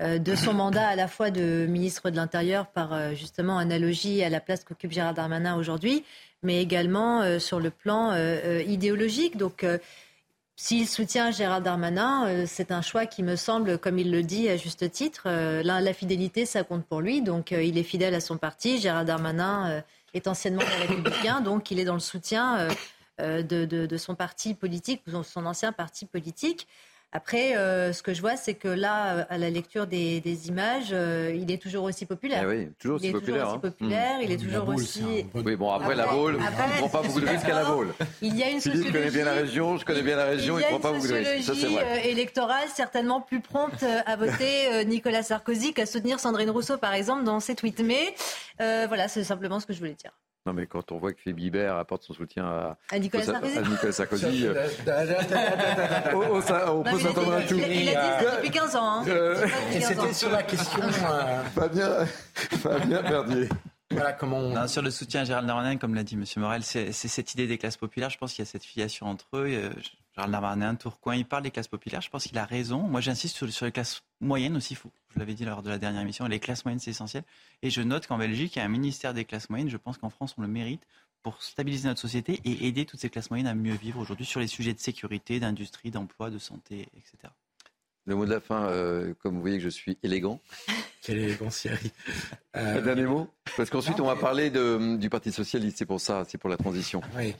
[0.00, 4.40] de son mandat à la fois de ministre de l'Intérieur par justement analogie à la
[4.40, 6.04] place qu'occupe Gérard Darmanin aujourd'hui,
[6.42, 8.12] mais également sur le plan
[8.66, 9.36] idéologique.
[9.36, 9.64] Donc
[10.62, 14.48] s'il soutient Gérald Darmanin, euh, c'est un choix qui me semble, comme il le dit
[14.48, 17.20] à juste titre, euh, la, fidélité, ça compte pour lui.
[17.20, 18.78] Donc euh, il est fidèle à son parti.
[18.78, 19.82] Gérald Darmanin
[20.14, 22.68] est anciennement républicain, donc il est dans le soutien
[23.18, 26.68] de, son parti politique, son ancien parti politique.
[27.14, 31.36] Après, euh, ce que je vois, c'est que là, à la lecture des, images, euh,
[31.36, 32.44] il est toujours aussi populaire.
[32.44, 33.44] Eh oui, toujours aussi il est populaire.
[33.44, 35.26] Toujours aussi populaire Il est toujours aussi.
[35.34, 37.92] Oui, bon, après, la Baule, il ne prend pas beaucoup de risques à la Baule.
[38.22, 38.88] Il y a une sociologie.
[38.88, 41.06] Je connais bien la région, je connais bien la région, il ne prend pas beaucoup
[41.06, 41.44] de risques.
[41.44, 41.84] Ça, c'est vrai.
[41.84, 47.24] Euh, électorale certainement plus prompte à voter Nicolas Sarkozy qu'à soutenir Sandrine Rousseau, par exemple,
[47.24, 47.80] dans ses tweets.
[47.80, 48.14] Mais
[48.58, 50.12] voilà, c'est simplement ce que je voulais dire.
[50.44, 53.24] Non, mais quand on voit que Philippe Guibert apporte son soutien à, Nicolas
[53.92, 54.66] Sarkozy, euh,
[56.12, 57.54] on, peut s'attendre à tout.
[57.56, 58.90] Il, a dit ça depuis 15 ans.
[58.90, 59.04] Hein.
[59.06, 60.82] Euh, et c'était sur la question.
[61.12, 61.42] Euh...
[61.54, 63.48] Fabien, Fabien Verdier.
[63.90, 66.24] Voilà comment sur le soutien à Gérald Darmanin, comme l'a dit M.
[66.36, 68.10] Morel, c'est cette idée des classes populaires.
[68.10, 69.46] Je pense qu'il y a cette filiation entre eux.
[69.48, 69.70] Euh,
[70.14, 72.02] Gérald Darmanin, Tourcoing, il parle des classes populaires.
[72.02, 72.80] Je pense qu'il a raison.
[72.80, 74.74] Moi, j'insiste sur, les classes moyennes aussi.
[74.74, 74.90] Fou.
[75.14, 76.26] Je l'avais dit lors de la dernière émission.
[76.26, 77.24] Les classes moyennes, c'est essentiel.
[77.62, 79.70] Et je note qu'en Belgique, il y a un ministère des classes moyennes.
[79.70, 80.82] Je pense qu'en France, on le mérite
[81.22, 84.40] pour stabiliser notre société et aider toutes ces classes moyennes à mieux vivre aujourd'hui sur
[84.40, 87.32] les sujets de sécurité, d'industrie, d'emploi, de santé, etc.
[88.04, 90.40] Le mot de la fin, euh, comme vous voyez que je suis élégant.
[91.02, 91.92] Quelle élégance, Thierry.
[92.56, 92.80] Euh...
[92.80, 96.38] Dernier mot Parce qu'ensuite, on va parler de, du Parti Socialiste, c'est pour ça, c'est
[96.38, 97.00] pour la transition.
[97.16, 97.34] Oui.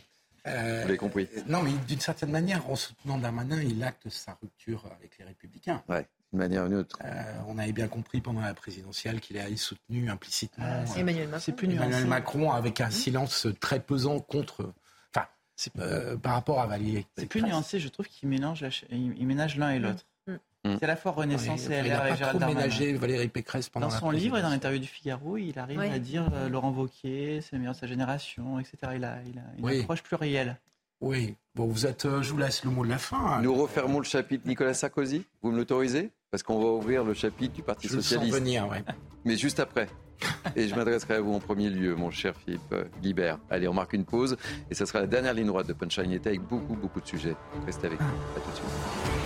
[0.47, 1.29] Euh, vous l'avez compris.
[1.47, 5.83] Non, mais d'une certaine manière, en soutenant Darmanin, il acte sa rupture avec les Républicains.
[5.89, 5.99] Oui,
[6.33, 6.99] d'une manière neutre.
[7.05, 11.53] Euh, on avait bien compris pendant la présidentielle qu'il a soutenu implicitement ah, Emmanuel Macron.
[11.53, 14.73] Plus Emmanuel Macron avec un silence très pesant contre.
[15.15, 15.27] Enfin,
[15.79, 17.07] euh, par rapport à Valérie.
[17.17, 20.05] C'est plus nuancé, je trouve qu'il mélange, il ménage l'un et l'autre.
[20.65, 20.77] Mm.
[20.79, 22.97] C'est à la fois Renaissance et LR et Gérald Darmanin.
[22.97, 26.29] Valérie Pécresse pendant Dans son livre et dans l'interview du Figaro, il arrive à dire
[26.35, 28.77] euh, Laurent Wauquiez, c'est le meilleur de sa génération, etc.
[28.95, 29.43] Il a, il a
[29.75, 30.59] une approche plurielle.
[31.01, 33.43] Oui, bon, vous êtes, euh, je vous laisse le mot de la fin.
[33.43, 35.25] Nous refermons le chapitre Nicolas Sarkozy.
[35.43, 36.11] Vous me l'autorisez?
[36.31, 38.33] Parce qu'on va ouvrir le chapitre du Parti je Socialiste.
[38.33, 38.85] venir, ouais.
[39.25, 39.89] Mais juste après.
[40.55, 43.41] Et je m'adresserai à vous en premier lieu, mon cher Philippe Guibert.
[43.51, 44.37] Allez, on marque une pause.
[44.71, 47.35] Et ce sera la dernière ligne droite de Punchline avec beaucoup, beaucoup de sujets.
[47.67, 48.07] Restez avec nous.
[48.07, 49.22] À tout de suite.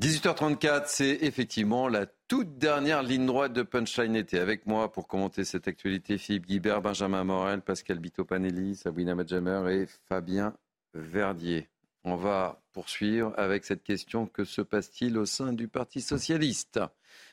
[0.00, 4.38] 18h34, c'est effectivement la toute dernière ligne droite de Punchline été.
[4.38, 9.86] Avec moi pour commenter cette actualité, Philippe Guibert, Benjamin Morel, Pascal Bito-Panelli, Sabrina Madjamer et
[10.08, 10.54] Fabien
[10.94, 11.68] Verdier.
[12.04, 16.80] On va poursuivre avec cette question que se passe-t-il au sein du Parti socialiste?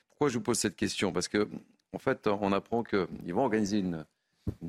[0.10, 1.14] Pourquoi je vous pose cette question?
[1.14, 1.48] Parce que,
[1.94, 4.04] en fait, on apprend qu'ils vont organiser une,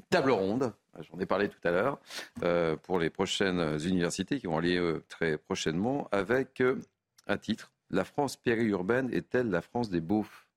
[0.09, 1.99] table ronde, j'en ai parlé tout à l'heure,
[2.45, 6.81] euh, pour les prochaines universités qui vont aller euh, très prochainement, avec euh,
[7.27, 10.49] un titre la France périurbaine est-elle la France des beaufs?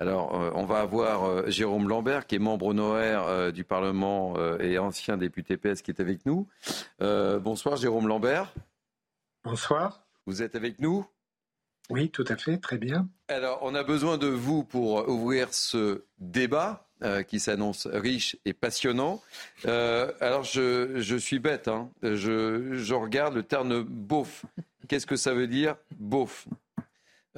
[0.00, 4.34] Alors, euh, on va avoir euh, Jérôme Lambert, qui est membre honoraire euh, du Parlement
[4.60, 6.46] et ancien député PS, qui est avec nous.
[7.00, 8.52] bonsoir, Jérôme Lambert.
[9.44, 10.06] Bonsoir.
[10.26, 11.06] Vous êtes avec nous?
[11.90, 13.08] Oui, tout à fait, très bien.
[13.28, 16.87] Alors, on a besoin de vous pour ouvrir ce débat.
[17.28, 19.22] Qui s'annonce riche et passionnant.
[19.64, 21.90] alors, je, suis bête, hein.
[22.02, 24.44] je, je, regarde le terme beauf.
[24.88, 26.46] Qu'est-ce que ça veut dire beauf?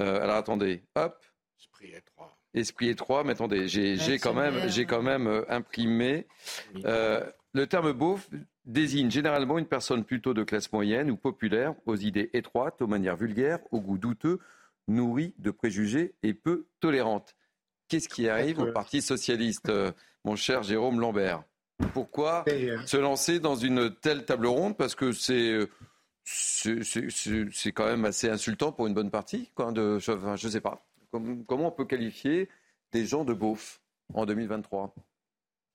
[0.00, 1.24] Euh, Alors attendez, hop.
[1.58, 2.36] Esprit étroit.
[2.54, 6.26] Esprit étroit, mais attendez, j'ai quand même, j'ai quand même euh, imprimé.
[6.84, 8.28] Euh, le terme beauf
[8.64, 13.16] désigne généralement une personne plutôt de classe moyenne ou populaire, aux idées étroites, aux manières
[13.16, 14.38] vulgaires, aux goûts douteux,
[14.88, 17.36] nourrie de préjugés et peu tolérante.
[17.90, 19.70] Qu'est-ce qui arrive au Parti socialiste,
[20.24, 21.42] mon cher Jérôme Lambert?
[21.92, 22.44] Pourquoi
[22.86, 24.76] se lancer dans une telle table ronde?
[24.76, 25.68] Parce que c'est
[26.24, 29.50] c'est quand même assez insultant pour une bonne partie.
[29.54, 30.86] Quoi, de, je ne sais pas.
[31.10, 32.48] Comment on peut qualifier
[32.92, 33.80] des gens de beauf
[34.14, 34.94] en 2023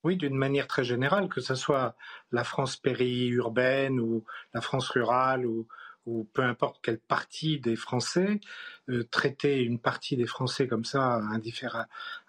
[0.05, 1.95] oui, d'une manière très générale, que ce soit
[2.31, 4.23] la France périurbaine ou
[4.53, 5.65] la France rurale ou,
[6.05, 8.39] ou peu importe quelle partie des Français,
[8.89, 11.21] euh, traiter une partie des Français comme ça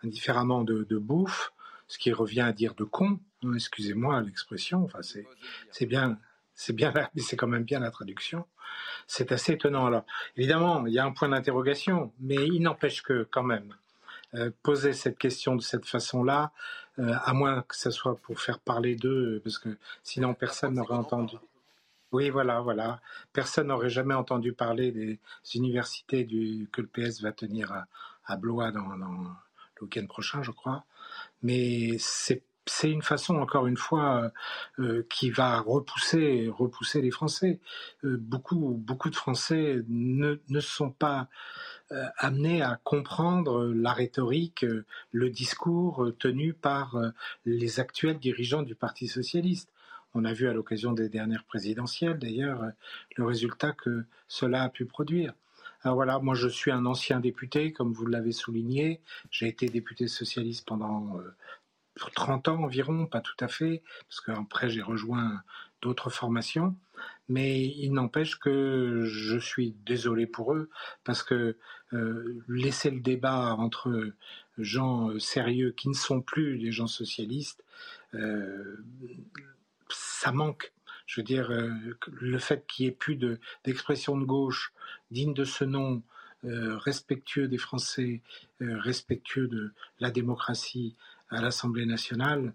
[0.02, 1.52] indifféremment de, bouffe,
[1.86, 6.18] ce qui revient à dire de con, hein, excusez-moi l'expression, enfin c'est bien,
[6.54, 8.46] c'est bien, c'est quand même bien la traduction.
[9.06, 9.86] C'est assez étonnant.
[9.86, 10.04] Alors
[10.36, 13.74] évidemment, il y a un point d'interrogation, mais il n'empêche que quand même
[14.34, 16.50] euh, poser cette question de cette façon-là,
[16.98, 20.96] euh, à moins que ce soit pour faire parler d'eux, parce que sinon personne n'aurait
[20.96, 21.36] entendu.
[22.12, 23.00] Oui, voilà, voilà.
[23.32, 25.18] Personne n'aurait jamais entendu parler des
[25.54, 26.26] universités
[26.72, 27.72] que le PS va tenir
[28.24, 30.84] à, Blois dans, le week-end prochain, je crois.
[31.42, 32.42] Mais c'est
[32.84, 34.32] une façon, encore une fois,
[34.78, 37.60] euh, qui va repousser, repousser les Français.
[38.02, 41.28] beaucoup, beaucoup de Français ne, sont pas
[41.92, 46.96] euh, amené à comprendre la rhétorique, euh, le discours euh, tenu par
[47.44, 49.70] les actuels dirigeants du Parti socialiste.
[50.18, 52.62] On a vu à l'occasion des dernières présidentielles, d'ailleurs,
[53.16, 55.34] le résultat que cela a pu produire.
[55.82, 59.02] Alors voilà, moi je suis un ancien député, comme vous l'avez souligné.
[59.30, 61.20] J'ai été député socialiste pendant
[62.14, 65.42] 30 ans environ, pas tout à fait, parce qu'après j'ai rejoint
[65.82, 66.74] d'autres formations.
[67.28, 70.70] Mais il n'empêche que je suis désolé pour eux,
[71.04, 71.58] parce que
[71.92, 74.12] euh, laisser le débat entre
[74.56, 77.62] gens euh, sérieux qui ne sont plus des gens socialistes,
[78.14, 78.76] euh,
[79.90, 80.72] ça manque.
[81.06, 83.16] Je veux dire, le fait qu'il n'y ait plus
[83.64, 84.72] d'expression de, gauche
[85.12, 86.02] digne de ce nom,
[86.42, 88.22] respectueux des Français,
[88.60, 90.96] respectueux de la démocratie,
[91.28, 92.54] à l'Assemblée nationale,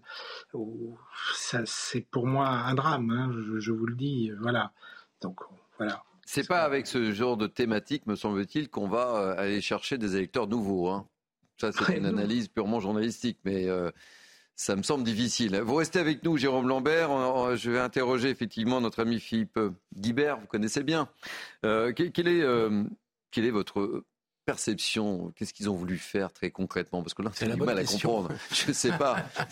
[1.66, 4.72] c'est pour moi un drame, hein, je, vous le dis, voilà.
[5.20, 5.40] Donc
[5.78, 6.02] voilà.
[6.24, 10.16] C'est pas avec ce genre de thématique, me semble-t-il, qu'on va euh, aller chercher des
[10.16, 10.88] électeurs nouveaux.
[10.88, 11.06] Hein.
[11.58, 13.90] Ça, c'est une analyse purement journalistique, mais euh,
[14.54, 15.56] ça me semble difficile.
[15.60, 17.56] Vous restez avec nous, Jérôme Lambert.
[17.56, 19.58] Je vais interroger effectivement notre ami Philippe
[19.96, 21.08] Guibert, vous connaissez bien.
[21.64, 22.44] Euh, quel, est,
[23.30, 24.04] quel est votre
[24.44, 25.32] perception?
[25.36, 27.02] Qu'est-ce qu'ils ont voulu faire très concrètement?
[27.02, 28.30] Parce que là, c'est du mal à comprendre.
[28.52, 29.24] Je ne sais pas.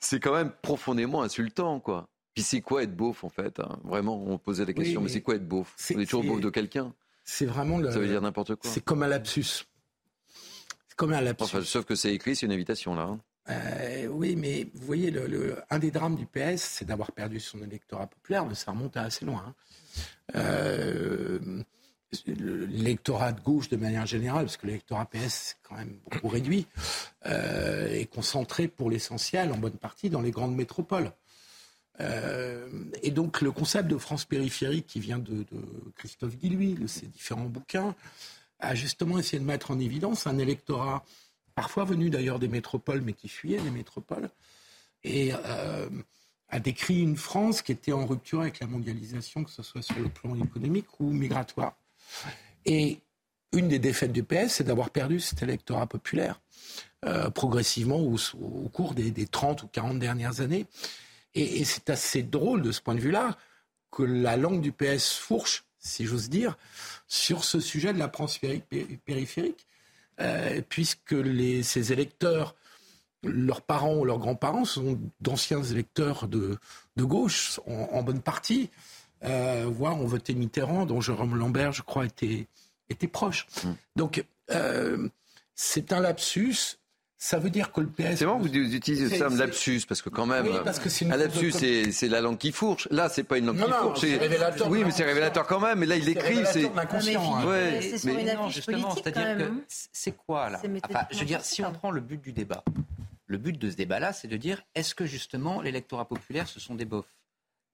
[0.00, 2.08] C'est quand même profondément insultant, quoi.
[2.36, 3.78] Puis c'est quoi être beauf, en fait hein?
[3.82, 5.74] Vraiment, on posait la question, mais, c'est quoi être beauf?
[5.94, 6.92] On est toujours beauf de quelqu'un
[7.24, 7.90] C'est vraiment le...
[7.90, 8.70] Ça veut dire n'importe quoi.
[8.70, 9.64] C'est comme un lapsus.
[10.86, 11.44] C'est comme un lapsus.
[11.44, 13.04] Enfin, sauf que c'est écrit, c'est une invitation, là.
[13.04, 13.20] Hein.
[13.48, 15.12] Euh, oui, mais vous voyez,
[15.70, 19.02] un des drames du PS, c'est d'avoir perdu son électorat populaire, mais ça remonte à
[19.02, 19.44] assez loin.
[19.46, 19.54] Hein.
[20.34, 21.62] Euh,
[22.26, 26.66] l'électorat de gauche de manière générale, parce que l'électorat PS est quand même beaucoup réduit,
[27.26, 31.12] euh, est concentré pour l'essentiel, en bonne partie, dans les grandes métropoles.
[33.02, 35.46] Et donc le concept de France périphérique qui vient de,
[35.94, 37.94] Christophe Guillouis, de ses différents bouquins,
[38.58, 41.04] a justement essayé de mettre en évidence un électorat,
[41.56, 44.28] parfois venu d'ailleurs des métropoles, mais qui fuyait les métropoles,
[45.02, 45.88] et euh,
[46.48, 49.98] a décrit une France qui était en rupture avec la mondialisation, que ce soit sur
[49.98, 51.74] le plan économique ou migratoire.
[52.66, 53.00] Et
[53.52, 56.40] une des défaites du PS, c'est d'avoir perdu cet électorat populaire
[57.04, 60.66] euh, progressivement au, cours des, des, 30 ou 40 dernières années.
[61.34, 63.36] Et, c'est assez drôle de ce point de vue-là
[63.90, 66.56] que la langue du PS fourche, si j'ose dire,
[67.06, 68.38] sur ce sujet de la France
[69.04, 69.66] périphérique,
[70.20, 72.54] euh, puisque les, ces électeurs,
[73.22, 76.58] leurs parents ou leurs grands-parents sont d'anciens électeurs de,
[76.96, 78.70] de gauche, en bonne partie
[79.24, 82.46] euh, voire ont voté Mitterrand, dont Jérôme Lambert, je crois, était,
[82.88, 83.46] était proche.
[83.64, 83.70] Mm.
[83.96, 85.08] Donc, euh,
[85.54, 86.78] c'est un lapsus.
[87.18, 88.16] Ça veut dire que le PS.
[88.16, 91.16] C'est bon, vous utilisez le terme lapsus, parce que quand même, oui, parce que un
[91.16, 92.88] lapsus, c'est la langue qui fourche.
[92.90, 94.00] Là, c'est pas une langue qui fourche.
[94.00, 94.68] C'est révélateur.
[94.68, 95.78] Oui, mais c'est révélateur quand même.
[95.78, 96.44] Mais là, il écrit.
[96.44, 97.36] C'est inconscient.
[97.36, 97.46] Hein.
[97.46, 99.60] Ouais, c'est sur une non, justement, c'est-à-dire que hein.
[99.92, 102.62] c'est quoi là enfin, Je veux dire, si on prend le but du débat,
[103.26, 106.74] le but de ce débat-là, c'est de dire est-ce que justement l'électorat populaire, ce sont
[106.74, 107.14] des bofs?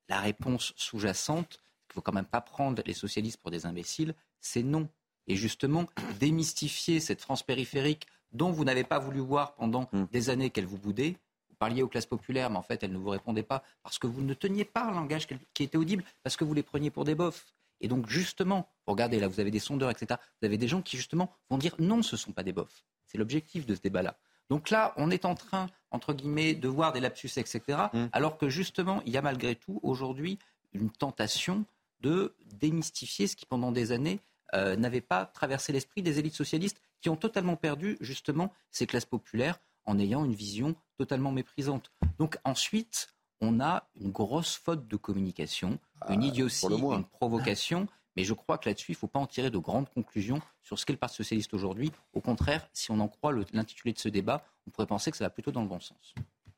[0.09, 4.15] La réponse sous-jacente, il ne faut quand même pas prendre les socialistes pour des imbéciles,
[4.41, 4.89] c'est non.
[5.27, 5.87] Et justement,
[6.21, 10.05] démystifier cette France périphérique dont vous n'avez pas voulu voir pendant hmm.
[10.11, 11.17] des années qu'elle vous boudait.
[11.49, 14.07] Vous parliez aux classes populaires, mais en fait, elles ne vous répondaient pas parce que
[14.07, 17.05] vous ne teniez pas un langage qui était audible, parce que vous les preniez pour
[17.05, 17.47] des bofs.
[17.81, 20.21] Et donc, justement, regardez, là, vous avez des sondeurs, etc.
[20.41, 22.85] Vous avez des gens qui, justement, vont dire non, ce ne sont pas des bofs.
[23.07, 24.17] C'est l'objectif de ce débat-là.
[24.49, 27.61] Donc là, on est en train, entre guillemets, de voir des lapsus, etc.,
[27.93, 28.07] mmh.
[28.13, 30.39] alors que justement, il y a malgré tout aujourd'hui
[30.73, 31.65] une tentation
[32.01, 34.21] de démystifier ce qui, pendant des années,
[34.55, 39.05] euh, n'avait pas traversé l'esprit des élites socialistes qui ont totalement perdu justement ces classes
[39.05, 41.93] populaires en ayant une vision totalement méprisante.
[42.19, 43.09] Donc ensuite,
[43.41, 47.89] on a une grosse faute de communication, ah, une idiotie, une provocation.
[48.17, 50.79] Mais je crois que là-dessus, il ne faut pas en tirer de grandes conclusions sur
[50.79, 51.91] ce qu'est le Parti socialiste aujourd'hui.
[52.13, 55.25] Au contraire, si on en croit l'intitulé de ce débat, on pourrait penser que ça
[55.25, 56.15] va plutôt dans le bon sens.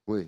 [0.06, 0.26] Oui,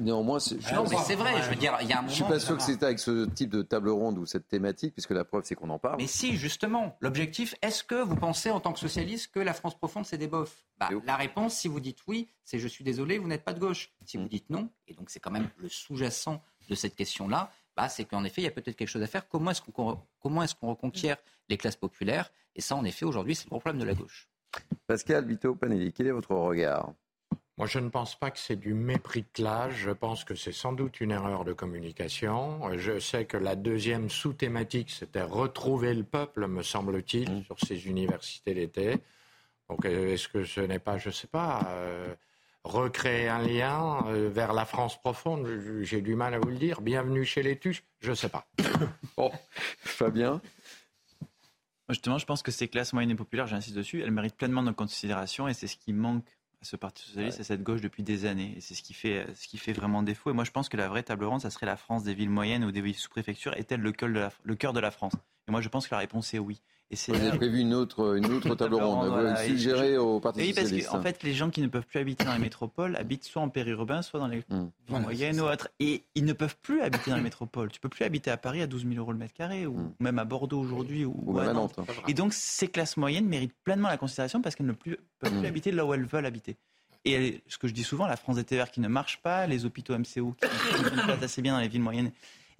[0.00, 0.38] néanmoins,
[0.72, 1.42] non, mais c'est vrai.
[1.42, 2.10] Je veux dire, il y a un moment.
[2.10, 4.94] Je suis pas sûr que c'est avec ce type de table ronde ou cette thématique,
[4.94, 5.96] puisque la preuve c'est qu'on en parle.
[5.98, 7.56] Mais si, justement, l'objectif.
[7.60, 10.64] Est-ce que vous pensez en tant que socialiste que la France profonde c'est des bofs?
[10.78, 13.58] Bah, La réponse, si vous dites oui, c'est je suis désolé, vous n'êtes pas de
[13.58, 13.92] gauche.
[14.04, 14.28] Si vous mm.
[14.28, 18.22] dites non, et donc c'est quand même le sous-jacent de cette question-là, bah, c'est qu'en
[18.22, 19.28] effet, il y a peut-être quelque chose à faire.
[19.28, 21.16] Comment est-ce qu'on comment est-ce qu'on reconquiert
[21.48, 22.30] les classes populaires?
[22.54, 24.28] Et ça, en effet, aujourd'hui, c'est le problème de la gauche.
[24.86, 26.92] Pascal Vito Panelli, quel est votre regard?
[27.60, 29.74] Moi, je ne pense pas que c'est du mépris de classe.
[29.74, 32.58] Je pense que c'est sans doute une erreur de communication.
[32.78, 37.44] Je sais que la deuxième sous-thématique, c'était retrouver le peuple, me semble-t-il, mmh.
[37.44, 38.96] sur ces universités d'été.
[39.68, 42.14] Donc, euh, est-ce que ce n'est pas, je ne sais pas, euh,
[42.64, 45.46] recréer un lien euh, vers la France profonde?
[45.82, 46.80] J'ai du mal à vous le dire.
[46.80, 48.46] Bienvenue chez les Tuches Je ne sais pas.
[49.18, 49.30] bon,
[49.80, 50.40] Fabien?
[51.90, 54.78] Justement, je pense que ces classes moyennes et populaires, j'insiste dessus, elles méritent pleinement notre
[54.78, 56.24] considération et c'est ce qui manque
[56.60, 58.54] à ce Parti socialiste, à cette gauche depuis des années.
[58.56, 60.30] Et c'est ce qui fait, ce qui fait vraiment défaut.
[60.30, 62.30] Et moi, je pense que la vraie table ronde, ça serait la France des villes
[62.30, 63.54] moyennes ou des villes sous-préfectures.
[63.56, 65.14] Est-elle le cœur de la, le cœur de la France?
[65.48, 66.60] Et moi, je pense que la réponse est oui.
[66.92, 69.08] Et c'est Vous avez prévu une autre, une autre table ronde.
[69.08, 71.86] Vous avez suggéré au Parti oui, parce qu'en en fait, les gens qui ne peuvent
[71.86, 74.70] plus habiter dans les métropoles habitent soit en périurbain, soit dans les mmh.
[74.88, 75.68] villes moyennes ou autres.
[75.78, 77.70] Et ils ne peuvent plus habiter dans les métropoles.
[77.70, 79.92] Tu peux plus habiter à Paris à 12 000 euros le mètre carré, ou mmh.
[80.00, 81.78] même à Bordeaux aujourd'hui, ou, à Nantes.
[82.08, 85.44] Et donc, ces classes moyennes méritent pleinement la considération parce qu'elles ne peuvent plus mmh.
[85.44, 86.56] habiter là où elles veulent habiter.
[87.04, 89.64] Et ce que je dis souvent, la France des TER qui ne marche pas, les
[89.64, 92.10] hôpitaux MCO qui ne pas assez bien dans les villes moyennes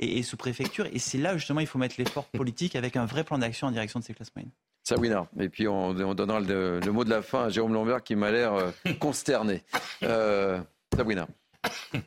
[0.01, 0.87] et, sous-préfectures.
[0.93, 3.71] Et c'est là, justement, il faut mettre l'effort politique avec un vrai plan d'action en
[3.71, 4.53] direction de ces classes moyennes.
[4.83, 5.29] Sabrina.
[5.39, 8.55] Et puis on, donnera le, mot de la fin à Jérôme Lambert qui m'a l'air
[8.55, 9.63] euh, consterné.
[10.03, 10.61] Euh,
[10.97, 11.29] Sabrina.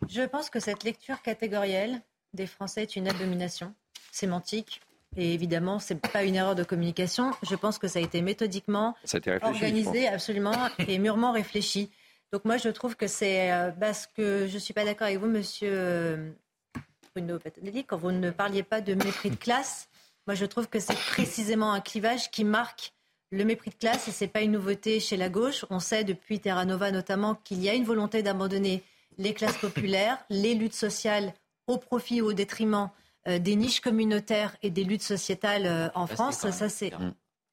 [0.10, 2.02] Je pense que cette lecture catégorielle
[2.34, 3.74] des Français est une abomination
[4.12, 4.82] sémantique.
[5.16, 7.32] Et évidemment, ce n'est pas une erreur de communication.
[7.44, 8.96] Je pense que ça a été méthodiquement
[9.44, 11.92] organisé, absolument, et mûrement réfléchi.
[12.32, 15.20] Donc moi, je trouve que c'est euh, parce que je ne suis pas d'accord avec
[15.20, 16.32] vous, monsieur euh,
[17.16, 17.38] Bruno
[17.88, 19.88] quand vous ne parliez pas de mépris de classe.
[20.26, 22.92] Moi, je trouve que c'est précisément un clivage qui marque
[23.30, 25.64] le mépris de classe et ce n'est pas une nouveauté chez la gauche.
[25.70, 28.82] On sait depuis Terra Nova notamment qu'il y a une volonté d'abandonner
[29.20, 31.34] les classes populaires, les luttes sociales
[31.68, 32.90] au profit ou au détriment
[33.28, 36.50] euh, des niches communautaires et des luttes sociétales en France.
[36.50, 36.92] Ça, c'est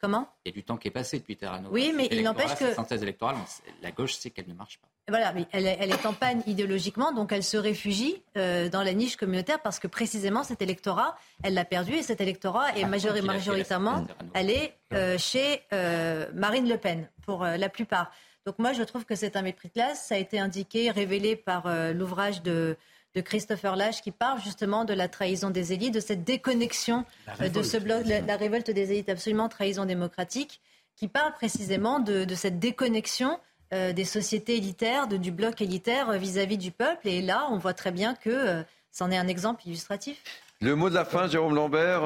[0.01, 0.29] Comment?
[0.47, 1.75] Il y a du temps qui est passé depuis Terra Nova.
[1.75, 2.73] Oui, mais il n'empêche que.
[2.73, 3.37] synthèse électorale,
[3.83, 4.89] la gauche sait qu'elle ne marche pas.
[5.09, 9.17] Voilà, mais elle, est en panne idéologiquement, donc elle se réfugie euh, dans la niche
[9.17, 14.51] communautaire parce que précisément cet électorat, elle l'a perdu et cet électorat est majoritairement, elle
[14.51, 18.13] est euh, chez euh, Marine Le Pen pour la plupart.
[18.47, 20.07] Donc moi, je trouve que c'est un mépris de classe.
[20.07, 22.77] Ça a été indiqué, révélé par l'ouvrage de
[23.15, 27.05] de Christopher Lash qui parle justement de la trahison des élites, de cette déconnexion
[27.41, 30.61] euh, de ce bloc, la, révolte des élites, absolument trahison démocratique,
[30.97, 33.39] qui parle précisément de, cette déconnexion
[33.73, 37.09] euh, des sociétés élitaires, de, du bloc élitaire euh, vis-à-vis du peuple.
[37.09, 40.23] Et là, on voit très bien que c'en est un exemple illustratif.
[40.61, 42.03] Le mot de la fin, Jérôme Lambert,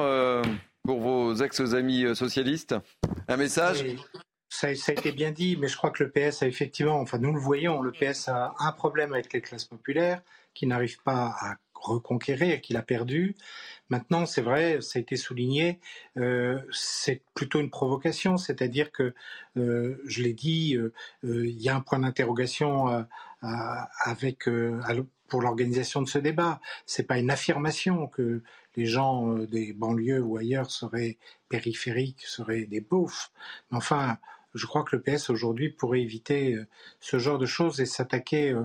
[0.83, 2.75] pour vos ex-amis socialistes.
[3.27, 3.83] Un message
[4.55, 7.17] ça, ça, a été bien dit, mais je crois que le PS a effectivement, enfin
[7.17, 10.21] nous le voyons, le PS a un problème avec les classes populaires,
[10.55, 13.35] qui n'arrive pas à reconquérir, qu'il a perdu.
[13.89, 15.79] Maintenant, c'est vrai, ça a été souligné,
[16.17, 19.13] euh, c'est plutôt une provocation, c'est-à-dire que,
[19.57, 20.91] euh, je l'ai dit, euh,
[21.23, 23.05] il y a un point d'interrogation
[23.41, 24.49] avec
[25.27, 26.59] pour l'organisation de ce débat.
[26.85, 28.41] C'est pas une affirmation que
[28.75, 31.17] les gens des banlieues ou ailleurs seraient
[31.49, 33.31] périphériques, seraient des beaufs.
[33.69, 34.17] Mais enfin,
[34.55, 36.57] je crois que le PS aujourd'hui pourrait éviter
[36.99, 38.55] ce genre de choses et s'attaquer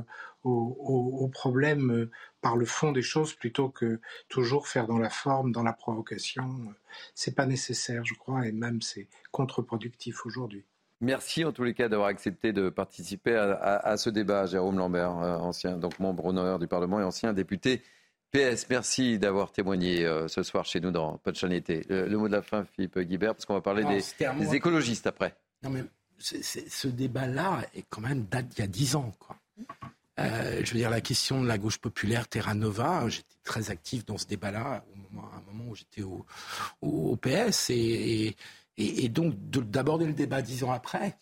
[0.45, 2.11] au, problème euh,
[2.41, 6.75] par le fond des choses plutôt que toujours faire dans la forme, dans la provocation.
[7.15, 10.65] C'est pas nécessaire, je crois, et même c'est contre-productif aujourd'hui.
[11.03, 15.37] Merci en tous les cas d'avoir accepté de participer à, ce débat, Jérôme Lambert, euh,
[15.39, 17.83] ancien donc membre honoraire du Parlement et ancien député
[18.33, 18.67] PS.
[18.69, 21.87] Merci d'avoir témoigné euh, ce soir chez nous dans Punchline été.
[21.89, 25.35] Le, mot de la fin, Philippe Guibert, parce qu'on va parler des, écologistes après.
[25.63, 25.85] Non mais
[26.19, 29.37] ce débat-là est quand même date d'il y a dix ans, quoi.
[30.19, 34.05] Euh, je veux dire, la question de la gauche populaire, Terra Nova, j'étais très actif
[34.05, 37.71] dans ce débat-là, à un moment où j'étais au, PS.
[37.71, 38.37] Et,
[39.09, 41.17] donc, d'aborder le débat dix ans après,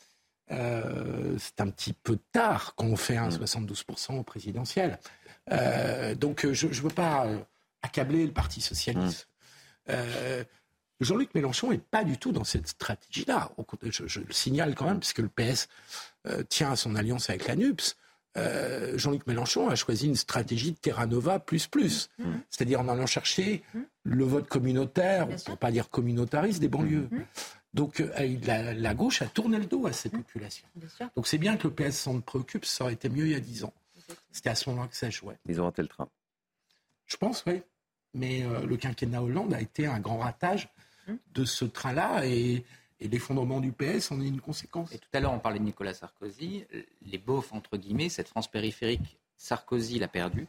[0.50, 4.98] euh, c'est un petit peu tard quand on fait un 72% au présidentiel.
[5.52, 7.26] Euh, donc, je ne veux pas
[7.82, 9.28] accabler le Parti socialiste.
[11.00, 13.52] Jean-Luc Mélenchon n'est pas du tout dans cette stratégie-là.
[13.84, 15.68] Je, je, le signale quand même, puisque le PS
[16.48, 17.96] tient à son alliance avec la NUPS.
[18.38, 22.24] Euh, Jean-Luc Mélenchon a choisi une stratégie de Terra Nova plus plus, mmh.
[22.50, 23.80] c'est-à-dire en allant chercher mmh.
[24.04, 27.08] le vote communautaire, pour pas dire communautariste, des banlieues.
[27.10, 27.20] Mmh.
[27.74, 30.66] Donc euh, la, gauche a tourné le dos à ces populations.
[31.16, 33.40] Donc c'est bien que le PS s'en préoccupe, ça aurait été mieux il y a
[33.40, 33.74] dix ans.
[34.32, 35.36] C'était à ce moment-là que ça jouait.
[35.48, 36.08] Ils ont raté le train.
[37.06, 37.62] Je pense, oui.
[38.14, 40.70] Mais le quinquennat Hollande a été un grand ratage
[41.34, 42.64] de ce train-là et,
[43.00, 44.92] l'effondrement du PS en est une conséquence.
[44.92, 46.64] Et tout à l'heure, on parlait de Nicolas Sarkozy.
[47.02, 50.48] Les beaufs, entre guillemets, cette France périphérique, Sarkozy l'a perdu,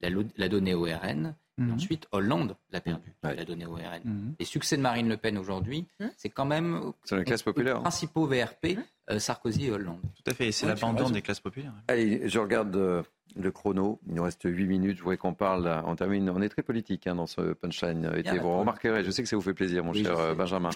[0.00, 1.34] l'a donné au RN.
[1.56, 1.74] Et mhm.
[1.74, 4.00] ensuite, Hollande l'a perdu, l'a donné au RN.
[4.04, 4.34] Mhm.
[4.40, 6.10] Les succès de Marine Le Pen aujourd'hui, mhm.
[6.16, 7.76] c'est quand même c'est la classe populaire.
[7.76, 8.76] les principaux VRP,
[9.18, 10.00] Sarkozy et Hollande.
[10.02, 11.72] Tout à fait, c'est l'abandon des classes populaires.
[11.88, 13.02] Allez, je regarde euh,
[13.36, 14.00] le chrono.
[14.08, 14.98] Il nous reste 8 minutes.
[14.98, 15.82] Je voudrais qu'on parle.
[15.86, 16.30] On termine.
[16.30, 18.10] On est très politique hein, dans ce punchline.
[18.24, 20.70] Et vous remarquerez, je sais que ça vous fait plaisir, mon cher euh, Benjamin.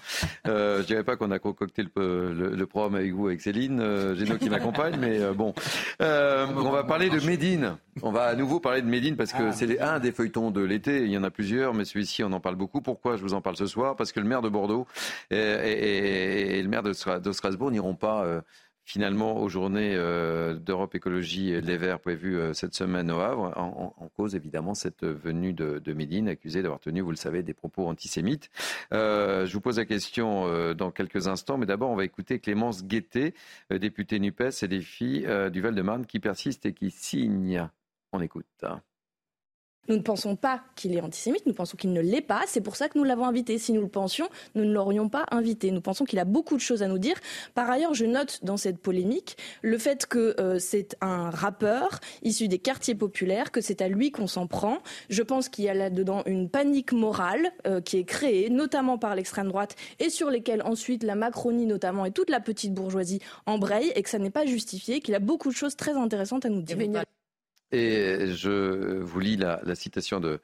[0.47, 3.81] Euh, je dirais pas qu'on a concocté le, le, le, programme avec vous, avec Céline
[3.81, 5.55] euh, Géno qui m'accompagne, mais euh, bon.
[6.03, 7.77] Euh, on va parler de Médine.
[8.03, 9.53] On va à nouveau parler de Médine parce que ah.
[9.53, 11.03] c'est un des feuilletons de l'été.
[11.03, 12.81] Il y en a plusieurs, mais celui-ci, on en parle beaucoup.
[12.81, 13.97] Pourquoi je vous en parle ce soir?
[13.97, 14.87] Parce que le maire de Bordeaux
[15.31, 18.18] et, et, et le maire de, Strasbourg n'iront pas
[18.89, 24.09] finalement aux journées euh, d'Europe Écologie Les Verts prévues euh, cette semaine au Havre, en,
[24.17, 27.87] cause évidemment cette venue de, de Médine, accusée d'avoir tenu, vous le savez, des propos
[27.87, 28.51] antisémites.
[28.95, 32.85] Euh, je vous pose la question dans quelques instants, mais d'abord on va écouter Clémence
[32.85, 33.35] Guettet,
[33.71, 37.69] députée NUPES et des filles du Val-de-Marne, qui persiste et qui signe.
[38.13, 38.65] On écoute.
[39.89, 42.43] Nous ne pensons pas qu'il est antisémite, nous pensons qu'il ne l'est pas.
[42.47, 43.59] C'est pour ça que nous l'avons invité.
[43.59, 45.71] Si nous le pensions, nous ne l'aurions pas invité.
[45.71, 47.17] Nous pensons qu'il a beaucoup de choses à nous dire.
[47.55, 52.49] Par ailleurs, je note dans cette polémique le fait que euh, c'est un rappeur issu
[52.49, 54.79] des quartiers populaires, que c'est à lui qu'on s'en prend.
[55.09, 59.15] Je pense qu'il y a là-dedans une panique morale euh, qui est créée, notamment par
[59.15, 63.93] l'extrême droite, et sur lesquelles ensuite la Macronie notamment et toute la petite bourgeoisie embraye,
[63.95, 66.63] et que ça n'est pas justifié, qu'il a beaucoup de choses très intéressantes à nous
[66.63, 66.77] dire.
[67.73, 70.41] Et je vous lis la, citation de,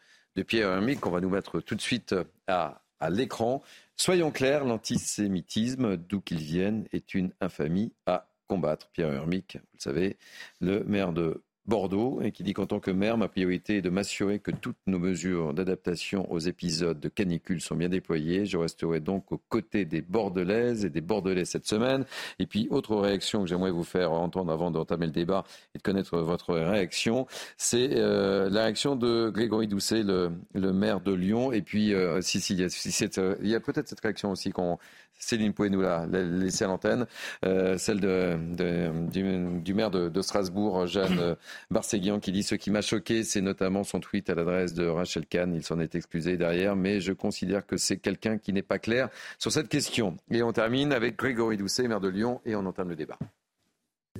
[0.47, 2.15] Pierre Hermic qu'on va nous mettre tout de suite
[2.49, 3.63] à, à l'écran.
[3.97, 8.89] Soyons clairs, l'antisémitisme, d'où qu'il vienne, est une infamie à combattre.
[8.91, 10.19] Pierre Hermic, vous le savez,
[10.61, 13.91] le maire de Bordeaux et qui dit qu'en tant que maire, ma priorité est de
[13.91, 18.45] m'assurer que toutes nos mesures d'adaptation aux épisodes de canicule sont bien déployées.
[18.45, 22.05] Je resterai donc aux côtés des Bordelaises et des Bordelais cette semaine.
[22.39, 25.83] Et puis, autre réaction que j'aimerais vous faire entendre avant d'entamer le débat et de
[25.83, 27.27] connaître votre réaction,
[27.57, 31.53] c'est euh, la réaction de Grégory Doucet, le, maire de Lyon.
[31.53, 34.79] Et puis, euh, si, si, il y euh, a peut-être cette réaction aussi qu'on
[35.19, 37.07] Céline, pouvez-nous la, laisser à l'antenne.
[37.45, 41.37] Euh, celle du, maire de, Strasbourg, Jeanne
[41.71, 45.27] Barséguian, qui dit Ce qui m'a choqué, c'est notamment son tweet à l'adresse de Rachel
[45.27, 45.55] Kahn.
[45.55, 49.09] Il s'en est excusé derrière, mais je considère que c'est quelqu'un qui n'est pas clair
[49.39, 50.17] sur cette question.
[50.31, 53.19] Et on termine avec Grégory Doucet, maire de Lyon, et on entame le débat.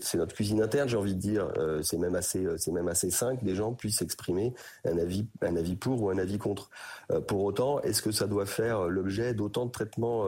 [0.01, 1.53] C'est notre cuisine interne, j'ai envie de dire.
[1.57, 4.53] Euh, c'est même assez, c'est même assez sain que des gens puissent exprimer
[4.85, 6.71] un avis, un avis pour ou un avis contre.
[7.13, 10.27] Euh, pour autant, est-ce que ça doit faire l'objet d'autant de traitements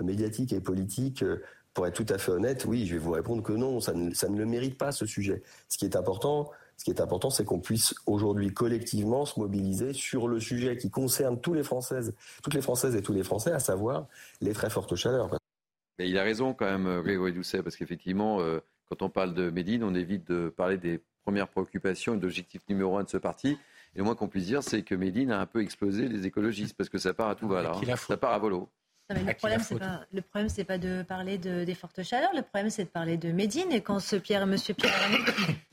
[0.00, 1.42] médiatique et politique, euh,
[1.74, 4.12] pour être tout à fait honnête, oui, je vais vous répondre que non, ça ne,
[4.12, 5.42] ça ne le mérite pas ce sujet.
[5.68, 9.92] Ce qui est important, ce qui est important, c'est qu'on puisse aujourd'hui collectivement se mobiliser
[9.92, 13.52] sur le sujet qui concerne tous les Françaises, toutes les Françaises et tous les Français,
[13.52, 14.06] à savoir
[14.40, 15.30] les très fortes chaleurs.
[15.98, 18.60] Et il a raison quand même, euh, Grégory Doucet, parce qu'effectivement, euh,
[18.92, 22.98] quand on parle de Médine, on évite de parler des premières préoccupations et d'objectif numéro
[22.98, 23.56] un de ce parti.
[23.94, 26.76] Et le moins qu'on puisse dire, c'est que Médine a un peu explosé les écologistes,
[26.76, 27.72] parce que ça part à tout va là.
[27.74, 27.96] Hein.
[27.96, 28.68] Ça part à volo
[29.08, 32.32] le, problème, c'est pas, le problème, c'est pas de parler de, des fortes chaleurs.
[32.34, 33.72] Le problème, c'est de parler de Médine.
[33.72, 34.92] Et quand ce Pierre, Monsieur Pierre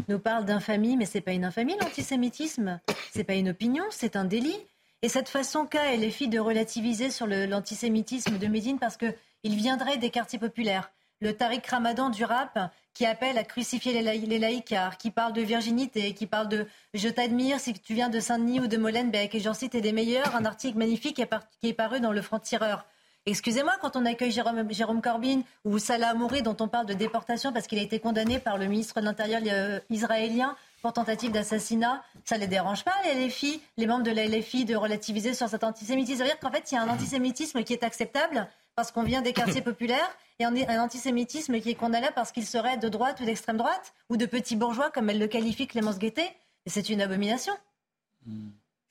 [0.08, 2.80] nous parle d'infamie, mais c'est pas une infamie, l'antisémitisme.
[3.12, 4.58] C'est pas une opinion, c'est un délit.
[5.02, 10.10] Et cette façon qu'a LFI de relativiser sur l'antisémitisme de Médine parce qu'il viendrait des
[10.10, 10.90] quartiers populaires.
[11.22, 15.40] Le Tariq Ramadan du rap qui appelle à crucifier les, laïcs, laïcars, qui parle de
[15.40, 19.40] virginité, qui parle de je t'admire si tu viens de Saint-Denis ou de Molenbeek, et
[19.40, 21.16] j'en cite des meilleurs, un article magnifique
[21.62, 22.84] qui est paru dans le Franc-Tireur.
[23.26, 27.54] Excusez-moi, quand on accueille Jérôme, Jérôme Corbyn ou Salah Amouri, dont on parle de déportation
[27.54, 32.04] parce qu'il a été condamné par le ministre de l'Intérieur euh, israélien pour tentative d'assassinat,
[32.26, 35.48] ça ne les dérange pas, les LFI, les membres de la LFI, de relativiser sur
[35.48, 36.18] cet antisémitisme?
[36.18, 39.04] Ça veut dire qu'en fait, il y a un antisémitisme qui est acceptable parce qu'on
[39.04, 40.10] vient des quartiers populaires
[40.40, 44.18] et un antisémitisme qui est condamné parce qu'il serait de droite ou d'extrême droite ou
[44.18, 46.32] de petit bourgeois, comme elle le qualifie Clémence Guettet.
[46.66, 47.54] Et c'est une abomination.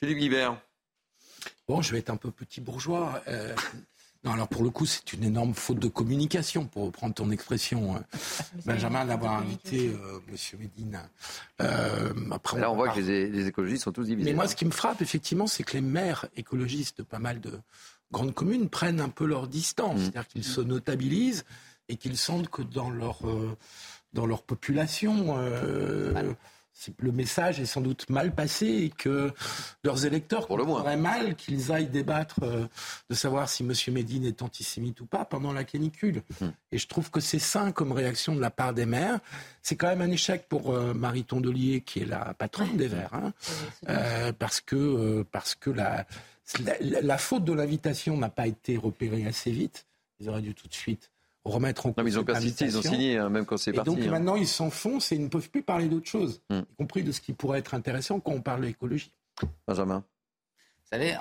[0.00, 0.60] Philippe Guibert.
[1.66, 3.22] Bon, je vais être un peu petit bourgeois.
[3.28, 3.54] Euh,
[4.24, 7.96] non, alors pour le coup, c'est une énorme faute de communication, pour reprendre ton expression,
[7.96, 8.04] hein.
[8.66, 10.58] Benjamin, d'avoir invité euh, M.
[10.58, 11.00] Médine.
[11.60, 14.30] Euh, après, Là, on, voit que les, écologistes sont tous divisés.
[14.30, 17.40] Mais moi, ce qui me frappe, effectivement, c'est que les maires écologistes de pas mal
[17.40, 17.60] de,
[18.12, 20.02] grandes communes prennent un peu leur distance, mmh.
[20.02, 21.44] c'est-à-dire qu'ils se notabilisent
[21.88, 23.56] et qu'ils sentent que dans leur, euh,
[24.12, 26.34] dans leur population, euh,
[26.98, 29.32] le message est sans doute mal passé et que
[29.84, 32.66] leurs électeurs Pour le mal qu'ils aillent débattre euh,
[33.10, 33.72] de savoir si M.
[33.92, 36.22] Médine est antisémite ou pas pendant la canicule.
[36.40, 36.52] Hum.
[36.72, 39.18] Et je trouve que c'est sain comme réaction de la part des maires.
[39.62, 43.14] C'est quand même un échec pour euh, Marie Tondelier, qui est la patronne des Verts,
[43.14, 43.32] hein.
[43.88, 46.06] euh, parce que, parce que la,
[46.80, 49.86] la faute de l'invitation n'a pas été repérée assez vite.
[50.20, 51.10] Ils auraient dû tout de suite
[51.48, 52.04] remettre en cause.
[52.06, 53.90] ils ont persisté, ils ont signé, hein, même quand c'est parti.
[53.90, 54.10] Donc hein.
[54.10, 56.60] maintenant, ils s'enfoncent et ils ne peuvent plus parler d'autre chose, hmm.
[56.60, 59.12] y compris de ce qui pourrait être intéressant quand on parle d'écologie.
[59.66, 60.04] Benjamin.
[60.90, 61.16] Vous savez,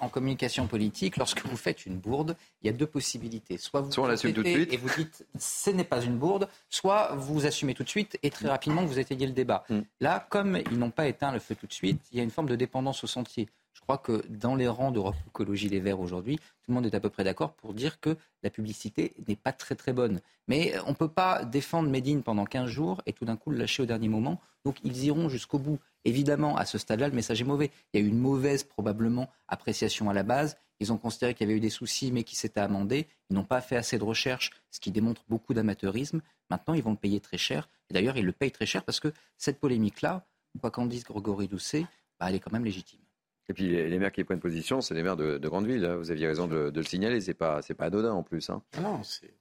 [0.00, 3.56] en, communication politique, lorsque vous faites une bourde, il y a deux possibilités.
[3.56, 4.72] Soit vous soit tout de suite.
[4.72, 8.30] et vous dites ce n'est pas une bourde, soit vous assumez tout de suite et
[8.30, 9.62] très rapidement vous étayez le débat.
[9.68, 9.82] Hmm.
[10.00, 12.32] Là, comme ils n'ont pas éteint le feu tout de suite, il y a une
[12.32, 13.48] forme de dépendance au sentier.
[13.72, 16.94] Je crois que dans les rangs d'Europe Écologie Les Verts aujourd'hui, tout le monde est
[16.94, 20.20] à peu près d'accord pour dire que la publicité n'est pas très très bonne.
[20.46, 23.56] Mais on ne peut pas défendre Médine pendant 15 jours et tout d'un coup le
[23.56, 24.40] lâcher au dernier moment.
[24.64, 25.78] Donc ils iront jusqu'au bout.
[26.04, 27.70] Évidemment, à ce stade-là, le message est mauvais.
[27.92, 30.56] Il y a eu une mauvaise, probablement, appréciation à la base.
[30.80, 33.06] Ils ont considéré qu'il y avait eu des soucis, mais qui s'étaient amendés.
[33.30, 36.20] Ils n'ont pas fait assez de recherches, ce qui démontre beaucoup d'amateurisme.
[36.50, 37.68] Maintenant, ils vont le payer très cher.
[37.88, 40.26] Et d'ailleurs, ils le payent très cher parce que cette polémique-là,
[40.60, 41.86] quoi qu'en dise Grégory Doucet,
[42.18, 43.00] bah, elle est quand même légitime.
[43.48, 45.84] Et puis les, maires qui prennent position, c'est les maires de, de grandes villes.
[45.84, 45.96] Hein.
[45.96, 47.20] Vous aviez raison de, le signaler.
[47.20, 48.50] C'est pas, c'est pas anodin en plus.
[48.50, 48.62] Hein.
[48.76, 49.34] Ah non, c'est.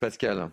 [0.00, 0.50] Pascal.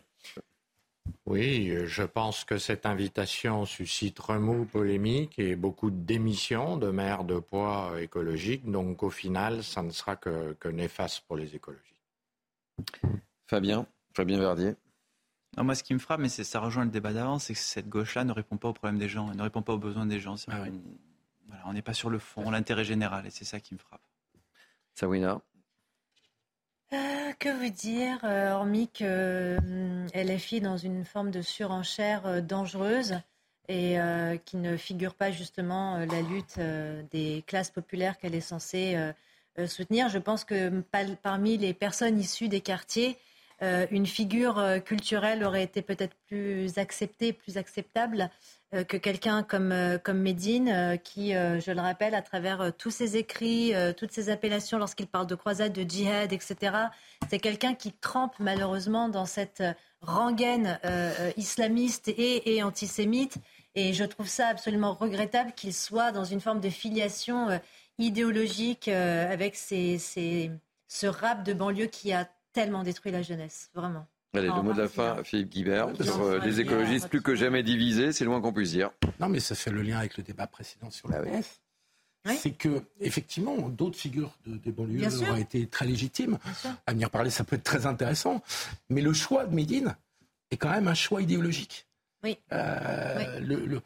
[1.25, 7.25] Oui, je pense que cette invitation suscite remous, polémique et beaucoup de démissions de maires
[7.25, 8.69] de poids écologiques.
[8.69, 11.95] Donc au final, ça ne sera que, que néfaste pour les écologistes.
[13.47, 13.85] Fabien,
[14.15, 14.75] Fabien Verdier.
[15.57, 17.87] Non, moi, ce qui me frappe, mais ça rejoint le débat d'avant, c'est que cette
[17.87, 20.19] gauche-là ne répond pas aux problèmes des gens, elle ne répond pas aux besoins des
[20.19, 20.35] gens.
[20.49, 20.65] Ah
[21.65, 24.01] on n'est pas sur le fond, l'intérêt général, et c'est ça qui me frappe.
[24.93, 25.41] Sawina
[26.93, 32.41] euh, que vous dire, euh, hormis qu'elle est LFI dans une forme de surenchère euh,
[32.41, 33.19] dangereuse
[33.67, 33.97] et
[34.45, 36.59] qui ne figure pas justement la lutte
[37.09, 38.95] des classes populaires qu'elle est censée
[39.65, 40.07] soutenir.
[40.07, 40.81] Je pense que
[41.23, 43.17] parmi les personnes issues des quartiers,
[43.61, 48.29] une figure culturelle aurait été peut-être plus acceptée, plus acceptable
[48.64, 53.17] euh, que quelqu'un comme, euh, comme euh, qui, je le rappelle, à travers tous ses
[53.17, 56.75] écrits, toutes ses appellations lorsqu'il parle de croisade, de djihad, etc.,
[57.29, 59.63] c'est quelqu'un qui trempe malheureusement dans cette
[60.01, 60.79] rengaine
[61.37, 63.37] islamiste et, antisémite.
[63.75, 67.59] Et je trouve ça absolument regrettable qu'il soit dans une forme de filiation
[67.97, 74.07] idéologique avec ce rap de banlieue qui a tellement détruit la jeunesse, vraiment.
[74.37, 77.63] Allez, le mot de la fin, Philippe Guibert, sur euh, les écologistes plus que jamais
[77.63, 78.91] divisés, c'est le moins qu'on puisse dire.
[79.19, 81.21] Non, mais ça fait le lien avec le débat précédent sur la
[82.27, 86.39] ah C'est que, effectivement, d'autres figures de, des banlieues auraient été très légitimes.
[86.85, 88.41] À venir parler, ça peut être très intéressant.
[88.89, 89.95] Mais le choix de Médine
[90.51, 91.87] est quand même un choix idéologique.
[92.23, 92.37] Oui.
[92.51, 93.81] Euh, le,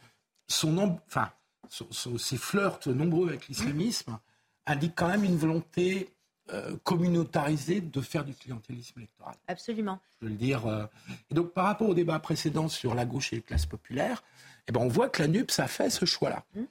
[0.47, 1.29] son, enfin,
[1.69, 4.17] ses flirts nombreux avec l'islamisme
[4.65, 6.09] indiquent quand même une volonté
[6.53, 9.35] euh, communautarisé de faire du clientélisme électoral.
[9.47, 9.99] Absolument.
[10.19, 10.65] Je veux le dire.
[10.65, 10.85] Euh,
[11.29, 14.23] et donc, par rapport au débat précédent sur la gauche et les classes populaires,
[14.67, 16.43] eh ben, on voit que la NUPS a fait ce choix-là.
[16.55, 16.61] Mmh.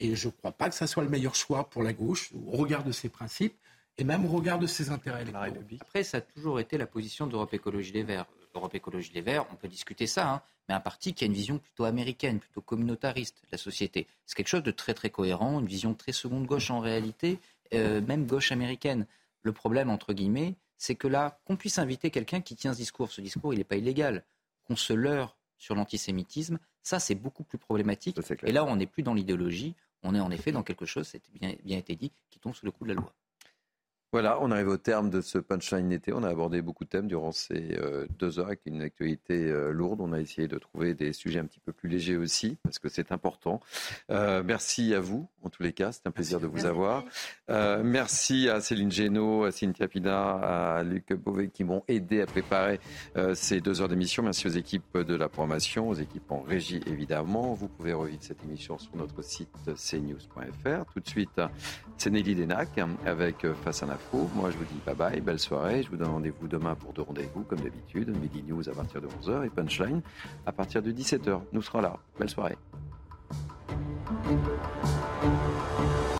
[0.00, 2.56] Et je ne crois pas que ça soit le meilleur choix pour la gauche, au
[2.56, 3.56] regard de ses principes
[3.98, 5.46] et même au regard de ses intérêts électoraux.
[5.80, 8.26] Après, ça a toujours été la position d'Europe Écologie Les Verts.
[8.54, 11.32] Europe Écologie Les Verts, on peut discuter ça, hein, mais un parti qui a une
[11.32, 14.06] vision plutôt américaine, plutôt communautariste de la société.
[14.24, 17.38] C'est quelque chose de très très cohérent, une vision très seconde gauche en réalité,
[17.74, 19.06] euh, même gauche américaine.
[19.42, 23.10] Le problème, entre guillemets, c'est que là, qu'on puisse inviter quelqu'un qui tient ce discours,
[23.10, 24.24] ce discours, il n'est pas illégal,
[24.64, 28.18] qu'on se leurre sur l'antisémitisme, ça, c'est beaucoup plus problématique.
[28.44, 31.22] Et là, on n'est plus dans l'idéologie, on est en effet dans quelque chose, c'est
[31.34, 33.12] bien, bien été dit, qui tombe sous le coup de la loi.
[34.10, 36.14] Voilà, on arrive au terme de ce punchline été.
[36.14, 39.70] On a abordé beaucoup de thèmes durant ces euh, deux heures avec une actualité euh,
[39.70, 40.00] lourde.
[40.00, 42.88] On a essayé de trouver des sujets un petit peu plus légers aussi, parce que
[42.88, 43.60] c'est important.
[44.10, 45.92] Euh, merci à vous, en tous les cas.
[45.92, 47.04] C'est un plaisir de vous avoir.
[47.48, 52.80] merci à Céline Génaud, à Cynthia Pina, à Luc Beauvais qui m'ont aidé à préparer
[53.34, 54.22] ces deux heures d'émission.
[54.22, 57.52] Merci aux équipes de la programmation, aux équipes en régie évidemment.
[57.52, 60.92] Vous pouvez revivre cette émission sur notre site cnews.fr.
[60.92, 61.40] Tout de suite,
[61.98, 62.70] c'est Nelly Denac
[63.04, 63.97] avec Face à la
[64.34, 65.82] moi, je vous dis bye bye, belle soirée.
[65.82, 68.08] Je vous donne rendez-vous demain pour deux rendez-vous, comme d'habitude.
[68.20, 70.02] Midi News à partir de 11h et Punchline
[70.46, 71.40] à partir de 17h.
[71.52, 71.96] Nous serons là.
[72.18, 72.56] Belle soirée.